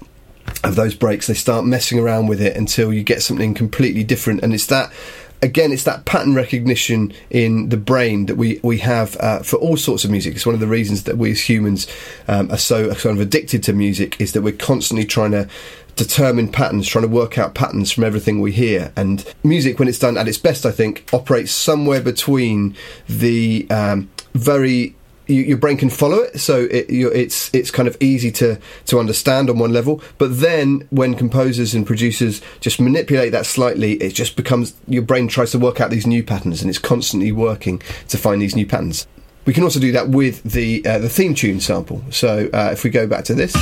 of 0.63 0.75
those 0.75 0.95
breaks. 0.95 1.27
They 1.27 1.33
start 1.33 1.65
messing 1.65 1.99
around 1.99 2.27
with 2.27 2.41
it 2.41 2.55
until 2.55 2.93
you 2.93 3.03
get 3.03 3.21
something 3.21 3.53
completely 3.53 4.03
different, 4.03 4.43
and 4.43 4.53
it's 4.53 4.67
that 4.67 4.91
again, 5.41 5.71
it's 5.71 5.83
that 5.83 6.05
pattern 6.05 6.33
recognition 6.35 7.13
in 7.29 7.69
the 7.69 7.77
brain 7.77 8.25
that 8.27 8.35
we 8.35 8.59
we 8.63 8.79
have 8.79 9.17
uh, 9.17 9.39
for 9.39 9.57
all 9.57 9.77
sorts 9.77 10.03
of 10.03 10.11
music. 10.11 10.35
It's 10.35 10.45
one 10.45 10.55
of 10.55 10.61
the 10.61 10.67
reasons 10.67 11.03
that 11.03 11.17
we 11.17 11.31
as 11.31 11.49
humans 11.49 11.87
um, 12.27 12.51
are 12.51 12.57
so 12.57 12.93
kind 12.95 13.15
of 13.15 13.21
addicted 13.21 13.63
to 13.63 13.73
music 13.73 14.19
is 14.19 14.33
that 14.33 14.41
we're 14.41 14.53
constantly 14.53 15.05
trying 15.05 15.31
to 15.31 15.47
determine 15.95 16.47
patterns, 16.47 16.87
trying 16.87 17.03
to 17.03 17.09
work 17.09 17.37
out 17.37 17.53
patterns 17.53 17.91
from 17.91 18.05
everything 18.05 18.39
we 18.39 18.53
hear. 18.53 18.91
And 18.95 19.25
music, 19.43 19.79
when 19.79 19.87
it's 19.87 19.99
done 19.99 20.17
at 20.17 20.27
its 20.27 20.37
best, 20.37 20.65
I 20.65 20.71
think 20.71 21.09
operates 21.11 21.51
somewhere 21.51 22.01
between 22.01 22.75
the 23.07 23.67
um, 23.69 24.09
very 24.33 24.95
you, 25.29 25.43
your 25.43 25.57
brain 25.57 25.77
can 25.77 25.89
follow 25.89 26.17
it, 26.17 26.39
so 26.39 26.67
it, 26.71 26.89
you, 26.89 27.09
it's 27.09 27.53
it's 27.53 27.71
kind 27.71 27.87
of 27.87 27.95
easy 27.99 28.31
to 28.33 28.59
to 28.87 28.99
understand 28.99 29.49
on 29.49 29.59
one 29.59 29.71
level. 29.71 30.01
But 30.17 30.39
then, 30.39 30.87
when 30.89 31.15
composers 31.15 31.73
and 31.73 31.85
producers 31.85 32.41
just 32.59 32.79
manipulate 32.79 33.31
that 33.31 33.45
slightly, 33.45 33.93
it 33.93 34.13
just 34.13 34.35
becomes 34.35 34.73
your 34.87 35.03
brain 35.03 35.27
tries 35.27 35.51
to 35.51 35.59
work 35.59 35.79
out 35.79 35.91
these 35.91 36.07
new 36.07 36.23
patterns, 36.23 36.61
and 36.61 36.69
it's 36.69 36.79
constantly 36.79 37.31
working 37.31 37.81
to 38.07 38.17
find 38.17 38.41
these 38.41 38.55
new 38.55 38.65
patterns. 38.65 39.07
We 39.45 39.53
can 39.53 39.63
also 39.63 39.79
do 39.79 39.91
that 39.93 40.09
with 40.09 40.43
the 40.43 40.85
uh, 40.85 40.99
the 40.99 41.09
theme 41.09 41.35
tune 41.35 41.59
sample. 41.59 42.03
So 42.09 42.49
uh, 42.53 42.69
if 42.71 42.83
we 42.83 42.89
go 42.89 43.07
back 43.07 43.23
to 43.25 43.33
this, 43.33 43.53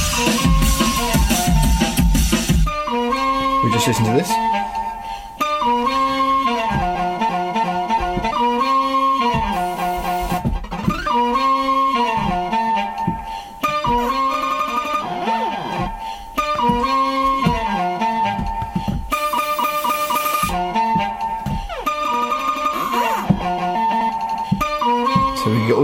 we 3.63 3.71
just 3.73 3.87
listen 3.87 4.05
to 4.05 4.13
this. 4.13 4.56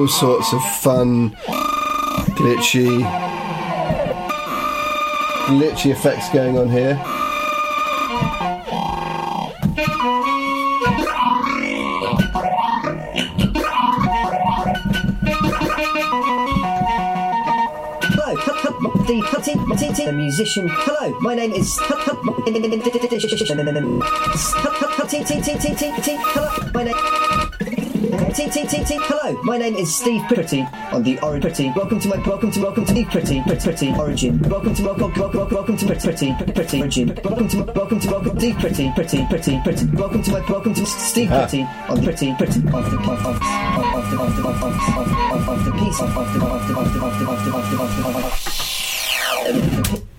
All 0.03 0.09
sorts 0.09 0.51
of 0.51 0.61
fun, 0.81 1.29
glitchy, 2.35 3.01
glitchy 5.47 5.91
effects 5.91 6.27
going 6.33 6.57
on 6.57 6.69
here. 6.69 7.01
The 19.93 20.11
musician. 20.11 20.67
Hello, 20.69 21.17
my 21.21 21.35
name 21.35 21.53
is. 21.53 21.77
Hello, 21.79 22.19
my 26.73 26.83
name. 26.83 27.42
Hello, 28.45 29.41
my 29.43 29.57
name 29.57 29.73
is 29.75 29.95
Steve 29.95 30.21
Pretty 30.27 30.67
on 30.91 31.01
the 31.01 31.17
Origin. 31.19 31.41
Pretty. 31.41 31.71
Welcome 31.77 32.01
to 32.01 32.09
my 32.09 32.17
welcome 32.27 32.51
to 32.51 32.59
welcome 32.59 32.83
to 32.83 32.91
Steve 32.91 33.07
Pretty 33.07 33.41
Pretty, 33.43 33.63
pretty 33.63 33.91
Origin. 33.93 34.37
Welcome 34.41 34.75
to 34.75 34.83
welcome 34.83 35.13
welcome 35.13 35.47
welcome, 35.49 35.77
to 35.77 35.85
Pretty 35.85 36.03
Pretty 36.03 36.51
Pretty 36.51 36.81
Origin. 36.81 37.15
Welcome 37.23 37.47
to 37.47 37.63
welcome 37.63 37.99
to 38.01 38.11
welcome 38.11 38.37
Steve 38.37 38.57
Pretty 38.57 38.91
Pretty 38.91 39.25
Pretty 39.27 39.61
Pretty. 39.63 39.85
Welcome 39.95 40.23
to 40.23 40.31
my 40.31 40.39
welcome 40.51 40.73
to 40.73 40.85
Steve 40.85 41.29
Pretty 41.29 41.61
on 41.87 41.95
the 41.95 42.03
Pretty 42.03 42.35
Pretty 42.35 42.59
of 42.59 42.67
the 42.67 42.97
of 42.97 43.07
of 43.07 43.15
of 43.15 43.39
of 43.39 44.11
the 44.11 44.19
of 44.19 44.35
the 44.35 44.43
of 44.43 44.61
of 44.61 44.75
of 45.31 45.49
of 45.49 45.63
the 45.63 45.71
piece 45.71 46.01
of 46.01 46.17
of 46.17 46.33
the 46.33 46.45
of 46.45 46.67
the 46.67 46.75
of 46.77 46.93
the 46.93 46.99
of 46.99 47.15
the 47.15 47.31
of 47.31 47.45
the 47.45 47.53
of 47.53 47.71
the 47.71 47.77
of 47.79 47.95
the 47.95 48.27
of 49.87 49.97
the 49.97 50.12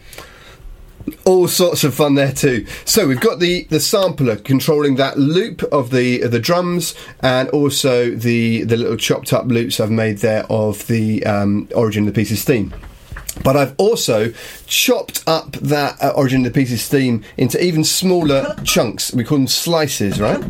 all 1.25 1.49
sorts 1.49 1.85
of 1.85 1.95
fun 1.95 2.15
there 2.15 2.33
too. 2.33 2.67
So 2.85 3.07
we've 3.07 3.21
got 3.21 3.41
the 3.41 3.65
the 3.71 3.81
sampler 3.81 4.37
controlling 4.37 4.97
that 4.97 5.19
loop 5.19 5.63
of 5.65 5.91
the 5.91 6.21
of 6.21 6.31
the 6.31 6.41
drums, 6.41 6.95
and 7.21 7.49
also 7.51 8.11
the 8.11 8.65
the 8.65 8.77
little 8.77 8.97
chopped 8.97 9.33
up 9.33 9.47
loops 9.47 9.81
I've 9.81 9.91
made 9.91 10.19
there 10.19 10.45
of 10.51 10.87
the 10.87 11.25
um, 11.27 11.69
origin 11.75 12.07
of 12.07 12.15
the 12.15 12.21
pieces 12.21 12.45
theme. 12.45 12.75
But 13.43 13.57
I've 13.57 13.75
also 13.79 14.33
chopped 14.67 15.25
up 15.27 15.53
that 15.53 16.01
uh, 16.01 16.11
origin 16.11 16.47
of 16.47 16.53
the 16.53 16.59
pieces 16.59 16.87
theme 16.89 17.25
into 17.37 17.63
even 17.63 17.83
smaller 17.83 18.55
chunks. 18.63 19.13
We 19.13 19.25
call 19.25 19.39
them 19.39 19.49
slices, 19.49 20.21
right? 20.21 20.41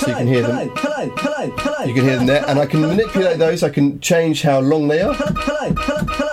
So 0.00 0.08
you 0.08 0.14
can 0.16 0.26
hear 0.26 0.42
them. 0.42 0.70
Hello, 0.74 0.74
hello, 0.76 1.16
hello, 1.16 1.56
hello. 1.56 1.84
You 1.84 1.94
can 1.94 2.04
hear 2.04 2.16
them 2.16 2.26
there, 2.26 2.44
and 2.48 2.58
I 2.58 2.66
can 2.66 2.80
manipulate 2.80 3.38
those. 3.38 3.62
I 3.62 3.70
can 3.70 4.00
change 4.00 4.42
how 4.42 4.58
long 4.58 4.88
they 4.88 5.00
are. 5.00 5.14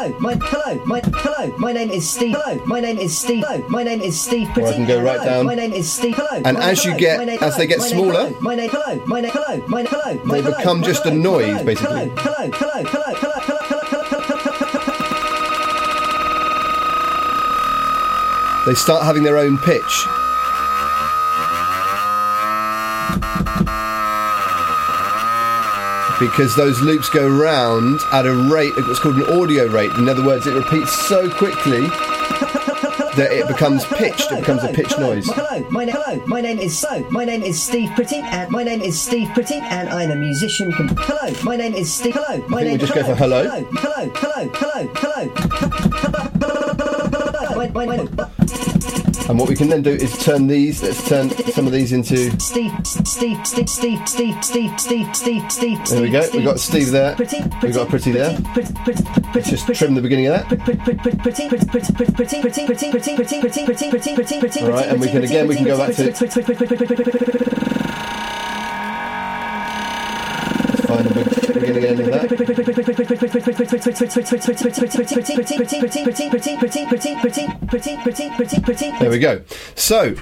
Hello, 0.07 0.19
my 0.19 0.35
hello, 0.35 0.85
my 0.85 1.01
hello. 1.03 1.57
My 1.57 1.73
name 1.73 1.89
is 1.89 2.09
Steve. 2.09 2.35
Hello, 2.37 2.63
my 2.65 2.79
name 2.79 2.97
is 2.97 3.17
Steve. 3.17 3.43
Hello, 3.45 3.67
my 3.67 3.83
name 3.83 3.99
is 4.01 4.19
Steve. 4.19 4.47
Pretty. 4.53 4.61
Or 4.61 4.71
I 4.71 4.73
can 4.73 4.87
go 4.87 5.01
right 5.01 5.21
down. 5.21 5.45
My 5.45 5.55
name 5.55 5.73
is 5.73 5.91
Steve. 5.91 6.15
Hello. 6.15 6.41
And 6.45 6.57
as 6.57 6.85
you 6.85 6.95
get, 6.95 7.27
as 7.41 7.57
they 7.57 7.67
get 7.67 7.81
smaller, 7.81 8.31
my 8.39 8.55
name 8.55 8.69
hello, 8.71 9.03
my 9.05 9.19
name 9.19 9.31
hello, 9.33 9.61
my 9.67 9.81
name 9.81 9.91
hello. 9.91 10.15
They 10.31 10.41
become 10.41 10.81
just 10.81 11.05
a 11.05 11.11
noise, 11.11 11.61
basically. 11.63 12.09
Hello, 12.15 12.15
Hello, 12.15 12.51
hello, 12.53 12.83
hello, 12.85 13.33
hello, 13.35 13.59
hello. 13.59 13.83
They 18.65 18.75
start 18.75 19.03
having 19.03 19.23
their 19.23 19.37
own 19.37 19.57
pitch, 19.57 20.07
Because 26.19 26.55
those 26.55 26.81
loops 26.81 27.09
go 27.09 27.27
round 27.27 27.99
at 28.11 28.25
a 28.25 28.33
rate, 28.33 28.75
what's 28.75 28.99
called 28.99 29.17
an 29.17 29.39
audio 29.39 29.67
rate. 29.67 29.91
In 29.91 30.09
other 30.09 30.25
words, 30.25 30.47
it 30.47 30.53
repeats 30.53 30.91
so 31.07 31.29
quickly 31.29 31.81
that 33.17 33.31
it 33.31 33.47
becomes 33.47 33.85
pitched. 33.85 34.31
It 34.31 34.39
becomes 34.39 34.63
a 34.63 34.73
hello, 34.73 35.13
noise. 35.13 35.27
Hello, 35.27 35.65
my 35.69 35.85
name. 35.85 35.95
Hello, 35.95 36.23
my 36.25 36.41
name 36.41 36.57
is 36.59 36.77
so. 36.77 37.07
My 37.11 37.23
name 37.23 37.43
is 37.43 37.61
Steve 37.61 37.91
Pretty, 37.95 38.17
and 38.17 38.49
my 38.51 38.63
name 38.63 38.81
is 38.81 38.99
Steve 38.99 39.29
Pretty, 39.33 39.55
and 39.55 39.89
I'm 39.89 40.11
a 40.11 40.15
musician. 40.15 40.71
Com- 40.71 40.89
hello, 40.89 41.33
my 41.43 41.55
name 41.55 41.73
is 41.73 41.93
Steve. 41.93 42.15
Hello, 42.15 42.37
my 42.47 42.61
think 42.61 42.61
name. 42.61 42.71
we'll 42.71 42.77
just 42.77 42.93
go 42.93 43.03
for 43.03 43.15
hello. 43.15 43.43
Hello, 43.43 43.63
hello, 43.73 44.09
hello, 44.55 44.87
hello, 44.93 45.29
hello. 47.85 48.26
And 49.29 49.37
what 49.37 49.49
we 49.49 49.55
can 49.55 49.67
then 49.67 49.81
do 49.81 49.89
is 49.91 50.17
turn 50.23 50.47
these, 50.47 50.81
let's 50.81 51.05
turn 51.07 51.29
some 51.51 51.67
of 51.67 51.73
these 51.73 51.91
into. 51.91 52.31
Steve, 52.39 52.71
Steve, 52.85 53.45
Steve, 53.45 53.45
Steve, 53.45 54.07
Steve, 54.07 54.41
Steve, 54.41 54.79
Steve, 54.79 55.13
Steve, 55.13 55.51
Steve. 55.51 55.85
There 55.85 56.01
we 56.01 56.09
go, 56.09 56.21
we've 56.33 56.45
got 56.45 56.59
Steve 56.61 56.91
there. 56.91 57.13
Pretty, 57.15 57.43
We 57.61 57.71
got 57.73 57.89
Pretty 57.89 58.11
there. 58.13 58.39
Pretty, 58.53 58.73
pretty, 58.73 59.03
pretty, 59.33 59.49
Just 59.51 59.67
trim 59.75 59.95
the 59.95 60.01
beginning 60.01 60.27
of 60.27 60.49
that. 60.49 60.65
Right, 64.71 64.87
and 64.87 65.01
we 65.01 65.07
can- 65.09 65.23
again, 65.25 65.47
we 65.47 65.55
can 65.55 65.65
go 65.65 65.77
back 65.77 65.93
to- 65.95 66.03
Find 70.87 71.05
the 71.05 71.51
beginning 71.53 71.83
end 71.83 71.99
of 71.99 72.05
that. 72.05 72.66
There 78.99 79.09
we 79.09 79.19
go. 79.19 79.41
So, 79.75 80.15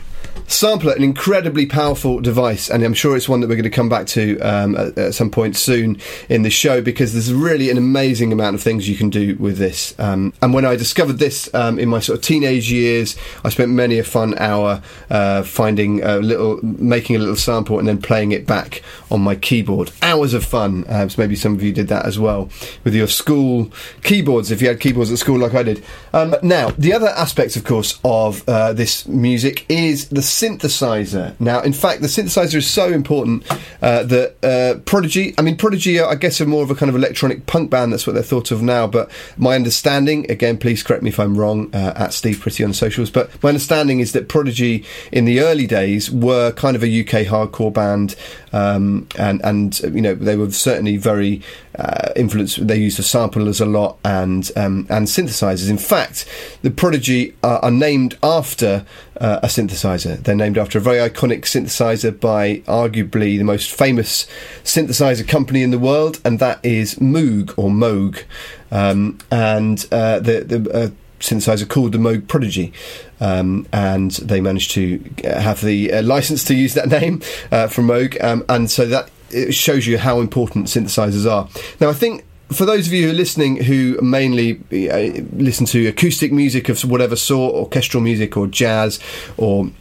sampler, 0.47 0.93
an 0.93 1.03
incredibly 1.03 1.65
powerful 1.65 2.19
device, 2.19 2.69
and 2.69 2.83
I'm 2.83 2.93
sure 2.93 3.15
it's 3.15 3.27
one 3.27 3.41
that 3.41 3.47
we're 3.47 3.55
going 3.55 3.63
to 3.63 3.69
come 3.69 3.89
back 3.89 4.07
to 4.07 4.39
um, 4.39 4.75
at, 4.75 4.97
at 4.97 5.13
some 5.13 5.29
point 5.29 5.55
soon 5.55 5.99
in 6.29 6.43
the 6.43 6.49
show 6.49 6.81
because 6.81 7.13
there's 7.13 7.33
really 7.33 7.69
an 7.69 7.77
amazing 7.77 8.31
amount 8.31 8.55
of 8.55 8.61
things 8.61 8.87
you 8.87 8.95
can 8.95 9.09
do 9.09 9.35
with 9.37 9.57
this. 9.57 9.97
Um, 9.99 10.33
and 10.41 10.53
when 10.53 10.65
I 10.65 10.75
discovered 10.75 11.19
this 11.19 11.53
um, 11.53 11.79
in 11.79 11.89
my 11.89 11.99
sort 11.99 12.19
of 12.19 12.23
teenage 12.23 12.71
years, 12.71 13.17
I 13.43 13.49
spent 13.49 13.71
many 13.71 13.99
a 13.99 14.03
fun 14.03 14.37
hour 14.37 14.81
uh, 15.09 15.43
finding 15.43 16.03
a 16.03 16.17
little, 16.17 16.59
making 16.63 17.15
a 17.15 17.19
little 17.19 17.35
sample, 17.35 17.79
and 17.79 17.87
then 17.87 18.01
playing 18.01 18.31
it 18.31 18.45
back 18.45 18.81
on 19.11 19.21
my 19.21 19.35
keyboard. 19.35 19.91
Hours 20.01 20.33
of 20.33 20.43
fun. 20.43 20.83
Uh, 20.85 21.07
so 21.07 21.21
maybe 21.21 21.35
some 21.35 21.55
of 21.55 21.63
you 21.63 21.71
did 21.71 21.87
that 21.87 22.05
as 22.05 22.19
well 22.19 22.49
with 22.83 22.93
your 22.93 23.07
school 23.07 23.71
keyboards, 24.03 24.51
if 24.51 24.61
you 24.61 24.67
had 24.67 24.79
keyboards 24.79 25.11
at 25.11 25.17
school 25.17 25.39
like 25.39 25.53
I 25.53 25.63
did. 25.63 25.83
Um, 26.13 26.35
now, 26.41 26.69
the 26.71 26.93
other 26.93 27.09
aspect, 27.09 27.55
of 27.55 27.63
course, 27.63 27.99
of 28.03 28.47
uh, 28.47 28.73
this 28.73 29.07
music 29.07 29.65
is 29.69 30.09
the 30.09 30.21
synthesizer. 30.35 31.39
Now, 31.39 31.61
in 31.61 31.71
fact, 31.71 32.01
the 32.01 32.07
synthesizer 32.07 32.55
is 32.55 32.69
so 32.69 32.91
important 32.91 33.49
uh, 33.81 34.03
that 34.03 34.35
uh, 34.43 34.79
Prodigy, 34.81 35.33
I 35.37 35.41
mean, 35.41 35.55
Prodigy, 35.55 35.99
are, 35.99 36.09
I 36.09 36.15
guess, 36.15 36.41
are 36.41 36.45
more 36.45 36.61
of 36.61 36.69
a 36.69 36.75
kind 36.75 36.89
of 36.89 36.95
electronic 36.95 37.45
punk 37.45 37.69
band. 37.69 37.93
That's 37.93 38.05
what 38.05 38.13
they're 38.13 38.23
thought 38.23 38.51
of 38.51 38.61
now. 38.61 38.85
But 38.85 39.09
my 39.37 39.55
understanding, 39.55 40.29
again, 40.29 40.57
please 40.57 40.83
correct 40.83 41.03
me 41.03 41.09
if 41.09 41.19
I'm 41.19 41.37
wrong, 41.37 41.73
uh, 41.73 41.93
at 41.95 42.13
Steve 42.13 42.41
Pretty 42.41 42.65
on 42.65 42.73
socials. 42.73 43.09
But 43.09 43.41
my 43.41 43.49
understanding 43.49 44.01
is 44.01 44.11
that 44.11 44.27
Prodigy, 44.27 44.83
in 45.11 45.23
the 45.23 45.39
early 45.39 45.67
days, 45.67 46.11
were 46.11 46.51
kind 46.51 46.75
of 46.75 46.83
a 46.83 47.01
UK 47.01 47.25
hardcore 47.27 47.71
band, 47.71 48.15
um, 48.51 49.07
and 49.17 49.41
and 49.43 49.79
you 49.79 50.01
know 50.01 50.15
they 50.15 50.35
were 50.35 50.51
certainly 50.51 50.97
very 50.97 51.41
uh, 51.79 52.11
influenced. 52.15 52.67
They 52.67 52.77
used 52.77 52.97
the 52.97 53.03
samplers 53.03 53.61
a 53.61 53.65
lot 53.65 53.99
and 54.03 54.51
um, 54.55 54.85
and 54.89 55.07
synthesizers. 55.07 55.69
In 55.69 55.77
fact, 55.77 56.25
the 56.61 56.71
Prodigy 56.71 57.35
are, 57.41 57.59
are 57.59 57.71
named 57.71 58.17
after 58.21 58.85
uh, 59.19 59.39
a 59.43 59.47
synthesizer. 59.47 60.17
They're 60.17 60.35
named 60.35 60.57
after 60.57 60.77
a 60.77 60.81
very 60.81 60.97
iconic 60.97 61.41
synthesizer 61.41 62.17
by 62.19 62.57
arguably 62.67 63.37
the 63.37 63.43
most 63.43 63.71
famous 63.71 64.27
synthesizer 64.63 65.27
company 65.27 65.63
in 65.63 65.71
the 65.71 65.79
world, 65.79 66.19
and 66.25 66.39
that 66.39 66.63
is 66.63 66.95
Moog 66.95 67.53
or 67.57 67.69
Moog. 67.69 68.23
Um, 68.71 69.19
and 69.31 69.85
uh, 69.91 70.19
the 70.19 70.41
the 70.41 70.71
uh, 70.71 70.89
synthesizer 71.19 71.67
called 71.67 71.91
the 71.91 71.97
Moog 71.97 72.27
Prodigy, 72.27 72.73
um, 73.19 73.67
and 73.71 74.11
they 74.11 74.41
managed 74.41 74.71
to 74.71 75.03
have 75.23 75.61
the 75.61 75.93
uh, 75.93 76.01
license 76.03 76.43
to 76.45 76.55
use 76.55 76.73
that 76.73 76.87
name 77.01 77.21
uh, 77.51 77.67
from 77.67 77.87
Moog, 77.87 78.21
um, 78.23 78.43
and 78.49 78.69
so 78.69 78.85
that 78.85 79.09
shows 79.51 79.87
you 79.87 79.97
how 79.97 80.19
important 80.19 80.67
synthesizers 80.67 81.29
are. 81.29 81.49
Now, 81.79 81.89
I 81.89 81.93
think. 81.93 82.25
For 82.49 82.65
those 82.65 82.87
of 82.87 82.93
you 82.93 83.05
who 83.05 83.11
are 83.11 83.15
listening 83.15 83.63
who 83.63 83.99
mainly 84.01 84.59
uh, 84.71 85.23
listen 85.33 85.65
to 85.67 85.87
acoustic 85.87 86.31
music 86.31 86.69
of 86.69 86.81
whatever 86.83 87.15
sort, 87.15 87.55
orchestral 87.55 88.03
music 88.03 88.37
or 88.37 88.47
jazz 88.47 88.99
or 89.37 89.71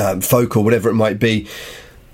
um, 0.00 0.20
folk 0.20 0.56
or 0.56 0.62
whatever 0.62 0.88
it 0.88 0.94
might 0.94 1.18
be, 1.18 1.48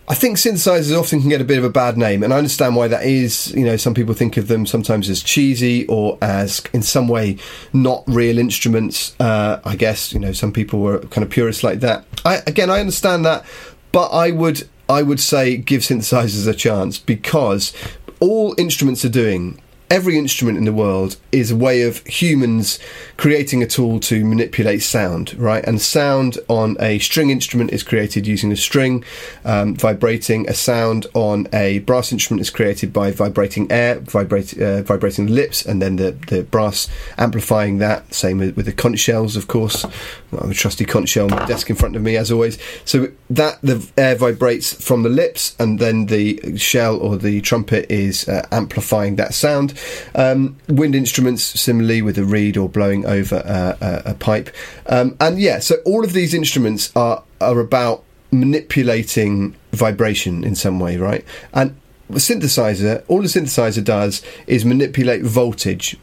I 0.06 0.14
think 0.14 0.36
synthesizers 0.36 0.98
often 0.98 1.20
can 1.20 1.30
get 1.30 1.40
a 1.40 1.44
bit 1.44 1.56
of 1.56 1.64
a 1.64 1.70
bad 1.70 1.96
name, 1.96 2.22
and 2.22 2.34
I 2.34 2.36
understand 2.36 2.76
why 2.76 2.88
that 2.88 3.04
is. 3.04 3.52
You 3.54 3.64
know, 3.64 3.78
some 3.78 3.94
people 3.94 4.12
think 4.12 4.36
of 4.36 4.48
them 4.48 4.66
sometimes 4.66 5.08
as 5.08 5.22
cheesy 5.22 5.86
or 5.86 6.18
as, 6.20 6.62
in 6.74 6.82
some 6.82 7.08
way, 7.08 7.38
not 7.72 8.04
real 8.06 8.38
instruments. 8.38 9.16
Uh, 9.18 9.60
I 9.64 9.76
guess 9.76 10.12
you 10.12 10.20
know 10.20 10.32
some 10.32 10.52
people 10.52 10.80
were 10.80 10.98
kind 10.98 11.24
of 11.24 11.30
purists 11.30 11.64
like 11.64 11.80
that. 11.80 12.04
I, 12.24 12.42
again, 12.46 12.68
I 12.68 12.80
understand 12.80 13.24
that, 13.24 13.46
but 13.92 14.08
I 14.08 14.30
would 14.30 14.68
I 14.90 15.02
would 15.02 15.20
say 15.20 15.56
give 15.56 15.80
synthesizers 15.80 16.46
a 16.46 16.54
chance 16.54 16.98
because 16.98 17.72
all 18.20 18.54
instruments 18.58 19.06
are 19.06 19.10
doing 19.10 19.58
every 19.94 20.18
instrument 20.18 20.58
in 20.58 20.64
the 20.64 20.72
world 20.72 21.16
is 21.30 21.52
a 21.52 21.56
way 21.56 21.82
of 21.82 22.04
humans 22.04 22.80
creating 23.16 23.62
a 23.62 23.66
tool 23.66 24.00
to 24.00 24.24
manipulate 24.24 24.82
sound, 24.82 25.32
right? 25.34 25.64
And 25.64 25.80
sound 25.80 26.36
on 26.48 26.76
a 26.80 26.98
string 26.98 27.30
instrument 27.30 27.72
is 27.72 27.84
created 27.84 28.26
using 28.26 28.50
a 28.50 28.56
string 28.56 29.04
um, 29.44 29.76
vibrating. 29.76 30.48
A 30.48 30.52
sound 30.52 31.06
on 31.14 31.46
a 31.52 31.78
brass 31.80 32.10
instrument 32.10 32.40
is 32.40 32.50
created 32.50 32.92
by 32.92 33.12
vibrating 33.12 33.70
air, 33.70 34.00
vibrate, 34.00 34.60
uh, 34.60 34.82
vibrating 34.82 35.26
the 35.26 35.32
lips, 35.32 35.64
and 35.64 35.80
then 35.80 35.94
the, 35.94 36.10
the 36.26 36.42
brass 36.42 36.88
amplifying 37.16 37.78
that. 37.78 38.12
Same 38.12 38.38
with, 38.38 38.56
with 38.56 38.66
the 38.66 38.72
conch 38.72 38.98
shells, 38.98 39.36
of 39.36 39.46
course. 39.46 39.84
I've 40.32 40.50
a 40.50 40.54
trusty 40.54 40.84
conch 40.84 41.10
shell 41.10 41.26
on 41.26 41.38
my 41.38 41.46
desk 41.46 41.70
in 41.70 41.76
front 41.76 41.94
of 41.94 42.02
me, 42.02 42.16
as 42.16 42.32
always. 42.32 42.58
So 42.84 43.12
that 43.30 43.60
the 43.62 43.88
air 43.96 44.16
vibrates 44.16 44.72
from 44.72 45.04
the 45.04 45.08
lips, 45.08 45.54
and 45.60 45.78
then 45.78 46.06
the 46.06 46.58
shell 46.58 46.96
or 46.96 47.16
the 47.16 47.40
trumpet 47.42 47.88
is 47.88 48.28
uh, 48.28 48.44
amplifying 48.50 49.14
that 49.16 49.34
sound. 49.34 49.74
Um, 50.14 50.56
wind 50.68 50.94
instruments, 50.94 51.42
similarly, 51.42 52.02
with 52.02 52.18
a 52.18 52.24
reed 52.24 52.56
or 52.56 52.68
blowing 52.68 53.06
over 53.06 53.36
uh, 53.36 53.76
a, 53.80 54.10
a 54.10 54.14
pipe. 54.14 54.50
Um, 54.86 55.16
and 55.20 55.40
yeah, 55.40 55.58
so 55.58 55.76
all 55.84 56.04
of 56.04 56.12
these 56.12 56.34
instruments 56.34 56.94
are 56.96 57.22
are 57.40 57.60
about 57.60 58.04
manipulating 58.30 59.54
vibration 59.72 60.44
in 60.44 60.54
some 60.54 60.80
way, 60.80 60.96
right? 60.96 61.24
And 61.52 61.76
the 62.08 62.18
synthesizer, 62.18 63.02
all 63.08 63.22
the 63.22 63.28
synthesizer 63.28 63.82
does 63.82 64.22
is 64.46 64.64
manipulate 64.64 65.22
voltage 65.22 65.96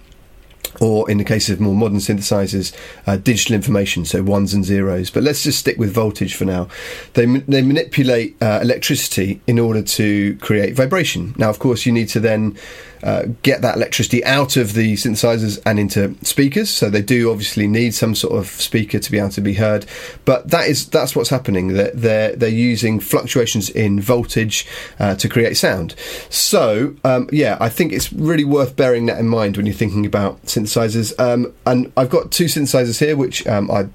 or 0.79 1.09
in 1.09 1.17
the 1.17 1.23
case 1.23 1.49
of 1.49 1.59
more 1.59 1.75
modern 1.75 1.97
synthesizers, 1.97 2.73
uh, 3.05 3.17
digital 3.17 3.55
information, 3.55 4.05
so 4.05 4.23
ones 4.23 4.53
and 4.53 4.63
zeros. 4.63 5.09
But 5.09 5.23
let's 5.23 5.43
just 5.43 5.59
stick 5.59 5.77
with 5.77 5.93
voltage 5.93 6.35
for 6.35 6.45
now. 6.45 6.69
They, 7.13 7.25
they 7.25 7.61
manipulate 7.61 8.41
uh, 8.41 8.59
electricity 8.61 9.41
in 9.47 9.59
order 9.59 9.81
to 9.81 10.35
create 10.37 10.73
vibration. 10.73 11.35
Now, 11.37 11.49
of 11.49 11.59
course, 11.59 11.85
you 11.85 11.91
need 11.91 12.09
to 12.09 12.19
then 12.19 12.57
uh, 13.03 13.23
get 13.41 13.61
that 13.61 13.75
electricity 13.75 14.23
out 14.25 14.57
of 14.57 14.73
the 14.73 14.93
synthesizers 14.93 15.61
and 15.65 15.79
into 15.79 16.15
speakers. 16.23 16.69
So 16.69 16.89
they 16.89 17.01
do 17.01 17.31
obviously 17.31 17.67
need 17.67 17.93
some 17.93 18.15
sort 18.15 18.37
of 18.37 18.47
speaker 18.47 18.99
to 18.99 19.11
be 19.11 19.17
able 19.17 19.29
to 19.29 19.41
be 19.41 19.53
heard. 19.53 19.85
But 20.25 20.49
that 20.49 20.67
is 20.67 20.87
that's 20.87 21.15
what's 21.15 21.29
happening. 21.29 21.69
They're 21.69 21.91
they're, 21.93 22.35
they're 22.35 22.49
using 22.49 22.99
fluctuations 22.99 23.69
in 23.69 23.99
voltage 23.99 24.67
uh, 24.99 25.15
to 25.15 25.29
create 25.29 25.55
sound. 25.57 25.95
So 26.29 26.95
um, 27.03 27.29
yeah, 27.31 27.57
I 27.59 27.69
think 27.69 27.93
it's 27.93 28.11
really 28.13 28.43
worth 28.43 28.75
bearing 28.75 29.05
that 29.07 29.19
in 29.19 29.27
mind 29.27 29.57
when 29.57 29.65
you're 29.65 29.75
thinking 29.75 30.05
about 30.05 30.41
synthesizers. 30.43 31.17
Um, 31.19 31.53
and 31.65 31.91
I've 31.97 32.09
got 32.09 32.31
two 32.31 32.45
synthesizers 32.45 32.99
here, 32.99 33.15
which 33.15 33.45
um, 33.47 33.69
are, 33.69 33.89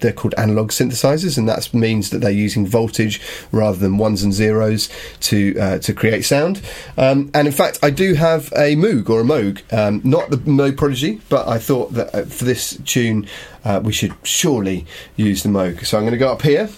they're 0.00 0.12
called 0.12 0.34
analog 0.36 0.70
synthesizers, 0.70 1.38
and 1.38 1.48
that 1.48 1.72
means 1.72 2.10
that 2.10 2.18
they're 2.18 2.30
using 2.30 2.66
voltage 2.66 3.20
rather 3.52 3.78
than 3.78 3.98
ones 3.98 4.22
and 4.22 4.32
zeros 4.32 4.88
to 5.20 5.58
uh, 5.58 5.78
to 5.78 5.92
create 5.92 6.24
sound. 6.24 6.62
Um, 6.96 7.30
and 7.34 7.46
in 7.46 7.52
fact, 7.52 7.78
I 7.82 7.90
do 7.90 8.14
have 8.14 8.49
a 8.52 8.76
Moog 8.76 9.08
or 9.08 9.20
a 9.20 9.24
Moog, 9.24 9.60
um, 9.72 10.00
not 10.04 10.30
the 10.30 10.36
Moog 10.38 10.76
Prodigy, 10.76 11.20
but 11.28 11.48
I 11.48 11.58
thought 11.58 11.92
that 11.94 12.14
uh, 12.14 12.24
for 12.24 12.44
this 12.44 12.78
tune 12.84 13.26
uh, 13.64 13.80
we 13.82 13.92
should 13.92 14.14
surely 14.22 14.86
use 15.16 15.42
the 15.42 15.48
Moog. 15.48 15.84
So 15.86 15.98
I'm 15.98 16.04
going 16.04 16.12
to 16.12 16.18
go 16.18 16.32
up 16.32 16.42
here 16.42 16.68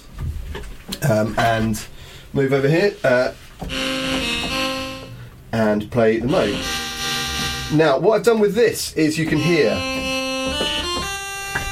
um, 1.09 1.35
and 1.39 1.85
move 2.33 2.53
over 2.53 2.69
here 2.69 2.95
uh, 3.05 3.33
and 5.53 5.91
play 5.91 6.19
the 6.19 6.29
Moog. 6.29 7.77
Now, 7.77 7.99
what 7.99 8.17
I've 8.17 8.25
done 8.25 8.41
with 8.41 8.55
this 8.55 8.93
is 8.95 9.19
you 9.19 9.27
can 9.27 9.39
hear 9.39 9.71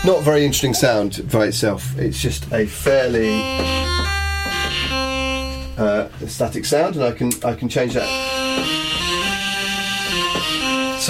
not 0.05 0.23
very 0.23 0.45
interesting 0.45 0.73
sound 0.73 1.31
by 1.31 1.47
itself. 1.47 1.99
It's 1.99 2.21
just 2.21 2.51
a 2.53 2.67
fairly 2.67 3.41
uh, 5.77 6.09
static 6.27 6.65
sound, 6.65 6.97
and 6.97 7.05
I 7.05 7.13
can 7.13 7.31
I 7.45 7.55
can 7.55 7.69
change 7.69 7.95
that 7.95 8.80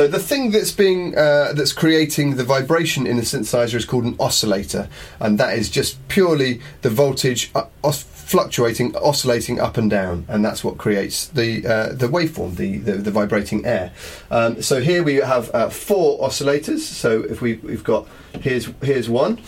so 0.00 0.08
the 0.08 0.18
thing 0.18 0.50
that's 0.50 0.72
being 0.72 1.14
uh, 1.14 1.52
that's 1.52 1.74
creating 1.74 2.36
the 2.36 2.44
vibration 2.44 3.06
in 3.06 3.18
the 3.18 3.22
synthesizer 3.22 3.74
is 3.74 3.84
called 3.84 4.04
an 4.04 4.16
oscillator, 4.18 4.88
and 5.20 5.38
that 5.38 5.58
is 5.58 5.68
just 5.68 5.98
purely 6.08 6.62
the 6.80 6.88
voltage 6.88 7.50
uh, 7.54 7.64
os- 7.84 8.02
fluctuating, 8.02 8.96
oscillating 8.96 9.60
up 9.60 9.76
and 9.76 9.90
down, 9.90 10.24
and 10.26 10.42
that's 10.42 10.64
what 10.64 10.78
creates 10.78 11.26
the 11.26 11.66
uh, 11.66 11.92
the 11.92 12.08
waveform, 12.08 12.56
the, 12.56 12.78
the, 12.78 12.92
the 12.92 13.10
vibrating 13.10 13.66
air. 13.66 13.92
Um, 14.30 14.62
so 14.62 14.80
here 14.80 15.02
we 15.02 15.16
have 15.16 15.50
uh, 15.54 15.68
four 15.68 16.18
oscillators. 16.26 16.78
So 16.78 17.20
if 17.24 17.42
we, 17.42 17.56
we've 17.56 17.84
got 17.84 18.08
here's 18.40 18.70
here's 18.80 19.10
one. 19.10 19.38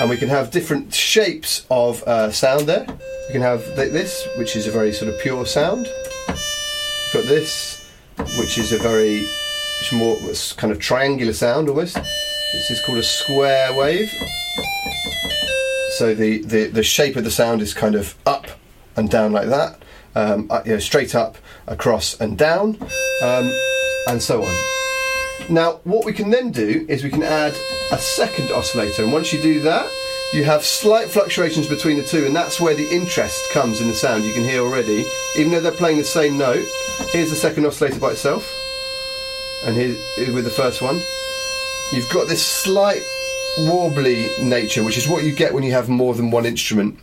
And 0.00 0.08
we 0.08 0.16
can 0.16 0.28
have 0.28 0.52
different 0.52 0.94
shapes 0.94 1.66
of 1.68 2.00
uh, 2.04 2.30
sound 2.30 2.68
there. 2.68 2.86
We 3.26 3.32
can 3.32 3.42
have 3.42 3.64
th- 3.74 3.90
this, 3.90 4.24
which 4.36 4.54
is 4.54 4.68
a 4.68 4.70
very 4.70 4.92
sort 4.92 5.12
of 5.12 5.20
pure 5.20 5.46
sound. 5.46 5.88
We've 6.28 7.22
got 7.22 7.24
this, 7.28 7.83
which 8.38 8.58
is 8.58 8.72
a 8.72 8.78
very 8.78 9.24
it's 9.80 9.92
more 9.92 10.16
it's 10.22 10.52
kind 10.52 10.72
of 10.72 10.78
triangular 10.78 11.32
sound 11.32 11.68
almost. 11.68 11.96
This 11.96 12.70
is 12.70 12.80
called 12.84 12.98
a 12.98 13.02
square 13.02 13.74
wave. 13.74 14.12
So 15.98 16.14
the, 16.14 16.42
the, 16.42 16.66
the 16.66 16.82
shape 16.82 17.16
of 17.16 17.24
the 17.24 17.30
sound 17.30 17.62
is 17.62 17.72
kind 17.72 17.94
of 17.94 18.16
up 18.26 18.46
and 18.96 19.08
down 19.08 19.32
like 19.32 19.48
that, 19.48 19.82
um, 20.14 20.48
uh, 20.50 20.62
you 20.64 20.72
know, 20.72 20.78
straight 20.78 21.14
up, 21.14 21.36
across 21.66 22.20
and 22.20 22.36
down, 22.36 22.76
um, 23.22 23.52
and 24.08 24.20
so 24.20 24.44
on. 24.44 24.54
Now, 25.48 25.80
what 25.84 26.04
we 26.04 26.12
can 26.12 26.30
then 26.30 26.50
do 26.50 26.84
is 26.88 27.04
we 27.04 27.10
can 27.10 27.22
add 27.22 27.54
a 27.92 27.98
second 27.98 28.50
oscillator, 28.50 29.04
and 29.04 29.12
once 29.12 29.32
you 29.32 29.40
do 29.40 29.60
that, 29.60 29.88
you 30.32 30.44
have 30.44 30.64
slight 30.64 31.08
fluctuations 31.08 31.68
between 31.68 31.96
the 31.96 32.04
two, 32.04 32.26
and 32.26 32.34
that's 32.34 32.60
where 32.60 32.74
the 32.74 32.88
interest 32.90 33.50
comes 33.52 33.80
in 33.80 33.88
the 33.88 33.94
sound. 33.94 34.24
You 34.24 34.32
can 34.32 34.44
hear 34.44 34.60
already, 34.62 35.04
even 35.36 35.52
though 35.52 35.60
they're 35.60 35.72
playing 35.72 35.98
the 35.98 36.04
same 36.04 36.36
note. 36.36 36.66
Here's 37.12 37.30
the 37.30 37.36
second 37.36 37.66
oscillator 37.66 38.00
by 38.00 38.12
itself, 38.12 38.52
and 39.64 39.76
here 39.76 39.96
with 40.32 40.44
the 40.44 40.50
first 40.50 40.82
one. 40.82 41.00
You've 41.92 42.10
got 42.10 42.28
this 42.28 42.44
slight 42.44 43.02
warbly 43.58 44.26
nature, 44.42 44.82
which 44.82 44.98
is 44.98 45.06
what 45.06 45.22
you 45.22 45.32
get 45.32 45.54
when 45.54 45.62
you 45.62 45.72
have 45.72 45.88
more 45.88 46.14
than 46.14 46.30
one 46.30 46.46
instrument 46.46 46.98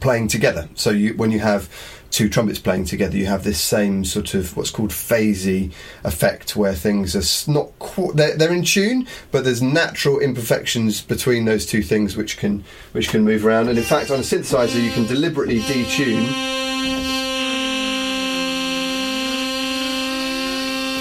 playing 0.00 0.28
together. 0.28 0.68
So 0.74 0.90
you, 0.90 1.14
when 1.14 1.30
you 1.30 1.38
have 1.40 1.68
two 2.10 2.28
trumpets 2.28 2.58
playing 2.58 2.84
together, 2.84 3.16
you 3.16 3.26
have 3.26 3.44
this 3.44 3.60
same 3.60 4.04
sort 4.04 4.34
of 4.34 4.56
what's 4.56 4.70
called 4.70 4.90
phasey 4.90 5.72
effect, 6.04 6.56
where 6.56 6.74
things 6.74 7.14
are 7.14 7.52
not 7.52 7.78
qu- 7.78 8.12
they're, 8.12 8.36
they're 8.36 8.52
in 8.52 8.64
tune, 8.64 9.06
but 9.30 9.44
there's 9.44 9.62
natural 9.62 10.18
imperfections 10.18 11.02
between 11.02 11.44
those 11.44 11.66
two 11.66 11.82
things 11.82 12.16
which 12.16 12.38
can 12.38 12.64
which 12.92 13.08
can 13.08 13.24
move 13.24 13.44
around. 13.44 13.68
And 13.68 13.78
in 13.78 13.84
fact, 13.84 14.10
on 14.10 14.18
a 14.18 14.22
synthesizer, 14.22 14.82
you 14.82 14.90
can 14.90 15.06
deliberately 15.06 15.60
detune 15.60 16.26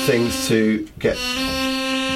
things 0.06 0.48
to 0.48 0.88
get 1.00 1.18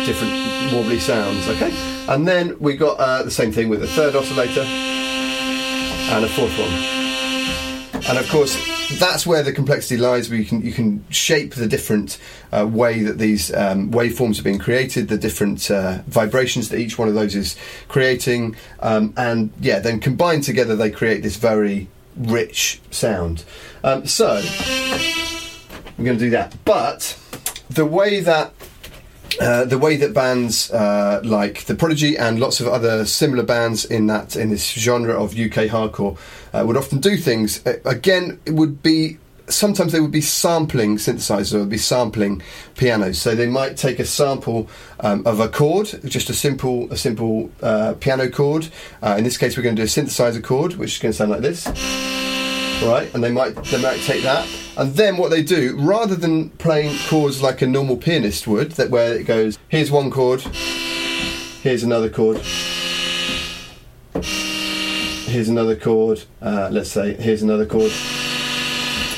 different 0.06 0.74
wobbly 0.74 1.00
sounds. 1.00 1.48
Okay, 1.48 1.72
and 2.08 2.28
then 2.28 2.58
we 2.60 2.76
got 2.78 3.00
uh, 3.00 3.24
the 3.24 3.32
same 3.32 3.52
thing 3.52 3.70
with 3.70 3.84
a 3.84 3.88
third 3.88 4.16
oscillator 4.16 4.62
and 4.62 6.26
a 6.26 6.30
fourth 6.30 6.58
one. 6.60 7.01
And 8.12 8.20
of 8.20 8.28
course, 8.28 8.58
that's 9.00 9.26
where 9.26 9.42
the 9.42 9.54
complexity 9.54 9.96
lies. 9.96 10.30
Where 10.30 10.38
you 10.38 10.44
can 10.44 10.62
you 10.62 10.74
can 10.74 11.06
shape 11.10 11.56
the 11.56 11.66
different 11.66 12.18
uh, 12.52 12.68
way 12.68 13.04
that 13.04 13.18
these 13.18 13.54
um, 13.54 13.90
waveforms 13.90 14.38
are 14.38 14.44
being 14.44 14.60
created, 14.60 15.08
the 15.08 15.18
different 15.18 15.72
uh, 15.72 16.00
vibrations 16.08 16.68
that 16.70 16.80
each 16.80 17.00
one 17.00 17.08
of 17.08 17.14
those 17.14 17.36
is 17.36 17.56
creating, 17.88 18.58
um, 18.82 19.14
and 19.16 19.54
yeah, 19.62 19.80
then 19.80 20.02
combined 20.02 20.44
together 20.44 20.76
they 20.76 20.92
create 20.92 21.24
this 21.24 21.38
very 21.38 21.88
rich 22.18 22.82
sound. 22.92 23.46
Um, 23.82 24.06
so 24.06 24.44
I'm 25.98 26.04
going 26.04 26.18
to 26.18 26.26
do 26.26 26.32
that, 26.32 26.54
but 26.66 27.18
the 27.70 27.86
way 27.86 28.20
that 28.20 28.54
uh, 29.40 29.64
the 29.64 29.78
way 29.78 29.96
that 29.96 30.14
bands 30.14 30.70
uh, 30.72 31.22
like 31.24 31.64
the 31.64 31.76
Prodigy 31.76 32.18
and 32.18 32.42
lots 32.42 32.60
of 32.60 32.68
other 32.68 33.06
similar 33.06 33.44
bands 33.44 33.86
in 33.86 34.08
that 34.08 34.36
in 34.36 34.50
this 34.50 34.70
genre 34.72 35.14
of 35.14 35.32
UK 35.32 35.70
hardcore 35.70 36.18
uh, 36.54 36.64
would 36.66 36.78
often 36.78 37.00
do 37.00 37.18
things. 37.18 37.66
Uh, 37.66 37.80
again, 37.86 38.40
it 38.46 38.52
would 38.52 38.82
be 38.84 39.18
sometimes 39.48 39.92
they 39.92 40.00
would 40.00 40.12
be 40.12 40.22
sampling 40.22 40.98
synthesizers 40.98 41.54
or 41.54 41.60
would 41.60 41.70
be 41.70 41.78
sampling 41.78 42.42
pianos. 42.76 43.22
So 43.22 43.36
they 43.36 43.48
might 43.48 43.78
take 43.78 44.00
a 44.00 44.06
sample 44.06 44.70
um, 45.00 45.26
of 45.26 45.40
a 45.40 45.50
chord, 45.50 45.88
just 46.06 46.30
a 46.30 46.34
simple 46.34 46.92
a 46.92 46.98
simple 46.98 47.52
uh, 47.62 47.96
piano 48.00 48.30
chord. 48.30 48.70
Uh, 49.02 49.16
in 49.18 49.24
this 49.24 49.38
case, 49.38 49.58
we're 49.58 49.64
going 49.64 49.76
to 49.76 49.82
do 49.82 49.86
a 49.86 49.88
synthesizer 49.88 50.44
chord, 50.44 50.76
which 50.76 50.94
is 50.94 51.00
going 51.00 51.12
to 51.12 51.18
sound 51.18 51.32
like 51.32 51.42
this. 51.42 51.68
Right, 52.84 53.14
and 53.14 53.24
they 53.24 53.32
might 53.32 53.56
they 53.66 53.80
might 53.80 54.00
take 54.00 54.24
that, 54.24 54.50
and 54.76 54.96
then 54.96 55.18
what 55.18 55.30
they 55.30 55.44
do, 55.44 55.78
rather 55.78 56.16
than 56.16 56.50
playing 56.50 56.98
chords 57.08 57.40
like 57.40 57.62
a 57.62 57.68
normal 57.68 57.96
pianist 57.96 58.48
would, 58.48 58.72
that 58.72 58.90
where 58.90 59.14
it 59.14 59.26
goes, 59.26 59.60
here's 59.68 59.92
one 59.92 60.10
chord, 60.10 60.42
here's 61.62 61.84
another 61.84 62.10
chord, 62.10 62.42
here's 65.32 65.50
another 65.50 65.76
chord, 65.76 66.24
uh, 66.42 66.70
let's 66.72 66.92
say, 66.92 67.14
here's 67.16 67.42
another 67.42 67.66
chord. 67.66 67.92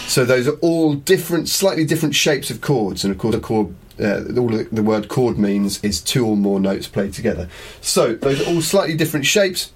So 0.07 0.23
those 0.23 0.47
are 0.47 0.57
all 0.57 0.93
different, 0.93 1.49
slightly 1.49 1.85
different 1.85 2.15
shapes 2.15 2.49
of 2.49 2.61
chords, 2.61 3.03
and 3.03 3.11
of 3.11 3.17
course, 3.17 3.35
a 3.35 3.39
chord. 3.39 3.75
Uh, 3.99 4.23
all 4.39 4.47
the, 4.47 4.81
word 4.81 5.07
chord 5.07 5.37
means 5.37 5.83
is 5.83 6.01
two 6.01 6.25
or 6.25 6.35
more 6.35 6.59
notes 6.59 6.87
played 6.87 7.13
together. 7.13 7.47
So 7.79 8.15
those 8.15 8.41
are 8.41 8.49
all 8.49 8.61
slightly 8.61 8.95
different 8.95 9.25
shapes, 9.27 9.71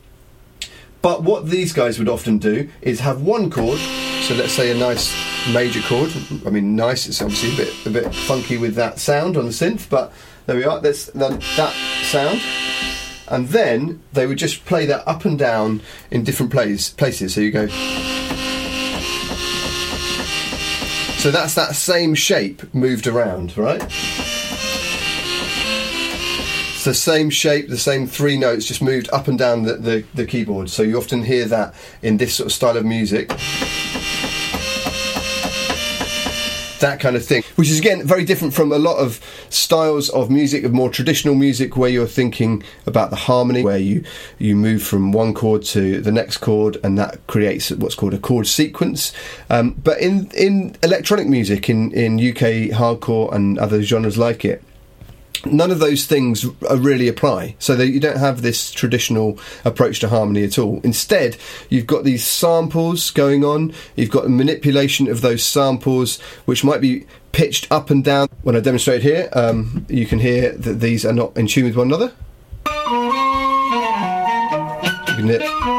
But 1.04 1.22
what 1.24 1.50
these 1.50 1.72
guys 1.72 2.00
would 2.00 2.10
often 2.10 2.40
do 2.40 2.68
is 2.82 3.00
have 3.02 3.22
one 3.22 3.52
chord. 3.52 3.80
So 4.24 4.34
let's 4.34 4.54
say 4.54 4.72
a 4.72 4.76
nice 4.76 5.16
major 5.54 5.82
chord. 5.82 6.12
I 6.46 6.50
mean, 6.50 6.76
nice. 6.76 7.08
It's 7.08 7.22
obviously 7.22 7.54
a 7.54 7.58
bit 7.58 7.86
a 7.86 7.90
bit 7.92 8.16
funky 8.16 8.58
with 8.58 8.76
that 8.76 9.00
sound 9.00 9.38
on 9.38 9.46
the 9.46 9.52
synth, 9.52 9.88
but 9.90 10.12
there 10.48 10.56
we 10.56 10.64
are. 10.64 10.82
That's 10.82 11.06
that, 11.08 11.40
that 11.56 11.74
sound. 12.04 12.42
And 13.30 13.50
then 13.50 14.02
they 14.14 14.26
would 14.26 14.38
just 14.38 14.66
play 14.66 14.86
that 14.86 15.08
up 15.08 15.26
and 15.26 15.38
down 15.38 15.82
in 16.12 16.24
different 16.24 16.52
place, 16.52 16.90
places. 16.90 17.36
So 17.36 17.42
you 17.42 17.52
go. 17.52 17.68
So 21.18 21.32
that's 21.32 21.56
that 21.56 21.76
same 21.76 22.16
shape 22.16 22.74
moved 22.74 23.08
around, 23.08 23.58
right? 23.58 23.84
It's 26.74 26.86
the 26.86 26.94
same 26.94 27.30
shape, 27.30 27.68
the 27.68 27.78
same 27.78 28.08
three 28.08 28.38
notes 28.38 28.66
just 28.66 28.82
moved 28.82 29.10
up 29.12 29.28
and 29.28 29.38
down 29.38 29.64
the, 29.64 29.74
the, 29.74 30.06
the 30.14 30.26
keyboard. 30.26 30.70
So 30.70 30.84
you 30.84 30.98
often 30.98 31.24
hear 31.24 31.46
that 31.46 31.74
in 32.02 32.18
this 32.18 32.36
sort 32.36 32.46
of 32.46 32.54
style 32.54 32.78
of 32.78 32.86
music. 32.86 33.32
That 36.80 37.00
kind 37.00 37.16
of 37.16 37.26
thing, 37.26 37.44
which 37.56 37.70
is 37.70 37.80
again 37.80 38.06
very 38.06 38.26
different 38.26 38.54
from 38.54 38.72
a 38.72 38.78
lot 38.78 38.98
of 38.98 39.20
styles 39.50 40.10
of 40.10 40.30
music, 40.30 40.64
of 40.64 40.74
more 40.74 40.90
traditional 40.90 41.36
music, 41.36 41.78
where 41.78 41.90
you're 41.90 42.08
thinking 42.08 42.64
about 42.86 43.10
the 43.10 43.16
harmony, 43.16 43.64
where 43.64 43.78
you 43.78 44.04
you 44.40 44.56
move 44.56 44.84
from 44.84 45.12
one 45.12 45.34
chord 45.34 45.64
to 45.64 46.02
the 46.02 46.12
next 46.12 46.38
chord, 46.38 46.78
and 46.84 46.98
that 46.98 47.26
creates 47.28 47.72
what's 47.72 47.96
called 47.96 48.14
a 48.14 48.20
chord 48.20 48.48
sequence. 48.48 49.14
Um, 49.50 49.72
but 49.84 50.00
in 50.00 50.30
in 50.32 50.76
electronic 50.84 51.28
music, 51.28 51.70
in 51.70 51.92
in 51.92 52.16
UK 52.16 52.72
hardcore 52.78 53.34
and 53.34 53.58
other 53.58 53.82
genres 53.82 54.18
like 54.18 54.46
it, 54.46 54.64
none 55.52 55.72
of 55.72 55.80
those 55.80 56.06
things 56.06 56.46
really 56.62 57.08
apply. 57.08 57.56
So 57.60 57.76
that 57.76 57.88
you 57.88 58.00
don't 58.00 58.18
have 58.18 58.42
this 58.42 58.72
traditional 58.72 59.40
approach 59.66 60.00
to 60.00 60.10
harmony 60.10 60.44
at 60.44 60.58
all. 60.58 60.82
Instead, 60.84 61.38
you've 61.70 61.88
got 61.88 62.04
these 62.04 62.26
samples 62.26 63.12
going 63.12 63.44
on. 63.44 63.74
You've 63.96 64.12
got 64.12 64.30
manipulation 64.30 65.08
of 65.08 65.22
those 65.22 65.44
samples, 65.44 66.20
which 66.46 66.64
might 66.64 66.82
be 66.82 67.06
pitched 67.32 67.72
up 67.72 67.90
and 67.90 68.04
down. 68.04 68.28
When 68.42 68.56
I 68.56 68.60
demonstrate 68.60 69.02
here, 69.02 69.30
um, 69.34 69.86
you 69.90 70.06
can 70.06 70.20
hear 70.20 70.54
that 70.54 70.80
these 70.80 71.06
are 71.06 71.14
not 71.14 71.36
in 71.38 71.48
tune 71.48 71.66
with 71.66 71.76
one 71.76 71.88
another. 71.88 72.14
You 75.08 75.14
can 75.16 75.28
hear 75.28 75.77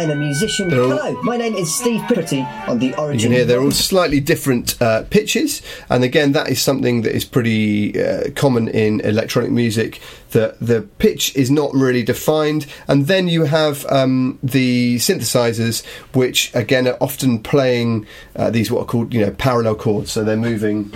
I'm 0.00 0.10
a 0.10 0.14
musician. 0.14 0.72
All, 0.72 0.88
Hello, 0.88 1.20
my 1.24 1.36
name 1.36 1.54
is 1.54 1.74
Steve 1.74 2.00
Pretty 2.08 2.40
on 2.66 2.78
the 2.78 2.94
Origin. 2.94 3.18
You 3.18 3.26
can 3.26 3.32
hear 3.32 3.44
they're 3.44 3.60
all 3.60 3.70
slightly 3.70 4.18
different 4.18 4.80
uh, 4.80 5.02
pitches, 5.10 5.60
and 5.90 6.02
again, 6.02 6.32
that 6.32 6.48
is 6.48 6.58
something 6.58 7.02
that 7.02 7.14
is 7.14 7.26
pretty 7.26 8.02
uh, 8.02 8.30
common 8.34 8.68
in 8.68 9.00
electronic 9.00 9.50
music. 9.50 10.00
That 10.30 10.58
the 10.58 10.80
pitch 10.80 11.36
is 11.36 11.50
not 11.50 11.74
really 11.74 12.02
defined, 12.02 12.66
and 12.88 13.08
then 13.08 13.28
you 13.28 13.44
have 13.44 13.84
um, 13.90 14.38
the 14.42 14.96
synthesizers, 14.96 15.84
which 16.14 16.50
again 16.54 16.88
are 16.88 16.96
often 16.98 17.42
playing 17.42 18.06
uh, 18.34 18.48
these 18.48 18.70
what 18.70 18.80
are 18.80 18.86
called 18.86 19.12
you 19.12 19.20
know 19.20 19.32
parallel 19.32 19.74
chords, 19.74 20.12
so 20.12 20.24
they're 20.24 20.34
moving. 20.34 20.90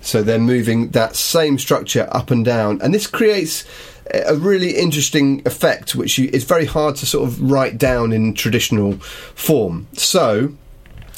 So 0.00 0.22
they're 0.22 0.38
moving 0.38 0.90
that 0.90 1.16
same 1.16 1.58
structure 1.58 2.08
up 2.12 2.30
and 2.30 2.42
down, 2.46 2.80
and 2.80 2.94
this 2.94 3.06
creates 3.06 3.66
a 4.12 4.34
really 4.34 4.76
interesting 4.76 5.42
effect, 5.46 5.94
which 5.94 6.18
you, 6.18 6.30
is 6.32 6.44
very 6.44 6.64
hard 6.64 6.96
to 6.96 7.06
sort 7.06 7.28
of 7.28 7.40
write 7.40 7.78
down 7.78 8.12
in 8.12 8.34
traditional 8.34 8.92
form. 9.34 9.86
So. 9.94 10.54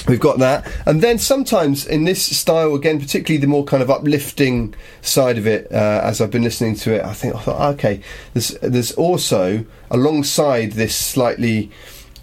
We've 0.06 0.20
got 0.20 0.38
that, 0.38 0.66
and 0.86 1.02
then 1.02 1.18
sometimes 1.18 1.84
in 1.84 2.04
this 2.04 2.24
style, 2.24 2.74
again, 2.76 2.98
particularly 3.00 3.40
the 3.40 3.48
more 3.48 3.64
kind 3.64 3.82
of 3.82 3.90
uplifting 3.90 4.74
side 5.02 5.36
of 5.36 5.46
it, 5.46 5.70
uh, 5.70 6.00
as 6.02 6.20
I've 6.20 6.30
been 6.30 6.44
listening 6.44 6.76
to 6.76 6.94
it, 6.94 7.04
I 7.04 7.12
think 7.12 7.34
I 7.34 7.40
thought, 7.40 7.74
okay, 7.74 8.00
there's 8.32 8.50
there's 8.62 8.92
also 8.92 9.66
alongside 9.90 10.72
this 10.72 10.94
slightly 10.94 11.70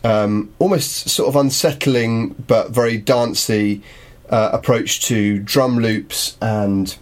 um, 0.06 0.54
almost 0.60 1.10
sort 1.10 1.28
of 1.28 1.36
unsettling 1.36 2.30
but 2.48 2.70
very 2.70 2.98
dancey 2.98 3.82
uh, 4.30 4.52
approach 4.54 5.02
to 5.08 5.40
drum 5.40 5.80
loops 5.80 6.38
and 6.42 6.96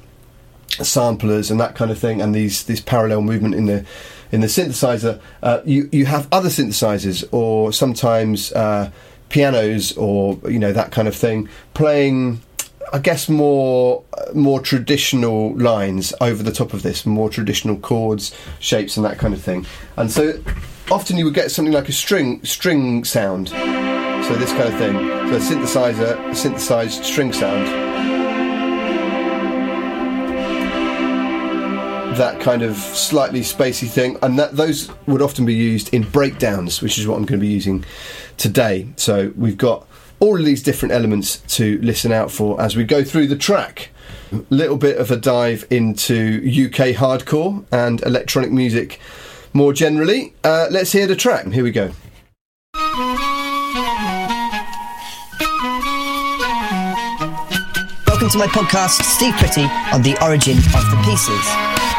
samplers 0.82 1.52
and 1.52 1.60
that 1.60 1.76
kind 1.76 1.92
of 1.92 2.00
thing, 2.00 2.22
and 2.22 2.34
these 2.34 2.64
this 2.64 2.80
parallel 2.80 3.22
movement 3.22 3.56
in 3.56 3.66
the 3.66 3.86
in 4.32 4.42
the 4.42 4.48
synthesizer. 4.48 5.22
Uh, 5.42 5.62
you 5.66 5.88
you 5.92 6.06
have 6.06 6.28
other 6.32 6.50
synthesizers 6.50 7.24
or 7.32 7.72
sometimes 7.72 8.52
uh, 8.54 8.92
pianos 9.30 9.96
or 9.98 10.40
you 10.50 10.60
know 10.60 10.74
that 10.74 10.92
kind 10.92 11.08
of 11.08 11.16
thing 11.16 11.48
playing. 11.74 12.42
I 12.92 13.00
guess 13.00 13.28
more 13.30 14.04
more 14.36 14.60
traditional 14.60 15.56
lines 15.56 16.14
over 16.22 16.44
the 16.44 16.52
top 16.52 16.74
of 16.74 16.84
this, 16.84 17.06
more 17.06 17.30
traditional 17.30 17.78
chords, 17.78 18.36
shapes, 18.60 18.98
and 18.98 19.06
that 19.06 19.18
kind 19.18 19.34
of 19.34 19.42
thing. 19.42 19.66
And 19.98 20.12
so 20.12 20.40
often 20.92 21.18
you 21.18 21.26
would 21.26 21.34
get 21.34 21.50
something 21.50 21.74
like 21.74 21.90
a 21.90 21.94
string 21.94 22.44
string 22.44 23.04
sound. 23.04 23.50
So 23.50 24.36
this 24.36 24.52
kind 24.52 24.70
of 24.70 24.78
thing. 24.78 24.94
So 24.94 25.36
a 25.36 25.40
synthesizer, 25.40 26.30
a 26.30 26.36
synthesized 26.36 27.04
string 27.04 27.34
sound. 27.34 27.83
That 32.18 32.40
kind 32.40 32.62
of 32.62 32.76
slightly 32.76 33.42
spacey 33.42 33.90
thing, 33.90 34.18
and 34.22 34.38
that 34.40 34.56
those 34.56 34.90
would 35.08 35.22
often 35.22 35.46
be 35.46 35.54
used 35.54 35.94
in 35.94 36.04
breakdowns, 36.04 36.82
which 36.82 36.98
is 36.98 37.08
what 37.08 37.16
I'm 37.16 37.26
going 37.26 37.40
to 37.40 37.46
be 37.46 37.52
using 37.52 37.84
today. 38.38 38.88
So 38.96 39.32
we've 39.36 39.58
got 39.58 39.88
all 40.20 40.40
of 40.40 40.46
these 40.46 40.64
different 40.64 40.94
elements 40.94 41.38
to 41.58 41.80
listen 41.82 42.12
out 42.12 42.32
for 42.32 42.62
as 42.62 42.76
we 42.76 42.84
go 42.84 43.04
through 43.04 43.28
the 43.28 43.36
track. 43.36 43.90
Little 44.50 44.78
bit 44.78 44.98
of 44.98 45.12
a 45.12 45.18
dive 45.18 45.66
into 45.70 46.38
UK 46.38 46.96
hardcore 46.96 47.66
and 47.72 48.02
electronic 48.04 48.52
music 48.52 49.00
more 49.54 49.74
generally. 49.74 50.34
Uh, 50.44 50.68
let's 50.72 50.92
hear 50.92 51.08
the 51.08 51.16
track. 51.16 51.48
Here 51.48 51.64
we 51.64 51.72
go. 51.72 51.92
Welcome 58.08 58.30
to 58.30 58.38
my 58.38 58.48
podcast, 58.48 59.04
Steve 59.04 59.36
Pretty, 59.36 59.66
on 59.92 60.02
the 60.02 60.18
origin 60.24 60.58
of 60.58 60.90
the 60.90 61.02
pieces. 61.04 61.93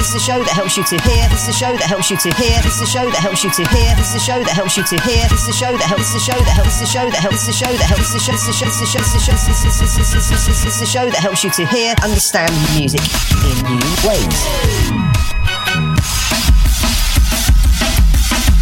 This 0.00 0.16
is 0.16 0.24
a 0.24 0.32
show 0.32 0.40
that 0.40 0.56
helps 0.56 0.80
you 0.80 0.84
to 0.88 0.96
hear. 1.04 1.28
This 1.28 1.44
is 1.44 1.52
a 1.52 1.58
show 1.60 1.76
that 1.76 1.84
helps 1.84 2.08
you 2.08 2.16
to 2.16 2.32
hear. 2.40 2.56
This 2.64 2.80
is 2.80 2.88
a 2.88 2.88
show 2.88 3.04
that 3.04 3.20
helps 3.20 3.44
you 3.44 3.52
to 3.52 3.64
hear. 3.68 3.92
This 4.00 4.16
is 4.16 4.16
a 4.16 4.24
show 4.24 4.40
that 4.40 4.56
helps 4.56 4.72
you 4.80 4.84
to 4.88 4.96
hear. 5.04 5.28
This 5.28 5.44
is 5.44 5.52
a 5.52 5.60
show 5.60 5.76
that 5.76 5.84
helps. 5.84 6.08
The 6.16 6.24
show 6.24 6.40
that 6.40 6.56
helps. 6.56 6.80
The 6.80 6.88
show 6.88 7.04
that 7.04 7.20
helps. 7.20 7.44
The 7.44 7.52
show 7.52 7.68
that 7.68 7.84
helps. 7.84 8.08
The 8.08 8.20
show. 8.24 8.32
The 8.32 8.56
show. 8.56 8.64
The 8.64 8.88
show. 8.88 9.04
The 9.04 9.20
show. 9.20 9.36
This 10.40 10.64
is 10.64 10.80
a 10.80 10.88
show 10.88 11.04
that 11.04 11.20
helps 11.20 11.44
you 11.44 11.52
to 11.52 11.68
hear, 11.68 11.92
understand 12.00 12.48
music 12.80 13.04
in 13.44 13.60
new 13.76 13.92
ways. 14.08 14.40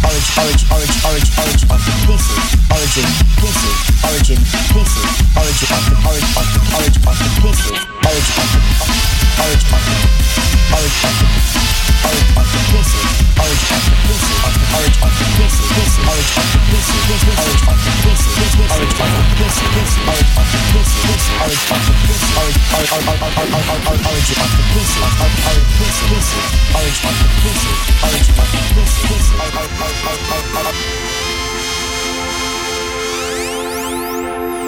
Origin, 0.03 0.35
origin, 0.43 0.67
origin, 0.75 0.99
origin, 1.07 1.67
origin, 1.71 1.95
pieces. 2.03 2.35
Origin, 2.67 3.07
pieces. 3.39 3.75
Origin, 4.11 4.39
pieces. 4.75 5.07
Origin, 5.39 5.71
origin, 5.71 6.03
origin, 6.03 6.35
origin, 6.35 6.99
origin, 7.07 7.31
pieces. 7.39 7.79
Origin, 7.79 8.35
origin, 8.43 8.59
origin 8.83 9.18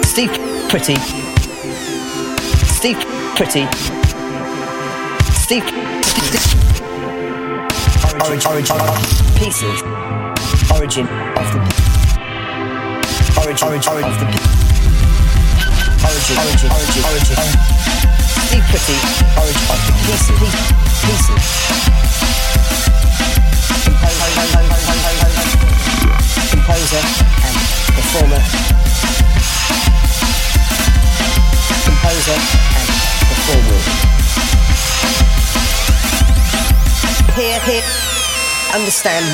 Steve 0.04 0.68
Pretty. 0.68 0.96
Steve 2.66 2.98
Pretty 3.34 4.01
Steve 5.42 5.64
Origin, 8.22 8.46
origin 8.46 8.78
pieces. 9.34 9.82
Origin 10.70 11.06
of 11.34 11.46
the 11.52 11.58
origin, 13.42 13.68
origin 13.68 13.92
of 13.92 14.14
the 14.18 14.26
origin, 16.06 16.36
origin, 16.38 16.70
origin, 16.70 17.02
origin. 17.10 17.36
Pretty. 18.70 18.96
Origin 19.36 19.66
of 19.66 19.80
the 19.82 19.92
pieces. 20.06 20.38
Pieces. 21.02 21.42
Composer 23.82 24.61
understand 38.74 39.24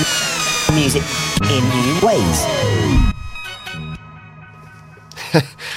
music 0.75 1.03
in 1.51 1.65
new 1.69 2.07
ways. 2.07 2.47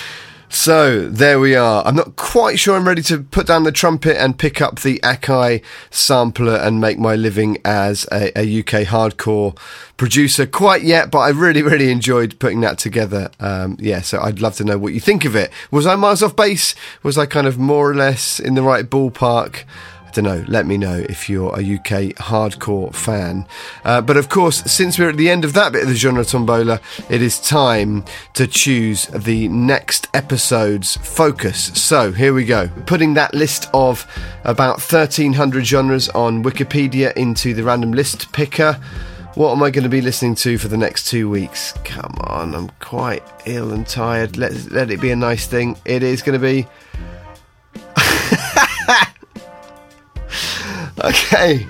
So 0.54 1.08
there 1.08 1.40
we 1.40 1.56
are. 1.56 1.84
I'm 1.88 1.96
not 1.96 2.18
quite 2.18 2.60
sure 2.60 2.76
I'm 2.76 2.88
ready 2.88 3.02
to 3.04 3.24
put 3.24 3.48
down 3.48 3.64
the 3.64 3.72
trumpet 3.72 4.22
and 4.22 4.38
pick 4.38 4.62
up 4.62 4.82
the 4.82 5.00
Akai 5.00 5.64
sampler 5.90 6.56
and 6.56 6.80
make 6.80 7.00
my 7.00 7.16
living 7.16 7.58
as 7.66 8.06
a, 8.12 8.38
a 8.38 8.60
UK 8.60 8.86
hardcore 8.86 9.58
producer 9.98 10.46
quite 10.46 10.84
yet, 10.84 11.10
but 11.10 11.18
I 11.18 11.30
really, 11.30 11.64
really 11.64 11.90
enjoyed 11.90 12.38
putting 12.38 12.62
that 12.62 12.78
together. 12.78 13.32
Um, 13.40 13.76
yeah, 13.80 14.02
so 14.02 14.22
I'd 14.22 14.40
love 14.40 14.56
to 14.58 14.64
know 14.64 14.78
what 14.78 14.94
you 14.94 15.00
think 15.00 15.26
of 15.26 15.36
it. 15.36 15.52
Was 15.72 15.88
I 15.88 15.96
miles 15.96 16.22
off 16.22 16.36
base? 16.36 16.76
Was 17.02 17.18
I 17.18 17.26
kind 17.26 17.48
of 17.48 17.58
more 17.58 17.90
or 17.90 17.96
less 17.96 18.40
in 18.40 18.54
the 18.54 18.62
right 18.62 18.88
ballpark? 18.88 19.64
Don't 20.14 20.26
know. 20.26 20.44
Let 20.48 20.66
me 20.66 20.78
know 20.78 20.98
if 21.10 21.30
you're 21.30 21.58
a 21.58 21.62
UK 21.62 22.16
hardcore 22.18 22.94
fan. 22.94 23.46
Uh, 23.86 24.02
but 24.02 24.18
of 24.18 24.30
course, 24.30 24.58
since 24.64 25.00
we're 25.00 25.10
at 25.10 25.18
the 25.18 25.30
end 25.30 25.46
of 25.46 25.54
that 25.54 25.72
bit 25.72 25.84
of 25.84 25.90
the 25.90 25.96
genre 25.96 26.26
tombola, 26.26 26.82
it 27.10 27.22
is 27.22 27.40
time 27.40 28.04
to 28.34 28.46
choose 28.48 29.06
the 29.08 29.48
next 29.48 30.08
episode's 30.14 30.98
focus. 30.98 31.72
So 31.82 32.12
here 32.12 32.34
we 32.34 32.46
go. 32.46 32.70
Putting 32.86 33.14
that 33.14 33.34
list 33.34 33.70
of 33.74 34.06
about 34.44 34.80
1300 34.80 35.66
genres 35.66 36.10
on 36.10 36.44
Wikipedia 36.44 37.14
into 37.16 37.54
the 37.54 37.64
random 37.64 37.94
list 37.94 38.32
picker. 38.34 38.80
What 39.36 39.54
am 39.54 39.64
I 39.64 39.70
going 39.70 39.84
to 39.84 39.90
be 39.90 40.02
listening 40.02 40.36
to 40.36 40.58
for 40.58 40.68
the 40.68 40.78
next 40.78 41.08
two 41.08 41.30
weeks? 41.30 41.72
Come 41.86 42.16
on, 42.20 42.54
I'm 42.54 42.70
quite 42.82 43.24
ill 43.46 43.72
and 43.72 43.88
tired. 43.88 44.36
Let, 44.36 44.72
let 44.72 44.92
it 44.92 45.00
be 45.00 45.12
a 45.12 45.16
nice 45.16 45.48
thing. 45.48 45.78
It 45.86 46.04
is 46.04 46.22
going 46.22 46.38
to 46.38 46.46
be. 46.46 46.68
Okay, 51.04 51.68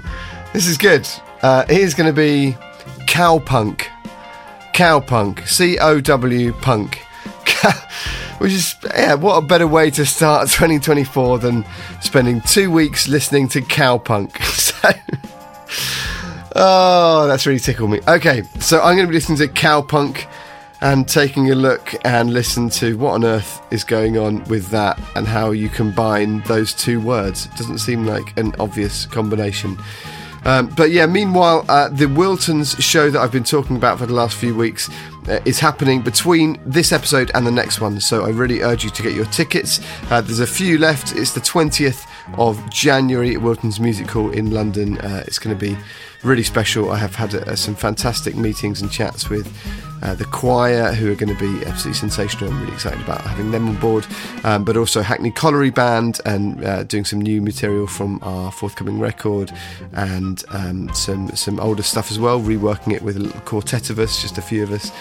this 0.52 0.68
is 0.68 0.78
good. 0.78 1.08
Uh, 1.42 1.66
here's 1.70 1.94
going 1.94 2.14
to 2.14 2.14
be 2.14 2.58
Cowpunk. 3.06 3.88
Cowpunk. 4.74 5.48
C 5.48 5.78
O 5.78 6.02
W 6.02 6.52
Punk. 6.54 6.98
Which 8.40 8.52
is, 8.52 8.76
yeah, 8.84 9.14
what 9.14 9.38
a 9.38 9.42
better 9.42 9.68
way 9.68 9.90
to 9.92 10.06
start 10.06 10.50
2024 10.50 11.40
than 11.40 11.64
spending 12.02 12.42
two 12.42 12.72
weeks 12.72 13.08
listening 13.08 13.48
to 13.50 13.62
Cowpunk. 13.62 14.36
So, 14.72 14.90
oh, 16.56 17.28
that's 17.28 17.46
really 17.46 17.60
tickled 17.60 17.92
me. 17.92 18.02
Okay, 18.08 18.44
so 18.60 18.82
I'm 18.82 18.96
going 18.96 19.06
to 19.06 19.10
be 19.10 19.14
listening 19.14 19.38
to 19.38 19.48
Cowpunk 19.48 20.26
and 20.82 21.08
taking 21.08 21.52
a 21.52 21.56
look 21.56 21.94
and 22.06 22.34
listen 22.34 22.70
to 22.70 22.98
what 22.98 23.12
on 23.12 23.24
earth 23.24 23.62
is 23.72 23.84
going 23.84 24.18
on 24.18 24.44
with 24.46 24.68
that 24.70 25.00
and 25.16 25.28
how 25.28 25.52
you 25.52 25.70
combine 25.70 26.42
those 26.42 26.74
two 26.74 27.00
words. 27.00 27.46
It 27.46 27.56
doesn't 27.56 27.80
seem 27.80 28.06
like 28.06 28.38
an 28.38 28.56
obvious 28.60 29.06
combination. 29.06 29.78
Um, 30.44 30.68
but 30.70 30.90
yeah, 30.90 31.06
meanwhile, 31.06 31.66
uh, 31.70 31.90
the 31.90 32.06
Wiltons 32.06 32.82
show 32.82 33.12
that 33.12 33.20
I've 33.20 33.32
been 33.32 33.44
talking 33.44 33.76
about 33.76 34.00
for 34.00 34.08
the 34.08 34.14
last 34.14 34.36
few 34.38 34.56
weeks 34.56 34.90
uh, 35.28 35.40
is 35.46 35.60
happening 35.60 36.02
between 36.02 36.60
this 36.66 36.92
episode 36.92 37.30
and 37.36 37.46
the 37.46 37.52
next 37.52 37.80
one. 37.80 38.00
So 38.00 38.26
I 38.26 38.30
really 38.30 38.62
urge 38.62 38.84
you 38.84 38.90
to 38.90 39.04
get 39.04 39.14
your 39.14 39.26
tickets. 39.26 39.80
Uh, 40.10 40.22
there's 40.22 40.40
a 40.40 40.48
few 40.48 40.80
left. 40.80 41.16
It's 41.16 41.34
the 41.34 41.42
20th 41.42 42.08
of 42.40 42.70
January 42.72 43.36
at 43.36 43.42
Wilton's 43.42 43.80
Music 43.80 44.10
Hall 44.10 44.32
in 44.32 44.50
London. 44.50 44.98
Uh, 44.98 45.24
it's 45.28 45.38
going 45.38 45.56
to 45.56 45.60
be 45.60 45.78
really 46.24 46.44
special. 46.44 46.92
I 46.92 46.98
have 46.98 47.16
had 47.16 47.34
uh, 47.34 47.56
some 47.56 47.76
fantastic 47.76 48.36
meetings 48.36 48.82
and 48.82 48.92
chats 48.92 49.30
with 49.30 49.48
uh, 50.02 50.16
the 50.16 50.26
choir, 50.26 50.94
who 50.94 51.12
are 51.12 51.16
going 51.16 51.36
to 51.36 51.40
be 51.40 51.66
absolutely 51.66 51.94
sensational. 51.94 52.50
I'm 52.50 52.60
really 52.62 52.74
excited 52.74 53.02
about 53.02 53.22
having 53.22 53.52
them 53.52 53.70
on 53.70 53.76
board, 53.76 54.06
um, 54.44 54.64
but 54.64 54.76
also 54.76 55.02
Hackney 55.02 55.32
Colliery 55.32 55.70
Band 55.70 56.20
and 56.26 56.64
uh, 56.64 56.84
doing 56.84 57.06
some 57.06 57.22
new 57.22 57.42
material 57.42 57.88
from 57.88 58.20
our 58.24 58.52
forthcoming 58.52 59.00
record 59.00 59.52
and 59.94 60.44
um, 60.50 60.92
some 60.94 61.30
some 61.36 61.60
older 61.60 61.84
stuff 61.84 62.10
as 62.12 62.18
well, 62.18 62.40
reworking 62.40 62.94
it 62.94 63.02
with 63.02 63.18
a 63.18 63.20
little 63.20 63.42
quartet 63.42 63.90
of 63.90 64.00
us, 64.00 64.22
just 64.22 64.38
a 64.38 64.42
few 64.42 64.64
of 64.64 64.72
us, 64.72 64.92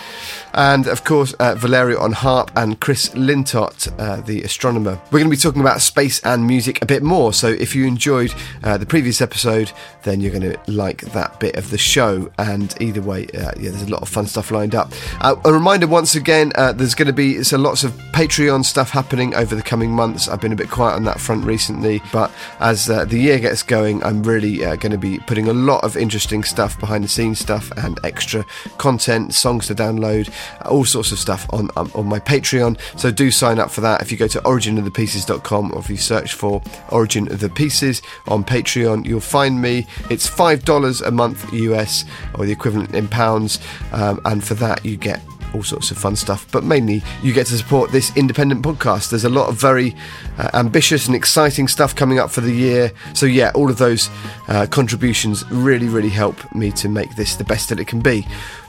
and 0.54 0.86
of 0.86 1.04
course 1.04 1.32
uh, 1.34 1.54
Valerio 1.54 1.98
on 1.98 2.12
harp 2.12 2.50
and 2.56 2.80
Chris 2.80 3.08
Lintott, 3.14 3.88
uh, 3.98 4.20
the 4.20 4.42
astronomer. 4.42 5.00
We're 5.10 5.20
going 5.20 5.30
to 5.30 5.36
be 5.36 5.36
talking 5.36 5.62
about 5.62 5.80
space 5.80 6.20
and 6.24 6.46
music 6.46 6.82
a 6.82 6.86
bit 6.86 7.02
more. 7.02 7.32
So 7.32 7.48
if 7.48 7.74
you 7.74 7.86
enjoyed 7.86 8.34
uh, 8.62 8.76
the 8.76 8.86
previous 8.86 9.22
episode, 9.22 9.72
then 10.02 10.20
you're 10.20 10.38
going 10.38 10.52
to 10.52 10.58
like 10.70 11.00
that 11.12 11.40
bit 11.40 11.56
of 11.56 11.70
the 11.70 11.78
show. 11.78 12.30
And 12.38 12.74
either 12.80 13.02
way, 13.02 13.26
uh, 13.28 13.52
yeah, 13.58 13.70
there's 13.70 13.82
a 13.82 13.90
lot 13.90 14.02
of 14.02 14.08
fun 14.08 14.26
stuff 14.26 14.50
lined 14.50 14.74
up. 14.74 14.92
Uh, 15.20 15.36
a 15.44 15.52
reminder 15.52 15.86
once 15.86 16.14
again, 16.14 16.52
uh, 16.54 16.72
there's 16.72 16.94
going 16.94 17.06
to 17.06 17.12
be 17.12 17.42
so 17.42 17.58
lots 17.58 17.84
of 17.84 17.92
Patreon 18.12 18.64
stuff 18.64 18.90
happening 18.90 19.34
over 19.34 19.54
the 19.54 19.62
coming 19.62 19.90
months. 19.90 20.28
I've 20.28 20.40
been 20.40 20.52
a 20.52 20.56
bit 20.56 20.70
quiet 20.70 20.94
on 20.94 21.04
that 21.04 21.20
front 21.20 21.44
recently, 21.44 22.02
but 22.12 22.30
as 22.61 22.88
uh, 22.88 23.04
the 23.04 23.18
year 23.18 23.38
gets 23.38 23.62
going, 23.62 24.02
I'm 24.04 24.22
really 24.22 24.64
uh, 24.64 24.76
going 24.76 24.92
to 24.92 24.98
be 24.98 25.18
putting 25.20 25.48
a 25.48 25.52
lot 25.52 25.84
of 25.84 25.96
interesting 25.96 26.44
stuff, 26.44 26.78
behind 26.78 27.04
the 27.04 27.08
scenes 27.08 27.38
stuff, 27.38 27.70
and 27.76 27.98
extra 28.04 28.44
content, 28.78 29.34
songs 29.34 29.66
to 29.68 29.74
download, 29.74 30.32
all 30.66 30.84
sorts 30.84 31.12
of 31.12 31.18
stuff 31.18 31.46
on 31.50 31.70
um, 31.76 31.90
on 31.94 32.06
my 32.06 32.18
Patreon. 32.18 32.78
So 32.98 33.11
do 33.11 33.30
sign 33.30 33.58
up 33.58 33.70
for 33.70 33.80
that. 33.82 34.02
If 34.02 34.11
you 34.11 34.18
go 34.18 34.28
to 34.28 34.40
originofthepieces.com 34.40 35.72
or 35.72 35.78
if 35.78 35.90
you 35.90 35.96
search 35.96 36.34
for 36.34 36.62
Origin 36.90 37.30
of 37.32 37.40
the 37.40 37.48
Pieces 37.48 38.02
on 38.28 38.44
Patreon, 38.44 39.06
you'll 39.06 39.20
find 39.20 39.61
me. 39.61 39.86
It's 40.11 40.26
five 40.26 40.64
dollars 40.64 40.99
a 41.01 41.11
month 41.11 41.53
US 41.53 42.05
or 42.34 42.46
the 42.46 42.53
equivalent 42.53 42.94
in 42.94 43.09
pounds, 43.09 43.59
um, 43.92 44.20
and 44.24 44.42
for 44.42 44.55
that 44.55 44.84
you 44.84 44.96
get 44.96 45.20
all 45.55 45.62
sorts 45.62 45.90
of 45.90 45.98
fun 45.98 46.16
stuff, 46.16 46.46
but 46.53 46.64
mainly 46.64 47.03
you 47.22 47.32
get 47.32 47.46
to 47.46 47.57
support 47.57 47.90
this 47.90 48.16
independent 48.16 48.64
podcast. 48.64 49.11
There's 49.11 49.24
a 49.24 49.30
lot 49.30 49.48
of 49.48 49.57
very 49.57 49.96
uh, 50.38 50.51
ambitious 50.55 51.07
and 51.07 51.14
exciting 51.14 51.68
stuff 51.68 51.94
coming 51.94 52.18
up 52.18 52.30
for 52.30 52.40
the 52.40 52.53
year. 52.53 52.92
So, 53.14 53.26
yeah, 53.26 53.51
all 53.55 53.70
of 53.70 53.78
those 53.78 54.09
uh, 54.48 54.66
contributions 54.70 55.44
really, 55.51 55.88
really 55.88 56.09
help 56.09 56.36
me 56.55 56.70
to 56.72 56.88
make 56.88 57.14
this 57.16 57.36
the 57.36 57.44
best 57.44 57.68
that 57.70 57.80
it 57.80 57.86
can 57.86 58.01
be. 58.01 58.26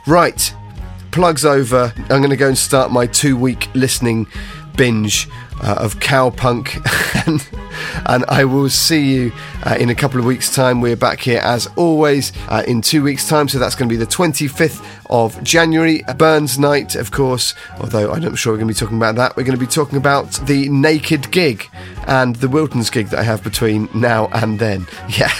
Right, 0.07 0.53
plugs 1.11 1.45
over. 1.45 1.93
I'm 1.97 2.21
going 2.21 2.29
to 2.29 2.37
go 2.37 2.47
and 2.47 2.57
start 2.57 2.91
my 2.91 3.05
two 3.05 3.37
week 3.37 3.69
listening 3.73 4.27
binge 4.75 5.27
uh, 5.61 5.75
of 5.79 5.99
cowpunk 5.99 6.81
and, 7.27 7.47
and 8.05 8.25
I 8.27 8.45
will 8.45 8.69
see 8.69 9.13
you 9.13 9.31
uh, 9.63 9.77
in 9.79 9.89
a 9.89 9.95
couple 9.95 10.19
of 10.19 10.25
weeks 10.25 10.53
time. 10.53 10.81
We're 10.81 10.95
back 10.95 11.19
here 11.19 11.39
as 11.39 11.67
always 11.75 12.33
uh, 12.49 12.63
in 12.67 12.81
two 12.81 13.03
weeks 13.03 13.27
time. 13.27 13.47
So 13.47 13.59
that's 13.59 13.75
going 13.75 13.89
to 13.89 13.93
be 13.93 13.97
the 13.97 14.09
25th 14.09 14.85
of 15.09 15.41
January. 15.43 16.03
Burns 16.17 16.57
night 16.57 16.95
of 16.95 17.11
course. 17.11 17.53
Although 17.79 18.11
I'm 18.11 18.21
not 18.21 18.37
sure 18.37 18.53
we're 18.53 18.57
going 18.57 18.67
to 18.67 18.73
be 18.73 18.79
talking 18.79 18.97
about 18.97 19.15
that. 19.15 19.35
We're 19.35 19.43
going 19.43 19.57
to 19.57 19.65
be 19.65 19.71
talking 19.71 19.97
about 19.97 20.31
the 20.47 20.69
naked 20.69 21.31
gig 21.31 21.69
and 22.07 22.35
the 22.37 22.47
Wiltons 22.47 22.91
gig 22.91 23.07
that 23.07 23.19
I 23.19 23.23
have 23.23 23.43
between 23.43 23.89
now 23.93 24.27
and 24.33 24.59
then. 24.59 24.87
Yeah 25.17 25.31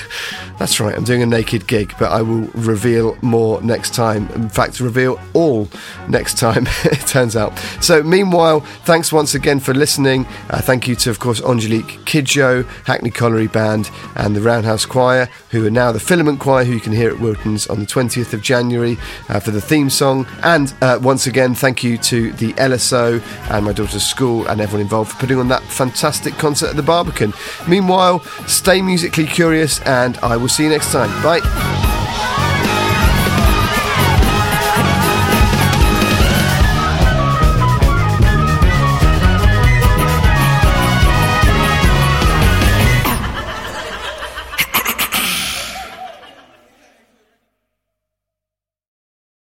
that's 0.61 0.79
right. 0.79 0.95
I'm 0.95 1.03
doing 1.03 1.23
a 1.23 1.25
naked 1.25 1.65
gig 1.65 1.91
but 1.97 2.11
I 2.11 2.21
will 2.21 2.47
reveal 2.53 3.17
more 3.23 3.59
next 3.63 3.95
time. 3.95 4.29
In 4.29 4.47
fact 4.47 4.79
reveal 4.79 5.19
all 5.33 5.67
next 6.07 6.37
time 6.37 6.67
it 6.83 6.99
turns 7.07 7.35
out. 7.35 7.57
So 7.81 8.03
meanwhile 8.03 8.59
thanks 8.85 9.11
once 9.11 9.33
again 9.33 9.59
for 9.59 9.73
listening 10.11 10.41
uh, 10.49 10.61
thank 10.61 10.87
you 10.87 10.95
to, 10.95 11.09
of 11.09 11.19
course, 11.19 11.41
Angelique 11.43 11.99
Kidjo, 12.05 12.65
Hackney 12.85 13.09
Colliery 13.09 13.47
Band, 13.47 13.89
and 14.15 14.35
the 14.35 14.41
Roundhouse 14.41 14.85
Choir, 14.85 15.29
who 15.51 15.65
are 15.65 15.71
now 15.71 15.91
the 15.91 15.99
Filament 15.99 16.39
Choir, 16.39 16.65
who 16.65 16.73
you 16.73 16.79
can 16.79 16.91
hear 16.91 17.09
at 17.09 17.19
Wilton's 17.19 17.67
on 17.67 17.79
the 17.79 17.85
20th 17.85 18.33
of 18.33 18.41
January 18.41 18.97
uh, 19.29 19.39
for 19.39 19.51
the 19.51 19.61
theme 19.61 19.89
song. 19.89 20.27
And 20.43 20.73
uh, 20.81 20.99
once 21.01 21.27
again, 21.27 21.55
thank 21.55 21.83
you 21.83 21.97
to 21.99 22.33
the 22.33 22.53
LSO 22.53 23.21
and 23.49 23.65
my 23.65 23.73
daughter's 23.73 24.05
school 24.05 24.47
and 24.47 24.59
everyone 24.59 24.81
involved 24.81 25.11
for 25.11 25.19
putting 25.19 25.37
on 25.37 25.47
that 25.49 25.63
fantastic 25.63 26.33
concert 26.33 26.69
at 26.69 26.75
the 26.75 26.83
Barbican. 26.83 27.33
Meanwhile, 27.67 28.19
stay 28.47 28.81
musically 28.81 29.25
curious, 29.25 29.79
and 29.81 30.17
I 30.17 30.37
will 30.37 30.49
see 30.49 30.63
you 30.63 30.69
next 30.69 30.91
time. 30.91 31.09
Bye. 31.23 32.00